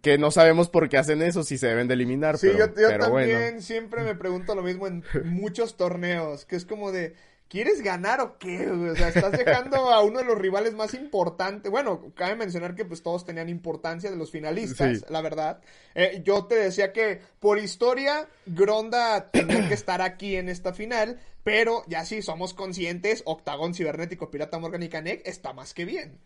[0.00, 2.66] que no sabemos por qué hacen eso, si se deben de eliminar, Sí, pero, yo,
[2.66, 3.60] yo pero también bueno.
[3.60, 7.14] siempre me pregunto lo mismo en muchos torneos, que es como de,
[7.52, 8.66] ¿quieres ganar o qué?
[8.66, 11.70] O sea, estás dejando a uno de los rivales más importantes.
[11.70, 15.04] Bueno, cabe mencionar que pues todos tenían importancia de los finalistas, Sí.
[15.10, 15.60] la verdad.
[15.94, 21.20] Eh, yo te decía que por historia, Gronda tenía que estar aquí en esta final,
[21.44, 26.18] pero ya sí somos conscientes, Octagón Cibernético, Pirata Morgan y Canek está más que bien.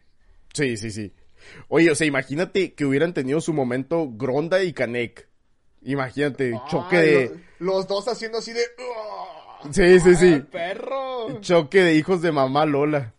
[0.54, 1.12] Sí, sí, sí.
[1.66, 5.28] Oye, o sea, imagínate que hubieran tenido su momento Gronda y Canek.
[5.82, 7.24] Imagínate, choque de...
[7.58, 8.60] lo- los dos haciendo así de...
[9.70, 10.32] Sí, sí, sí.
[10.34, 11.40] ¡Ay, perro!
[11.40, 13.12] Choque de hijos de mamá Lola.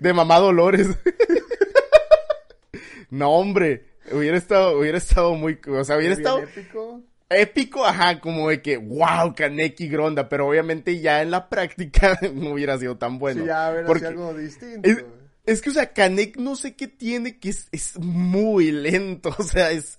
[0.00, 0.88] de mamá Dolores.
[3.10, 7.02] No, hombre, hubiera estado, hubiera estado muy, o sea, hubiera estado épico.
[7.28, 12.52] épico, ajá, como de que, wow, Kaneki Gronda, pero obviamente ya en la práctica no
[12.52, 13.40] hubiera sido tan bueno.
[13.42, 14.88] sí, ya a ver, porque algo distinto.
[14.88, 15.04] es,
[15.46, 19.42] es que, o sea, Kanek no sé qué tiene, que es, es muy lento, o
[19.42, 19.98] sea, es,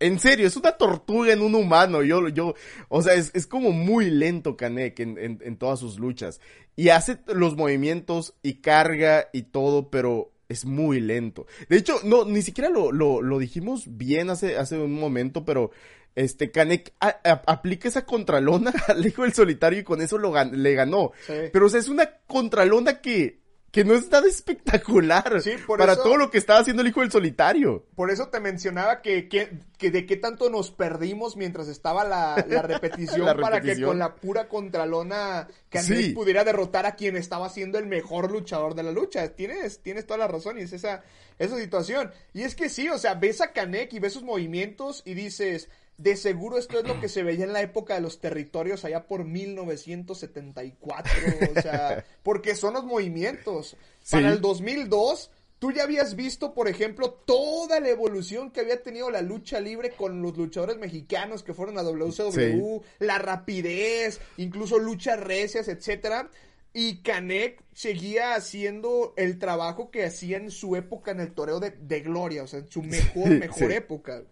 [0.00, 2.54] en serio, es una tortuga en un humano, yo, yo,
[2.88, 6.40] o sea, es, es como muy lento Kanek en, en, en todas sus luchas,
[6.76, 11.46] y hace los movimientos y carga y todo, pero es muy lento.
[11.68, 15.70] De hecho, no, ni siquiera lo, lo, lo dijimos bien hace, hace un momento, pero
[16.14, 20.32] este, Kanek a- a- aplica esa contralona al hijo del solitario y con eso lo
[20.44, 21.10] le ganó.
[21.26, 21.32] Sí.
[21.52, 23.40] Pero, o sea, es una contralona que,
[23.70, 26.88] que no es nada espectacular Sí, por para eso- todo lo que estaba haciendo el
[26.88, 27.84] hijo del solitario.
[27.94, 32.44] Por eso te mencionaba que, que, que de qué tanto nos perdimos mientras estaba la,
[32.48, 36.10] la repetición La para que con la pura contralona Sí.
[36.14, 39.28] pudiera derrotar a quien estaba siendo el mejor luchador de la lucha.
[39.34, 41.02] Tienes, tienes toda la razón y es esa,
[41.38, 42.10] esa situación.
[42.32, 45.68] Y es que sí, o sea, ves a Canek y ves sus movimientos y dices,
[45.98, 49.06] de seguro esto es lo que se veía en la época de los territorios allá
[49.06, 51.12] por 1974,
[51.56, 53.76] o sea, porque son los movimientos.
[54.10, 59.10] Para el 2002, tú ya habías visto, por ejemplo, toda la evolución que había tenido
[59.10, 65.18] la lucha libre con los luchadores mexicanos que fueron a WCW, la rapidez, incluso luchas
[65.18, 66.30] recias, etcétera.
[66.72, 71.70] Y Canek seguía haciendo el trabajo que hacía en su época en el toreo de,
[71.70, 73.76] de gloria, o sea, en su mejor, mejor Sí.
[73.76, 74.22] época.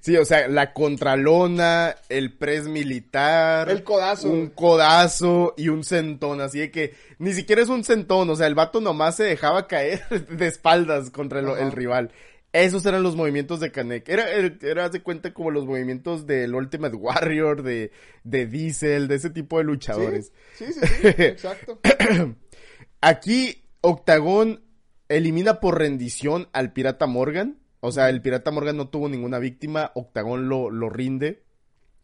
[0.00, 3.70] Sí, o sea, la contralona, el press militar.
[3.70, 4.30] El codazo.
[4.30, 6.40] Un codazo y un centón.
[6.40, 8.28] Así de que ni siquiera es un centón.
[8.30, 12.10] O sea, el vato nomás se dejaba caer de espaldas contra el, rival.
[12.52, 14.08] Esos eran los movimientos de Kanek.
[14.08, 17.92] Era, era, era, de cuenta, como los movimientos del Ultimate Warrior, de,
[18.24, 20.32] de Diesel, de ese tipo de luchadores.
[20.54, 21.80] Sí, sí, sí, sí, exacto.
[23.00, 24.62] Aquí, Octagón
[25.08, 27.61] elimina por rendición al Pirata Morgan.
[27.84, 29.90] O sea, el Pirata Morgan no tuvo ninguna víctima.
[29.94, 31.42] Octagón lo, lo rinde.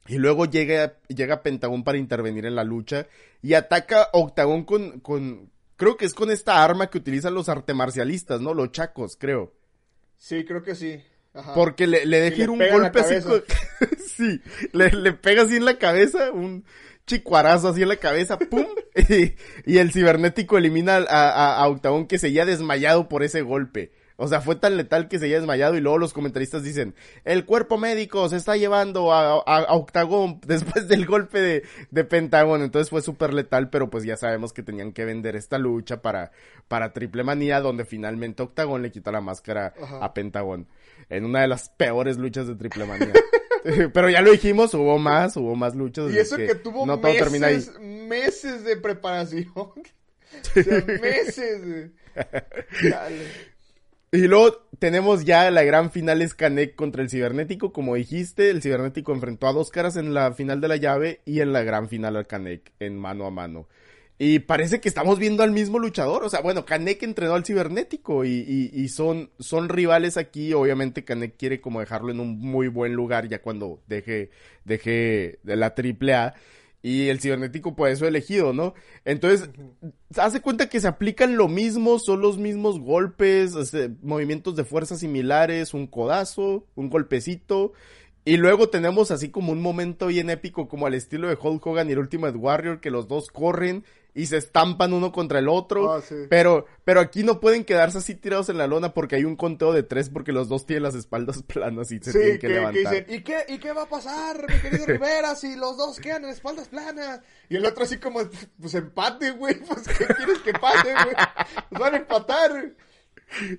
[0.08, 3.06] Y luego llega, llega Pentagón para intervenir en la lucha.
[3.42, 5.50] Y ataca Octagón con, con.
[5.76, 8.54] Creo que es con esta arma que utilizan los artemarcialistas, ¿no?
[8.54, 9.54] Los chacos, creo.
[10.16, 11.00] Sí, creo que sí.
[11.32, 11.54] Ajá.
[11.54, 13.20] Porque le, le deja ir un golpe así.
[13.22, 13.44] con-
[14.04, 14.40] sí,
[14.72, 16.64] le, le pega así en la cabeza, un
[17.06, 18.66] chicuarazo así en la cabeza, ¡pum!
[19.08, 19.34] Y,
[19.64, 23.92] y el cibernético elimina a, a, a Octagón que seguía desmayado por ese golpe.
[24.20, 27.78] O sea, fue tan letal que seguía desmayado y luego los comentaristas dicen, el cuerpo
[27.78, 31.62] médico se está llevando a, a- a Octagón después del golpe de,
[31.92, 32.62] de Pentagón.
[32.62, 36.32] Entonces fue súper letal, pero pues ya sabemos que tenían que vender esta lucha para,
[36.66, 40.04] para Triple Manía, donde finalmente Octagón le quita la máscara Ajá.
[40.04, 40.66] a Pentagón.
[41.10, 43.12] En una de las peores luchas de Triple Manía.
[43.94, 46.10] pero ya lo dijimos, hubo más, hubo más luchas.
[46.12, 47.54] Y eso que tuvo no todo termina ahí.
[47.54, 49.46] meses, meses de preparación.
[49.54, 51.90] o sea, meses.
[52.90, 53.26] Dale.
[54.10, 57.72] Y luego tenemos ya la gran final es Canek contra el Cibernético.
[57.72, 61.40] Como dijiste, el Cibernético enfrentó a dos caras en la final de la llave y
[61.40, 63.68] en la gran final al Canek en mano a mano.
[64.18, 66.24] Y parece que estamos viendo al mismo luchador.
[66.24, 70.54] O sea, bueno, Canek entrenó al Cibernético y, y, y son, son rivales aquí.
[70.54, 74.30] Obviamente Canek quiere como dejarlo en un muy buen lugar ya cuando deje,
[74.64, 76.34] deje de la triple A.
[76.80, 78.74] Y el cibernético por eso elegido, ¿no?
[79.04, 79.50] Entonces,
[80.16, 84.96] hace cuenta que se aplican lo mismo, son los mismos golpes, este, movimientos de fuerza
[84.96, 87.72] similares, un codazo, un golpecito.
[88.24, 91.88] Y luego tenemos así como un momento bien épico, como al estilo de Hulk Hogan
[91.88, 93.84] y el Ultimate Warrior, que los dos corren
[94.20, 95.92] y se estampan uno contra el otro.
[95.92, 96.14] Ah, sí.
[96.28, 99.72] Pero, pero aquí no pueden quedarse así tirados en la lona porque hay un conteo
[99.72, 102.46] de tres porque los dos tienen las espaldas planas y se Sí, tienen que, que,
[102.48, 102.92] que levantar.
[102.92, 106.24] dicen, ¿y qué, ¿y qué va a pasar, mi querido Rivera, si los dos quedan
[106.24, 107.20] en espaldas planas?
[107.48, 108.20] Y el otro así como,
[108.60, 111.14] pues empate, güey, pues ¿qué quieres que pase, güey?
[111.70, 112.74] Pues van a empatar.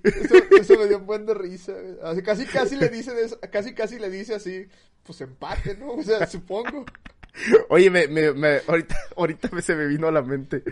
[0.03, 1.73] Eso, eso me dio un buen de risa.
[2.03, 4.65] Así, casi, casi le dice, de eso- casi, casi le dice así,
[5.03, 5.93] pues empate, ¿no?
[5.93, 6.85] O sea, supongo.
[7.69, 10.63] Oye, me, me, me, ahorita, ahorita se me vino a la mente.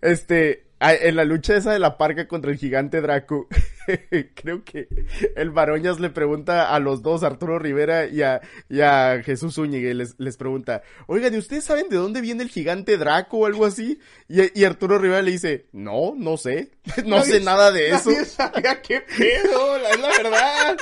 [0.00, 3.48] Este, en la lucha esa de la parca contra el gigante Draco,
[4.34, 4.86] creo que
[5.34, 9.88] el Baroñas le pregunta a los dos, Arturo Rivera y a, y a Jesús Zúñiga,
[9.90, 13.46] y les, les pregunta, oigan, ¿y ustedes saben de dónde viene el gigante Draco o
[13.46, 13.98] algo así?
[14.28, 16.70] Y, y Arturo Rivera le dice, no, no sé,
[17.06, 18.10] no Nadie- sé nada de eso.
[18.10, 20.76] Nadie sabía qué pedo, la, es la verdad.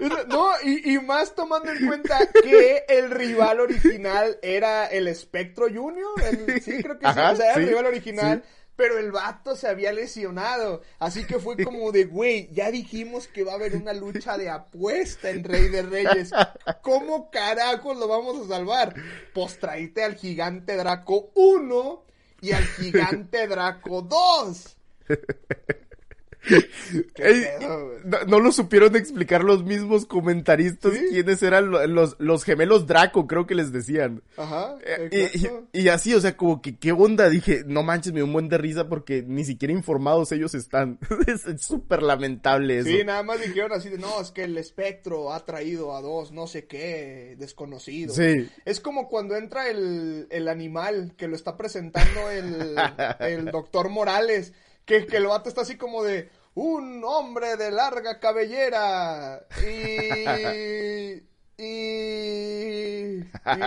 [0.28, 6.10] No, y, y más tomando en cuenta que el rival original era el Spectro Junior.
[6.30, 8.42] el- sí, creo que sí, o sea, era el rival original.
[8.44, 8.50] sí.
[8.76, 10.80] Pero el vato se había lesionado.
[10.98, 14.48] Así que fue como de, güey, ya dijimos que va a haber una lucha de
[14.48, 16.30] apuesta en Rey de Reyes.
[16.80, 18.94] ¿Cómo carajos lo vamos a salvar?
[19.34, 22.04] Pues traíte al gigante Draco 1
[22.40, 24.76] y al gigante Draco 2.
[28.26, 33.54] No, lo supieron explicar los mismos comentaristas quiénes eran los, los, gemelos Draco, creo que
[33.54, 34.22] les decían.
[34.36, 34.76] Ajá.
[34.84, 35.30] Eh,
[35.72, 38.48] y, así, o sea, como que qué onda, dije, no manches, me dio un buen
[38.48, 40.98] de risa porque ni siquiera informados ellos están.
[41.26, 42.88] es súper lamentable eso.
[42.88, 46.32] Sí, nada más dijeron así de, no, es que el espectro ha traído a dos,
[46.32, 48.16] no sé qué, desconocidos.
[48.16, 48.48] Sí.
[48.64, 52.76] Es como cuando entra el, el animal que lo está presentando el,
[53.20, 54.52] el doctor Morales
[54.90, 61.22] que, que el vato está así como de un hombre de larga cabellera y,
[61.62, 63.20] y,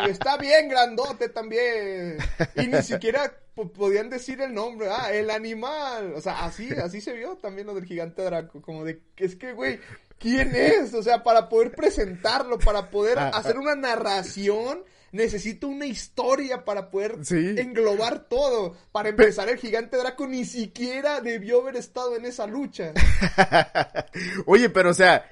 [0.09, 2.17] está bien grandote también.
[2.57, 3.33] Y ni siquiera
[3.73, 7.73] podían decir el nombre, ah, el animal, o sea, así, así se vio también lo
[7.73, 9.79] del gigante Draco, como de, es que, güey,
[10.19, 10.93] ¿quién es?
[10.93, 14.83] O sea, para poder presentarlo, para poder hacer una narración
[15.13, 18.75] necesito una historia para poder englobar todo.
[18.91, 22.93] Para empezar, el gigante Draco ni siquiera debió haber estado en esa lucha.
[24.45, 25.29] Oye, pero o sea,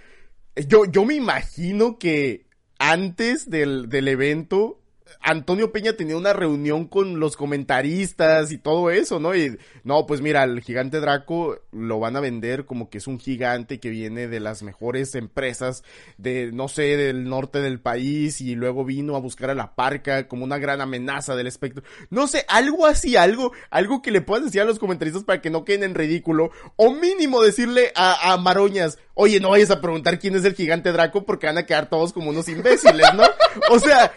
[0.55, 2.45] yo, yo me imagino que
[2.77, 4.80] antes del, del evento
[5.21, 9.35] Antonio Peña tenía una reunión con los comentaristas y todo eso, ¿no?
[9.35, 13.19] Y no, pues mira, el gigante Draco lo van a vender como que es un
[13.19, 15.83] gigante que viene de las mejores empresas
[16.17, 20.27] de, no sé, del norte del país y luego vino a buscar a la parca
[20.27, 21.83] como una gran amenaza del espectro.
[22.09, 25.49] No sé, algo así, algo, algo que le puedas decir a los comentaristas para que
[25.49, 30.19] no queden en ridículo o mínimo decirle a, a Maroñas, oye, no vayas a preguntar
[30.19, 33.23] quién es el gigante Draco porque van a quedar todos como unos imbéciles, ¿no?
[33.69, 34.13] O sea,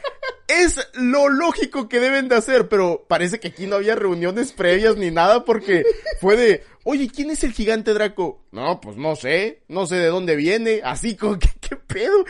[0.48, 4.96] es lo lógico que deben de hacer, pero parece que aquí no había reuniones previas
[4.96, 5.84] ni nada porque
[6.20, 8.42] fue de, oye, ¿quién es el gigante Draco?
[8.52, 12.24] No, pues no sé, no sé de dónde viene, así como, ¿qué, qué pedo?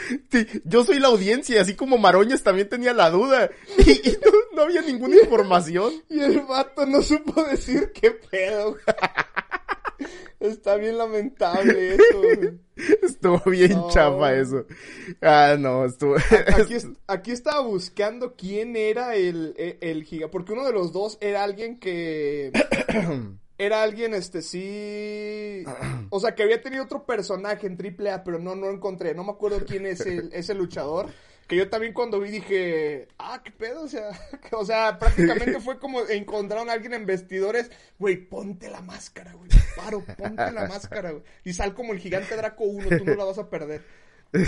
[0.64, 4.82] Yo soy la audiencia, así como Maroñas también tenía la duda y, no, no, había
[4.82, 5.92] ninguna información.
[6.08, 8.76] Y el vato no supo decir qué pedo.
[10.40, 12.22] Está bien lamentable eso.
[13.02, 14.66] Estuvo bien chapa eso.
[15.22, 16.16] Ah, no, estuvo.
[17.06, 20.30] Aquí, estaba buscando quién era el, el, giga.
[20.30, 22.52] Porque uno de los dos era alguien que.
[23.58, 25.64] era alguien, este, sí.
[26.10, 29.14] O sea, que había tenido otro personaje en AAA, pero no, no encontré.
[29.14, 31.06] No me acuerdo quién es el, ese luchador.
[31.46, 34.10] Que yo también cuando vi dije, ah, qué pedo, o sea,
[34.52, 39.50] o sea, prácticamente fue como encontraron a alguien en vestidores, güey, ponte la máscara, güey,
[39.76, 43.24] paro, ponte la máscara, güey, y sal como el gigante Draco 1, tú no la
[43.24, 43.82] vas a perder.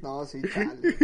[0.00, 0.96] No, sí, chale.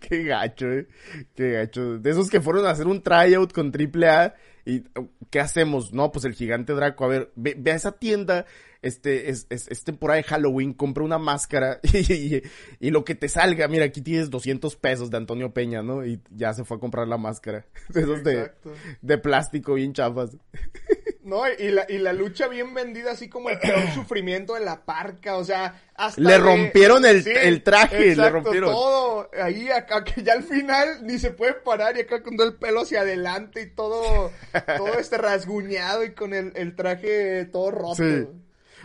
[0.00, 0.86] Qué gacho, eh.
[1.34, 1.98] Qué gacho.
[1.98, 4.84] De esos que fueron a hacer un tryout con AAA y
[5.30, 5.92] ¿qué hacemos?
[5.92, 8.46] No, pues el gigante Draco, a ver, ve, ve a esa tienda
[8.82, 12.42] este, es, es, temporada de Halloween, compra una máscara y,
[12.80, 16.04] y, lo que te salga, mira, aquí tienes 200 pesos de Antonio Peña, ¿no?
[16.04, 17.64] Y ya se fue a comprar la máscara.
[17.94, 18.50] Esos de,
[19.00, 20.36] de plástico bien chafas.
[21.24, 24.84] No, y la, y la lucha bien vendida, así como el peor sufrimiento de la
[24.84, 26.20] parca, o sea, hasta.
[26.20, 28.72] Le rompieron el, el traje, le rompieron.
[28.72, 32.48] Todo, ahí, acá, que ya al final ni se puede parar y acá con todo
[32.48, 34.32] el pelo hacia adelante y todo,
[34.76, 38.02] todo este rasguñado y con el, el traje todo roto.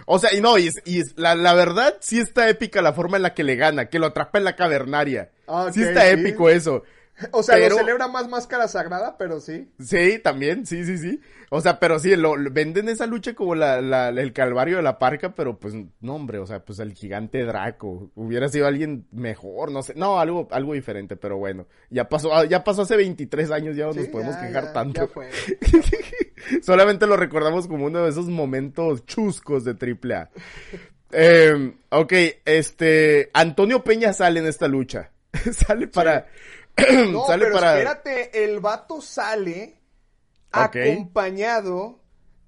[0.09, 3.23] O sea, y no, y, y la, la, verdad sí está épica la forma en
[3.23, 5.31] la que le gana, que lo atrapa en la cavernaria.
[5.73, 6.84] sí está épico eso.
[7.31, 9.72] O sea, lo celebra más máscara sagrada, pero sí.
[9.80, 11.19] Sí, también, sí, sí, sí.
[11.49, 14.99] O sea, pero sí, lo, venden esa lucha como la, la, el calvario de la
[14.99, 18.11] parca, pero pues, no, hombre, o sea, pues el gigante Draco.
[18.15, 19.94] Hubiera sido alguien mejor, no sé.
[19.95, 21.68] No, algo, algo diferente, pero bueno.
[21.89, 25.10] Ya pasó, ah, ya pasó hace 23 años, ya no nos podemos quejar tanto.
[26.61, 30.30] Solamente lo recordamos como uno de esos momentos chuscos de AAA.
[31.11, 32.14] eh, ok,
[32.45, 35.11] este, Antonio Peña sale en esta lucha.
[35.52, 36.27] sale para...
[37.11, 39.79] no, pero espérate, el vato sale
[40.51, 41.99] acompañado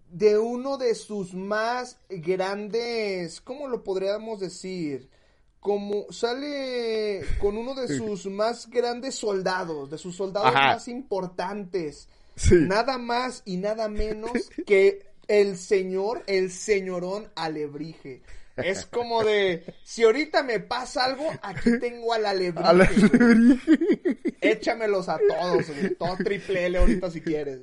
[0.10, 5.10] de uno de sus más grandes, ¿cómo lo podríamos decir?
[5.60, 12.08] Como sale con uno de sus más grandes soldados, de sus soldados más importantes.
[12.52, 14.32] Nada más y nada menos
[14.66, 18.22] que el señor, el señorón Alebrije.
[18.64, 22.68] Es como de, si ahorita me pasa algo, aquí tengo al alebrije.
[24.42, 25.66] Échamelos a todos,
[25.98, 27.60] todo triple L ahorita si quieres.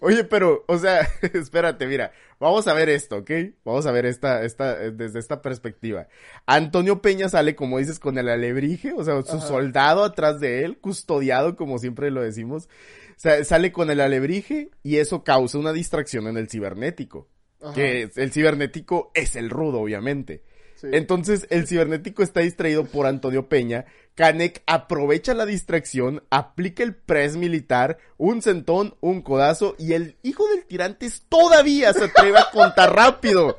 [0.00, 1.00] Oye, pero, o sea,
[1.34, 3.30] espérate, mira, vamos a ver esto, ¿ok?
[3.64, 6.08] Vamos a ver esta, esta, desde esta perspectiva.
[6.46, 10.78] Antonio Peña sale, como dices, con el alebrije, o sea, su soldado atrás de él,
[10.78, 12.68] custodiado, como siempre lo decimos,
[13.16, 17.28] sale con el alebrije y eso causa una distracción en el cibernético.
[17.74, 20.42] Que el cibernético es el rudo, obviamente.
[20.82, 23.86] Entonces el cibernético está distraído por Antonio Peña.
[24.14, 30.46] Canek aprovecha la distracción, aplica el press militar, un centón, un codazo y el hijo
[30.48, 33.58] del tirantes todavía se atreve a contar rápido.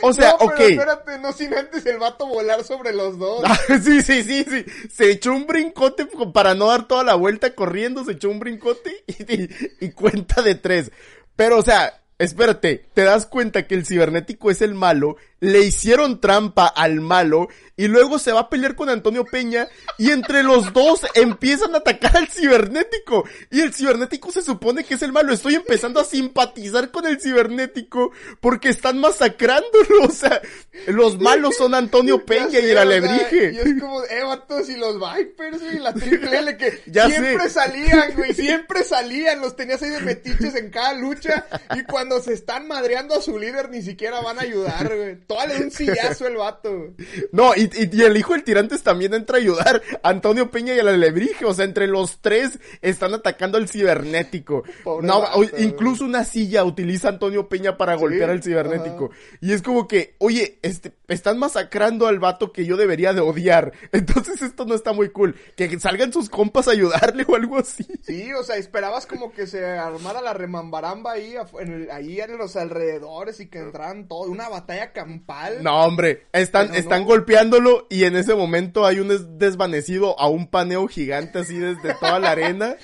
[0.00, 0.54] O sea, no, ok.
[0.56, 3.44] Pero espérate, no sin antes el vato volar sobre los dos.
[3.84, 4.64] sí, sí, sí, sí.
[4.90, 9.04] Se echó un brincote para no dar toda la vuelta corriendo, se echó un brincote
[9.06, 9.48] y, y,
[9.80, 10.90] y cuenta de tres.
[11.36, 16.20] Pero, o sea, espérate, te das cuenta que el cibernético es el malo, le hicieron
[16.20, 19.66] trampa al malo y luego se va a pelear con Antonio Peña
[19.98, 24.94] y entre los dos empiezan a atacar al cibernético y el cibernético se supone que
[24.94, 25.32] es el malo.
[25.32, 29.82] Estoy empezando a simpatizar con el cibernético porque están masacrándolo.
[30.02, 30.42] O sea,
[30.88, 33.52] los malos son Antonio Peña y el o sea, alebrije.
[33.52, 37.44] y es como, eh, vatos, y los Vipers, y la triple L que Ya siempre
[37.44, 37.50] sé.
[37.50, 42.34] salían, güey, siempre salían, los tenías ahí de metiches en cada lucha, y cuando se
[42.34, 45.16] están madreando a su líder ni siquiera van a ayudar, güey.
[45.60, 46.94] Un sillazo el vato.
[47.32, 50.74] No, y, y- y el hijo del tirantes también entra a ayudar a Antonio Peña
[50.74, 51.44] y al alebrije.
[51.44, 54.62] O sea, entre los tres están atacando al cibernético.
[54.84, 55.64] Pobre no, vato, o- güey.
[55.64, 59.10] incluso una silla utiliza Antonio Peña para golpear al cibernético.
[59.40, 63.72] Y es como que, oye, este, están masacrando al vato que yo debería de odiar.
[63.92, 65.34] Entonces esto no está muy cool.
[65.56, 67.86] Que salgan sus compas a ayudarle o algo así.
[68.02, 72.36] Sí, o sea, esperabas como que se armara la remambaramba ahí, en el- ahí en
[72.38, 75.21] los alrededores y que entraran todo, una batalla campal.
[75.62, 77.06] No, hombre, están, están no.
[77.08, 81.94] golpeándolo y en ese momento hay un des- desvanecido a un paneo gigante así desde
[81.94, 82.76] toda la arena.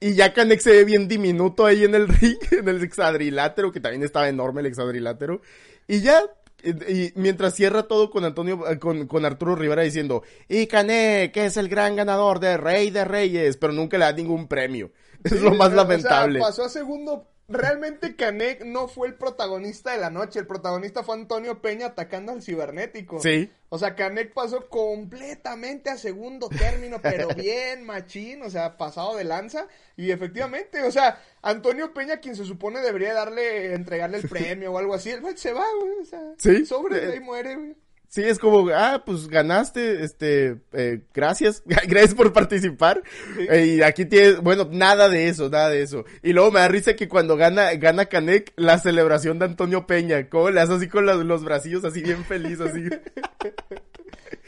[0.00, 3.80] Y ya Canek se ve bien diminuto ahí en el ring, en el hexadrilátero, que
[3.80, 5.40] también estaba enorme el hexadrilátero.
[5.88, 6.22] Y ya,
[6.62, 11.56] y, mientras cierra todo con Antonio, eh, con, con Arturo Rivera diciendo, y que es
[11.56, 14.90] el gran ganador de Rey de Reyes, pero nunca le da ningún premio.
[15.22, 16.40] Es lo más O sea, lamentable.
[16.40, 17.30] pasó a segundo.
[17.46, 20.38] Realmente Canek no fue el protagonista de la noche.
[20.38, 23.20] El protagonista fue Antonio Peña atacando al cibernético.
[23.20, 23.50] Sí.
[23.68, 29.24] O sea, Canek pasó completamente a segundo término, pero bien machín, o sea, pasado de
[29.24, 29.66] lanza.
[29.96, 34.78] Y efectivamente, o sea, Antonio Peña, quien se supone debería darle, entregarle el premio o
[34.78, 35.98] algo así, el se va, güey.
[36.00, 36.64] O sea, Sí.
[36.64, 37.76] sobre Eh, ahí muere, güey.
[38.14, 43.02] Sí, es como, ah, pues ganaste, este, eh, gracias, gracias por participar.
[43.50, 46.04] Eh, y aquí tienes, bueno, nada de eso, nada de eso.
[46.22, 50.28] Y luego me da risa que cuando gana, gana Canek, la celebración de Antonio Peña,
[50.28, 52.84] como le hace así con los, los bracillos así bien feliz, así.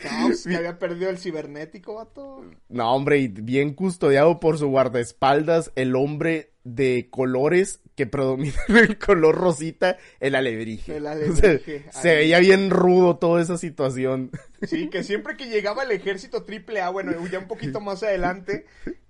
[0.05, 2.45] No, pues, que había perdido el cibernético, vato.
[2.69, 8.99] No, hombre, y bien custodiado por su guardaespaldas, el hombre de colores que predomina el
[8.99, 10.97] color rosita, el alebrije.
[10.97, 14.31] El O alebrije, sea, se veía bien rudo toda esa situación.
[14.63, 18.67] Sí, que siempre que llegaba el ejército triple A, bueno, ya un poquito más adelante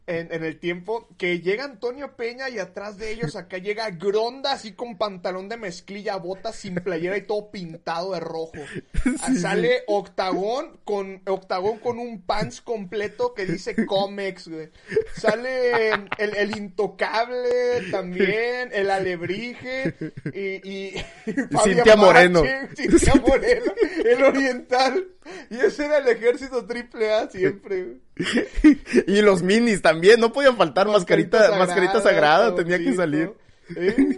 [0.07, 4.53] en, en el tiempo, que llega Antonio Peña y atrás de ellos acá llega Gronda
[4.53, 8.53] así con pantalón de mezclilla, botas sin playera y todo pintado de rojo.
[9.41, 14.70] Sale Octagón con Octagón con un pants completo que dice Comex, güey.
[15.16, 19.95] Sale el, el intocable también, el alebrije
[20.33, 22.43] y, y, y Cintia Moreno.
[22.77, 23.73] Cintia Moreno,
[24.05, 25.09] el oriental.
[25.51, 28.06] Y ese era el ejército triple A siempre, güey.
[29.07, 33.33] y los minis también, no podían faltar mascarita, Mascarita mascarita sagrada, tenía que salir.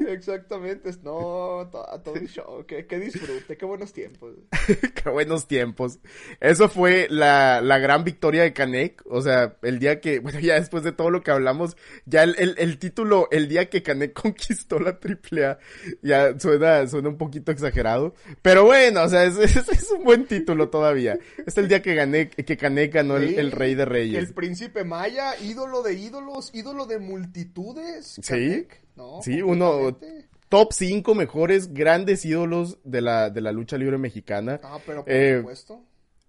[0.09, 0.91] Exactamente.
[1.03, 2.65] No, to- todo un show.
[2.67, 4.35] Qué, qué disfrute, qué buenos tiempos.
[5.03, 5.99] Qué buenos tiempos.
[6.41, 9.03] Eso fue la, la gran victoria de Canek.
[9.07, 12.35] O sea, el día que, bueno, ya después de todo lo que hablamos, ya el,
[12.39, 15.59] el, el título, el día que Canek conquistó la AAA,
[16.03, 18.15] ya suena, suena un poquito exagerado.
[18.43, 21.19] Pero bueno, o sea, es, es, es un buen título todavía.
[21.47, 24.19] Es el día que Canek, que Canek ganó el, Sí, el Rey de Reyes.
[24.29, 28.19] El príncipe maya, ídolo de ídolos, ídolo de multitudes.
[28.23, 28.67] Sí.
[29.23, 29.99] Sí, uno,
[30.49, 34.61] top 5 mejores grandes ídolos de la, de la lucha libre mexicana.
[34.63, 35.81] Ah, pero por Eh, supuesto.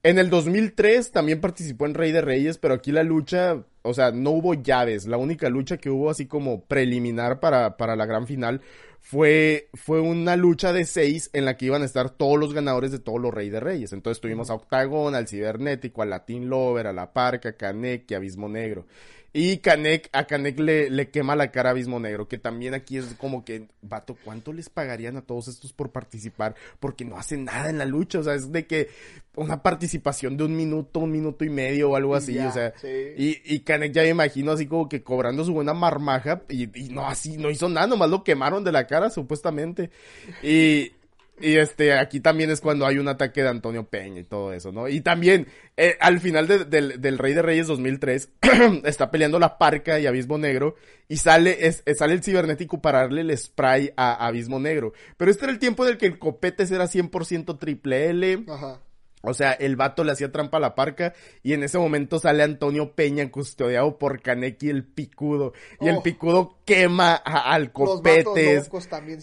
[0.02, 4.12] En el 2003 también participó en Rey de Reyes, pero aquí la lucha, o sea,
[4.12, 5.06] no hubo llaves.
[5.08, 8.62] La única lucha que hubo así como preliminar para, para la gran final
[9.02, 12.92] fue, fue una lucha de seis en la que iban a estar todos los ganadores
[12.92, 13.92] de todos los Rey de Reyes.
[13.92, 18.18] Entonces tuvimos a Octagon, al Cibernético, al Latin Lover, a La Parca, a Canek a
[18.18, 18.86] Abismo Negro.
[19.32, 22.98] Y Canek, a Canek le, le quema la cara a Abismo Negro, que también aquí
[22.98, 26.56] es como que, vato, ¿cuánto les pagarían a todos estos por participar?
[26.80, 28.90] Porque no hacen nada en la lucha, o sea, es de que
[29.36, 32.74] una participación de un minuto, un minuto y medio o algo así, ya, o sea,
[32.82, 32.88] sí.
[33.18, 36.90] y, y Canek ya me imagino así como que cobrando su buena marmaja y, y
[36.90, 39.92] no así, no hizo nada, nomás lo quemaron de la cara supuestamente.
[40.42, 40.92] Y,
[41.42, 44.72] Y este, aquí también es cuando hay un ataque de Antonio Peña y todo eso,
[44.72, 44.88] ¿no?
[44.88, 45.48] Y también,
[45.78, 48.30] eh, al final del Rey de Reyes 2003,
[48.84, 50.76] está peleando la parca y Abismo Negro,
[51.08, 54.94] y sale, es, sale el cibernético para darle el spray a, Abismo Negro.
[55.18, 58.46] Pero este era el tiempo en el que el Copetes era 100% triple L.
[58.48, 58.80] Ajá.
[59.22, 61.14] O sea, el vato le hacía trampa a la parca
[61.44, 65.54] y en ese momento sale Antonio Peña custodiado por Kaneki el picudo.
[65.82, 66.04] Y el oh.
[66.04, 68.70] picudo quema al copetes.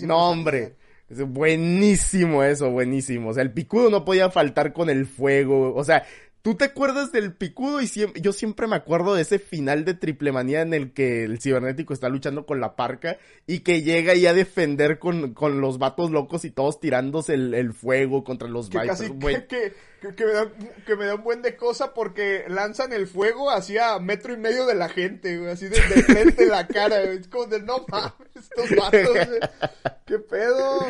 [0.02, 0.76] no, hombre.
[1.08, 3.30] Es buenísimo eso, buenísimo.
[3.30, 5.74] O sea, el picudo no podía faltar con el fuego.
[5.74, 6.04] O sea,
[6.46, 7.82] ¿Tú te acuerdas del picudo?
[7.82, 11.40] Y yo siempre me acuerdo de ese final de triple manía en el que el
[11.40, 13.18] cibernético está luchando con la parca
[13.48, 17.72] y que llega ahí a defender con, con los vatos locos y todos tirándose el,
[17.72, 19.72] fuego contra los que que, que,
[20.02, 20.50] me da,
[20.86, 24.66] que me da un buen de cosa porque lanzan el fuego hacia metro y medio
[24.66, 28.70] de la gente, así de, frente de la cara, Es como de no mames, estos
[28.76, 29.28] vatos,
[30.04, 30.86] ¿Qué pedo?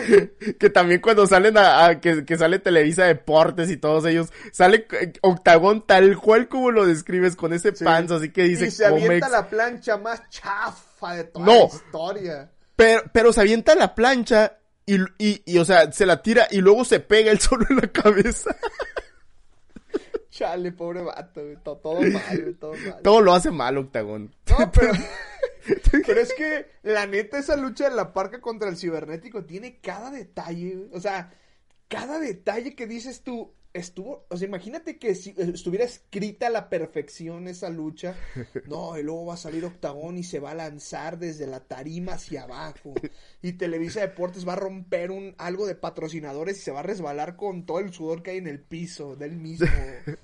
[0.58, 4.86] Que también cuando salen a, que, que, sale Televisa Deportes y todos ellos, sale
[5.22, 8.66] Octagón tal cual como lo describes, con ese panzo, así que dice.
[8.66, 12.50] Y se avienta la plancha más chafa de toda la historia.
[12.74, 16.58] Pero, pero se avienta la plancha y, y, y, o sea, se la tira y
[16.58, 18.56] luego se pega el solo en la cabeza.
[20.30, 23.02] Chale, pobre vato, todo, todo mal, todo mal.
[23.02, 24.34] Todo lo hace mal, Octagón.
[24.48, 24.92] No, pero...
[26.06, 30.10] pero es que, la neta, esa lucha de la parca contra el cibernético tiene cada
[30.10, 31.32] detalle, o sea,
[31.88, 36.50] cada detalle que dices tú, estuvo, o sea, imagínate que si eh, estuviera escrita a
[36.50, 38.14] la perfección esa lucha,
[38.66, 42.14] no, y luego va a salir Octagón y se va a lanzar desde la tarima
[42.14, 42.94] hacia abajo,
[43.42, 47.36] y Televisa Deportes va a romper un algo de patrocinadores y se va a resbalar
[47.36, 49.66] con todo el sudor que hay en el piso del mismo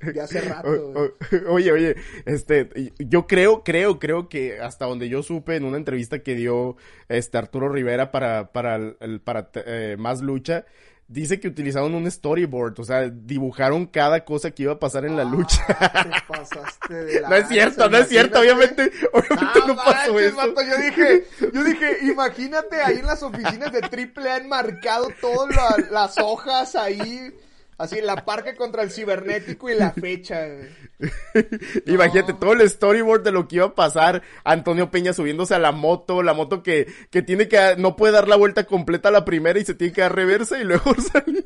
[0.00, 1.14] de hace rato.
[1.48, 1.96] oye, oye,
[2.26, 6.76] este, yo creo, creo, creo que hasta donde yo supe en una entrevista que dio
[7.08, 10.64] este Arturo Rivera para, para, el, para eh, Más Lucha,
[11.12, 15.16] dice que utilizaron un storyboard, o sea, dibujaron cada cosa que iba a pasar en
[15.16, 15.62] la lucha.
[17.28, 20.54] no es cierto, no es cierto, obviamente, obviamente no, pasó eso.
[20.54, 26.74] yo dije, yo dije, imagínate ahí en las oficinas de AAA enmarcado todas las hojas
[26.74, 27.32] ahí
[27.82, 30.46] Así, la parca contra el cibernético y la fecha.
[31.86, 34.22] Imagínate todo el storyboard de lo que iba a pasar.
[34.44, 38.28] Antonio Peña subiéndose a la moto, la moto que, que tiene que, no puede dar
[38.28, 41.42] la vuelta completa a la primera y se tiene que dar reversa y luego salir.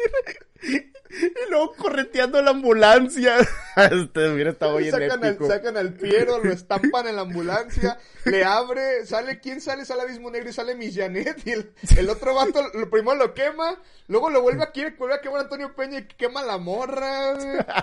[1.20, 3.36] Y luego correteando la ambulancia.
[3.76, 8.44] este hubiera estado bien sacan Al, sacan al Piero, lo estampan en la ambulancia, le
[8.44, 9.84] abre, sale, ¿quién sale?
[9.84, 13.80] Sale Abismo Negro y sale Millanet y el, el otro vato lo primero lo quema,
[14.08, 17.34] luego lo vuelve a, vuelve a quemar Antonio Peña y quema la morra,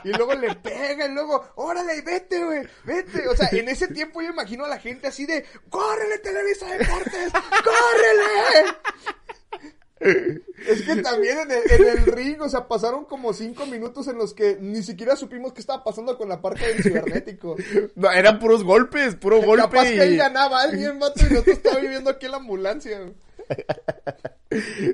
[0.03, 3.27] y luego le pega y luego, órale, vete, güey, vete.
[3.27, 7.31] O sea, en ese tiempo yo imagino a la gente así de, ¡córrele, Televisa Deportes!
[7.63, 8.77] ¡Córrele!
[10.03, 14.57] Es que también en el, ring, o sea, pasaron como cinco minutos en los que
[14.59, 17.55] ni siquiera supimos qué estaba pasando con la parte del cibernético.
[17.95, 19.63] No, eran puros golpes, puro golpe.
[19.63, 22.99] Capaz que ahí ganaba alguien, vato, y nosotros estaba viviendo aquí en la ambulancia.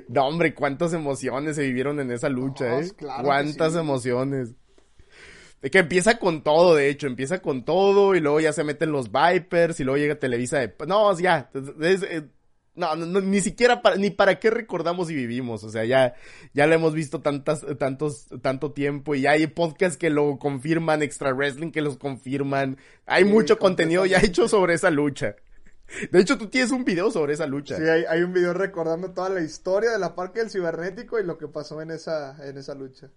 [0.08, 2.90] No, hombre, cuántas emociones se vivieron en esa lucha, eh.
[3.22, 4.54] cuántas emociones.
[5.60, 8.92] De que empieza con todo, de hecho, empieza con todo y luego ya se meten
[8.92, 10.74] los Vipers y luego llega Televisa de...
[10.86, 11.50] No, ya,
[11.82, 12.26] es, eh,
[12.74, 15.64] no, no, ni siquiera para, ni para qué recordamos y vivimos.
[15.64, 16.14] O sea, ya,
[16.54, 21.32] ya lo hemos visto tantas, tantos, tanto tiempo y hay podcasts que lo confirman, extra
[21.32, 22.78] wrestling que los confirman.
[23.06, 25.36] Hay mucho contenido ya hecho sobre esa lucha.
[26.12, 27.76] De hecho, tú tienes un video sobre esa lucha.
[27.76, 31.24] Sí, hay, hay un video recordando toda la historia de la parque del cibernético y
[31.24, 33.10] lo que pasó en esa, en esa lucha.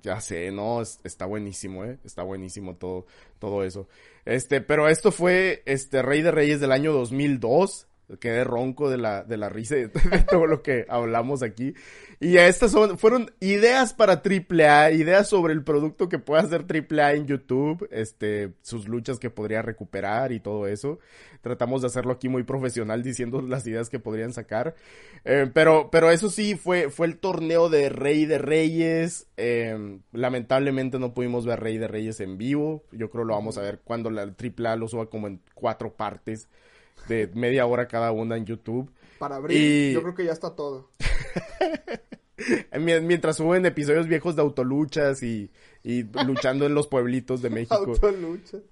[0.00, 1.98] Ya sé, no, está buenísimo, eh.
[2.04, 3.06] Está buenísimo todo,
[3.38, 3.88] todo eso.
[4.24, 7.88] Este, pero esto fue, este, Rey de Reyes del año 2002
[8.20, 11.74] quedé ronco de la, de la risa de, todo lo que hablamos aquí.
[12.20, 17.14] Y estas son, fueron ideas para AAA, ideas sobre el producto que puede hacer AAA
[17.14, 20.98] en YouTube, este, sus luchas que podría recuperar y todo eso.
[21.42, 24.74] Tratamos de hacerlo aquí muy profesional diciendo las ideas que podrían sacar.
[25.24, 29.26] Eh, pero, pero eso sí, fue, fue el torneo de Rey de Reyes.
[29.36, 32.84] Eh, lamentablemente no pudimos ver Rey de Reyes en vivo.
[32.92, 36.48] Yo creo lo vamos a ver cuando la AAA lo suba como en cuatro partes
[37.08, 38.90] de media hora cada una en YouTube.
[39.18, 40.90] Para abrir, yo creo que ya está todo.
[42.78, 45.50] Mientras suben episodios viejos de autoluchas y,
[45.82, 47.74] y luchando en los pueblitos de México.
[47.74, 48.62] Autoluchas.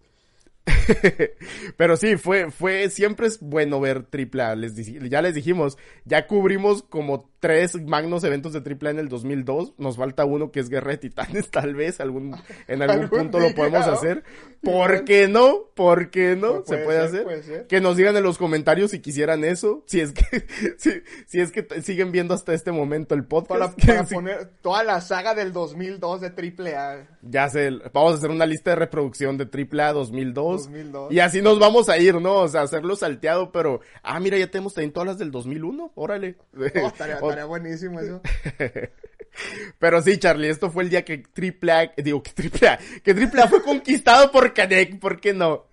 [1.77, 6.83] Pero sí, fue, fue, siempre es bueno ver triple Les, ya les dijimos, ya cubrimos
[6.83, 9.75] como tres magnos eventos de AAA en el 2002.
[9.77, 11.99] Nos falta uno que es Guerra de Titanes, tal vez.
[11.99, 12.37] Algún,
[12.69, 14.23] en algún punto lo podemos hacer.
[14.63, 15.65] ¿Por qué no?
[15.75, 16.63] ¿Por qué no?
[16.65, 17.67] Se puede hacer.
[17.67, 19.83] Que nos digan en los comentarios si quisieran eso.
[19.87, 20.47] Si es que,
[21.27, 23.77] si, es que siguen viendo hasta este momento el podcast.
[23.77, 27.09] Para, poner toda la saga del 2002 de AAA.
[27.23, 30.63] Ya sé, vamos a hacer una lista de reproducción de AAA 2002.
[30.67, 31.13] 2002.
[31.13, 32.37] Y así nos vamos a ir, ¿no?
[32.37, 35.91] O sea, hacerlo salteado, pero, ah, mira, ya tenemos también todas las del 2001.
[35.97, 36.37] Órale.
[36.73, 38.21] estaría buenísimo eso.
[39.79, 43.15] Pero sí, Charlie, esto fue el día que AAA, digo que AAA, que
[43.49, 45.67] fue conquistado por Canek, ¿por qué no?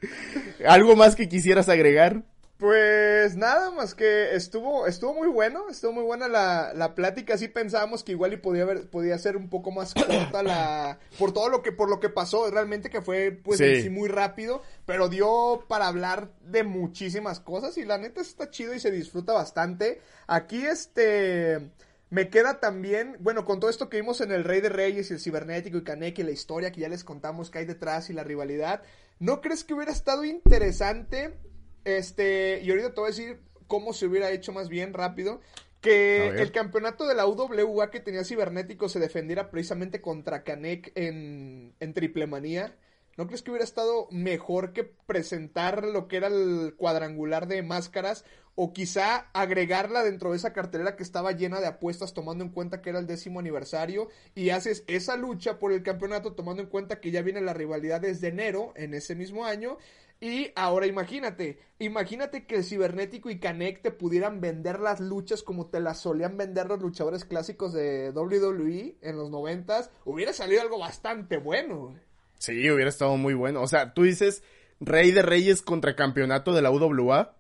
[0.65, 2.23] ¿Algo más que quisieras agregar?
[2.59, 7.47] Pues nada más que estuvo, estuvo muy bueno, estuvo muy buena la, la plática, sí
[7.47, 11.47] pensábamos que igual y podía haber, podía ser un poco más corta la, por todo
[11.47, 13.89] lo que, por lo que pasó, realmente que fue pues sí.
[13.89, 18.81] muy rápido, pero dio para hablar de muchísimas cosas y la neta está chido y
[18.81, 20.01] se disfruta bastante.
[20.27, 21.71] Aquí este,
[22.09, 25.13] me queda también, bueno, con todo esto que vimos en el Rey de Reyes y
[25.13, 28.25] el Cibernético y Kaneki, la historia que ya les contamos que hay detrás y la
[28.25, 28.81] rivalidad,
[29.17, 31.37] ¿no crees que hubiera estado interesante
[31.85, 35.41] este, y ahorita te voy a decir cómo se hubiera hecho más bien rápido.
[35.81, 41.73] Que el campeonato de la UWA que tenía Cibernético se defendiera precisamente contra Canek en,
[41.79, 42.75] en Triple Manía.
[43.15, 48.25] ¿No crees que hubiera estado mejor que presentar lo que era el cuadrangular de máscaras
[48.55, 52.81] o quizá agregarla dentro de esa cartelera que estaba llena de apuestas tomando en cuenta
[52.81, 56.99] que era el décimo aniversario y haces esa lucha por el campeonato tomando en cuenta
[56.99, 59.77] que ya viene la rivalidad desde enero en ese mismo año
[60.21, 65.67] y ahora imagínate, imagínate que el Cibernético y Canek te pudieran vender las luchas como
[65.67, 70.77] te las solían vender los luchadores clásicos de WWE en los noventas, hubiera salido algo
[70.77, 71.95] bastante bueno.
[72.37, 73.61] Sí, hubiera estado muy bueno.
[73.61, 74.43] O sea, tú dices
[74.81, 77.37] Rey de Reyes contra campeonato de la UWA.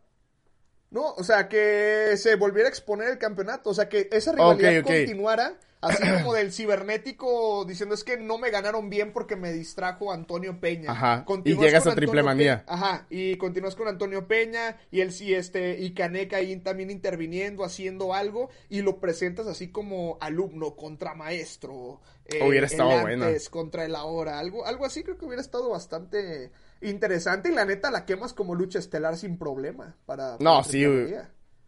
[0.91, 4.83] No, o sea, que se volviera a exponer el campeonato, o sea, que esa rivalidad
[4.83, 10.11] continuara Así como del cibernético diciendo es que no me ganaron bien porque me distrajo
[10.11, 10.91] Antonio Peña.
[10.91, 11.25] Ajá.
[11.45, 12.63] y llegas a triple manía.
[12.67, 13.05] Ajá.
[13.09, 18.13] Y continúas con Antonio Peña y el sí este y Caneca ahí también interviniendo, haciendo
[18.13, 22.01] algo y lo presentas así como alumno contra maestro.
[22.25, 23.25] Eh, hubiera estado bueno.
[23.49, 26.51] contra el ahora, algo algo así creo que hubiera estado bastante
[26.81, 30.85] interesante y la neta la quemas como lucha estelar sin problema para, No, sí,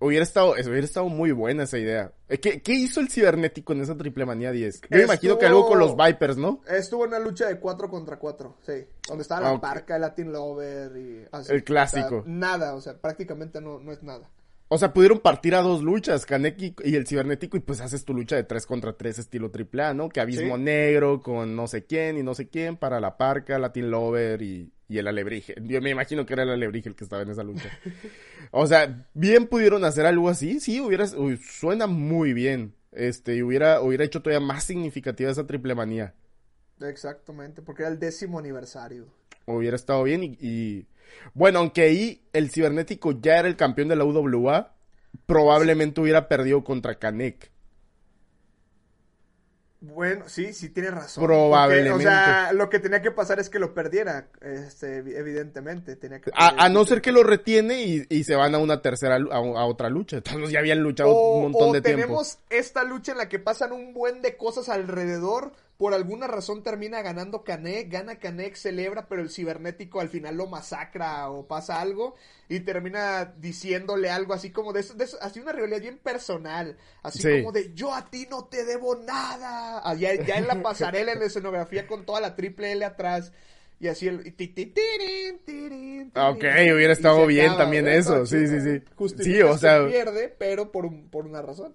[0.01, 2.11] Hubiera estado, hubiera estado muy buena esa idea.
[2.27, 4.81] Eh, ¿Qué, qué hizo el cibernético en esa triple manía 10?
[4.89, 6.61] Yo me imagino que algo con los Vipers, ¿no?
[6.67, 8.73] Estuvo en una lucha de 4 contra 4, sí.
[9.07, 11.53] Donde estaba la parca, el Latin Lover y así.
[11.53, 12.23] El clásico.
[12.25, 14.27] nada, o sea, prácticamente no, no es nada.
[14.69, 18.13] O sea, pudieron partir a dos luchas, Kaneki y el cibernético, y pues haces tu
[18.13, 20.09] lucha de 3 contra 3 estilo triple A, ¿no?
[20.09, 23.91] Que abismo negro con no sé quién y no sé quién para la parca, Latin
[23.91, 25.55] Lover y y el alebrije.
[25.61, 27.69] Yo me imagino que era el alebrije el que estaba en esa lucha.
[28.51, 32.75] o sea, bien pudieron hacer algo así, sí, hubiera, suena muy bien.
[32.91, 36.13] Este, y hubiera, hubiera hecho todavía más significativa esa triple manía.
[36.81, 39.07] Exactamente, porque era el décimo aniversario.
[39.45, 40.87] Hubiera estado bien y, y...
[41.33, 44.75] bueno, aunque ahí el cibernético ya era el campeón de la UWA,
[45.25, 47.49] probablemente hubiera perdido contra Kanek.
[49.83, 51.25] Bueno, sí, sí tiene razón.
[51.25, 51.91] Probablemente.
[51.91, 55.95] o sea, lo que tenía que pasar es que lo perdiera, este, evidentemente.
[55.95, 59.15] Tenía que a, no ser que lo retiene y, y, se van a una tercera,
[59.15, 60.17] a, otra lucha.
[60.17, 62.01] Entonces ya habían luchado un montón de tiempo.
[62.01, 65.51] tenemos esta lucha en la que pasan un buen de cosas alrededor
[65.81, 70.45] por alguna razón termina ganando Canek, gana Canek, celebra, pero el cibernético al final lo
[70.45, 72.13] masacra o pasa algo
[72.47, 77.51] y termina diciéndole algo así como de de así una realidad bien personal, así como
[77.51, 81.25] de yo a ti no te debo nada, ah, ya, en la pasarela en la
[81.25, 83.31] escenografía con toda la triple L atrás.
[83.79, 84.19] Y así el...
[86.15, 86.43] Ok,
[86.75, 88.83] hubiera estado bien también eso, sí, sí, sí.
[89.23, 89.87] Sí, o sea...
[89.87, 91.73] pierde, pero por, por una razón.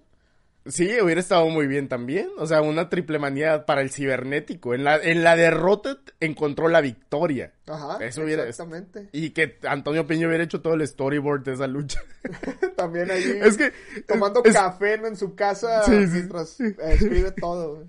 [0.69, 2.29] Sí, hubiera estado muy bien también.
[2.37, 4.73] O sea, una triple manía para el cibernético.
[4.73, 7.53] En la, en la derrota encontró la victoria.
[7.67, 8.03] Ajá.
[8.03, 9.09] Eso hubiera, exactamente.
[9.11, 12.01] Y que Antonio Peña hubiera hecho todo el storyboard de esa lucha.
[12.75, 13.39] también ahí.
[13.41, 13.71] Es que.
[14.07, 17.85] Tomando café en su casa sí, mientras escribe todo.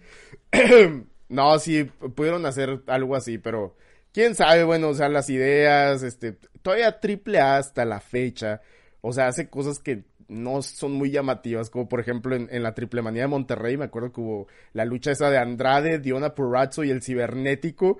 [1.29, 1.85] no, sí,
[2.15, 3.77] pudieron hacer algo así, pero.
[4.13, 6.39] Quién sabe, bueno, o sea, las ideas, este.
[6.63, 8.63] Todavía triple A hasta la fecha.
[9.01, 13.03] O sea, hace cosas que no son muy llamativas, como por ejemplo en, la triple
[13.03, 16.91] manía de Monterrey, me acuerdo que hubo la lucha esa de Andrade, Diona Purrazzo y
[16.91, 17.99] el cibernético,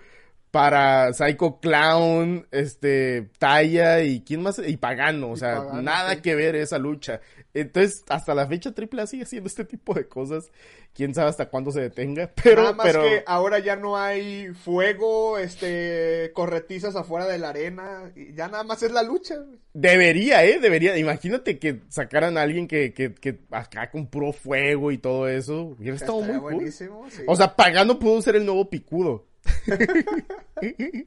[0.51, 6.23] para Psycho Clown, este, Taya y quién más, y Pagano, o sea, Pagano, nada sí.
[6.23, 7.21] que ver esa lucha.
[7.53, 10.51] Entonces, hasta la fecha AAA sigue haciendo este tipo de cosas.
[10.95, 14.49] Quién sabe hasta cuándo se detenga, pero, Nada más pero, que ahora ya no hay
[14.49, 19.37] fuego, este, corretizas afuera de la arena, y ya nada más es la lucha.
[19.75, 20.97] debería, eh, debería.
[20.97, 25.77] Imagínate que sacaran a alguien que, que, que acá con puro fuego y todo eso.
[25.79, 26.73] Hubiera estado muy cool.
[26.73, 26.87] sí.
[27.27, 29.28] O sea, Pagano pudo ser el nuevo picudo.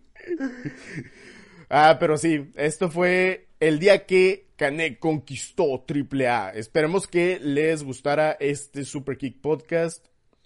[1.70, 6.52] ah, pero sí, esto fue el día que Canek conquistó AAA.
[6.52, 10.06] Esperemos que les gustara este Super Kick Podcast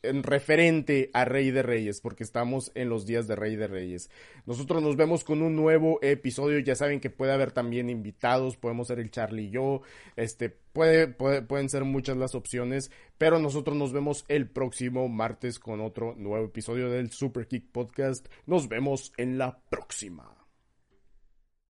[0.10, 4.10] en referente a Rey de Reyes, porque estamos en los días de Rey de Reyes.
[4.46, 6.60] Nosotros nos vemos con un nuevo episodio.
[6.60, 9.82] Ya saben que puede haber también invitados, podemos ser el Charlie y yo,
[10.16, 15.60] este, puede, puede- pueden ser muchas las opciones, pero nosotros nos vemos el próximo martes
[15.60, 18.28] con otro nuevo episodio del Super Kick Podcast.
[18.46, 20.45] Nos vemos en la próxima.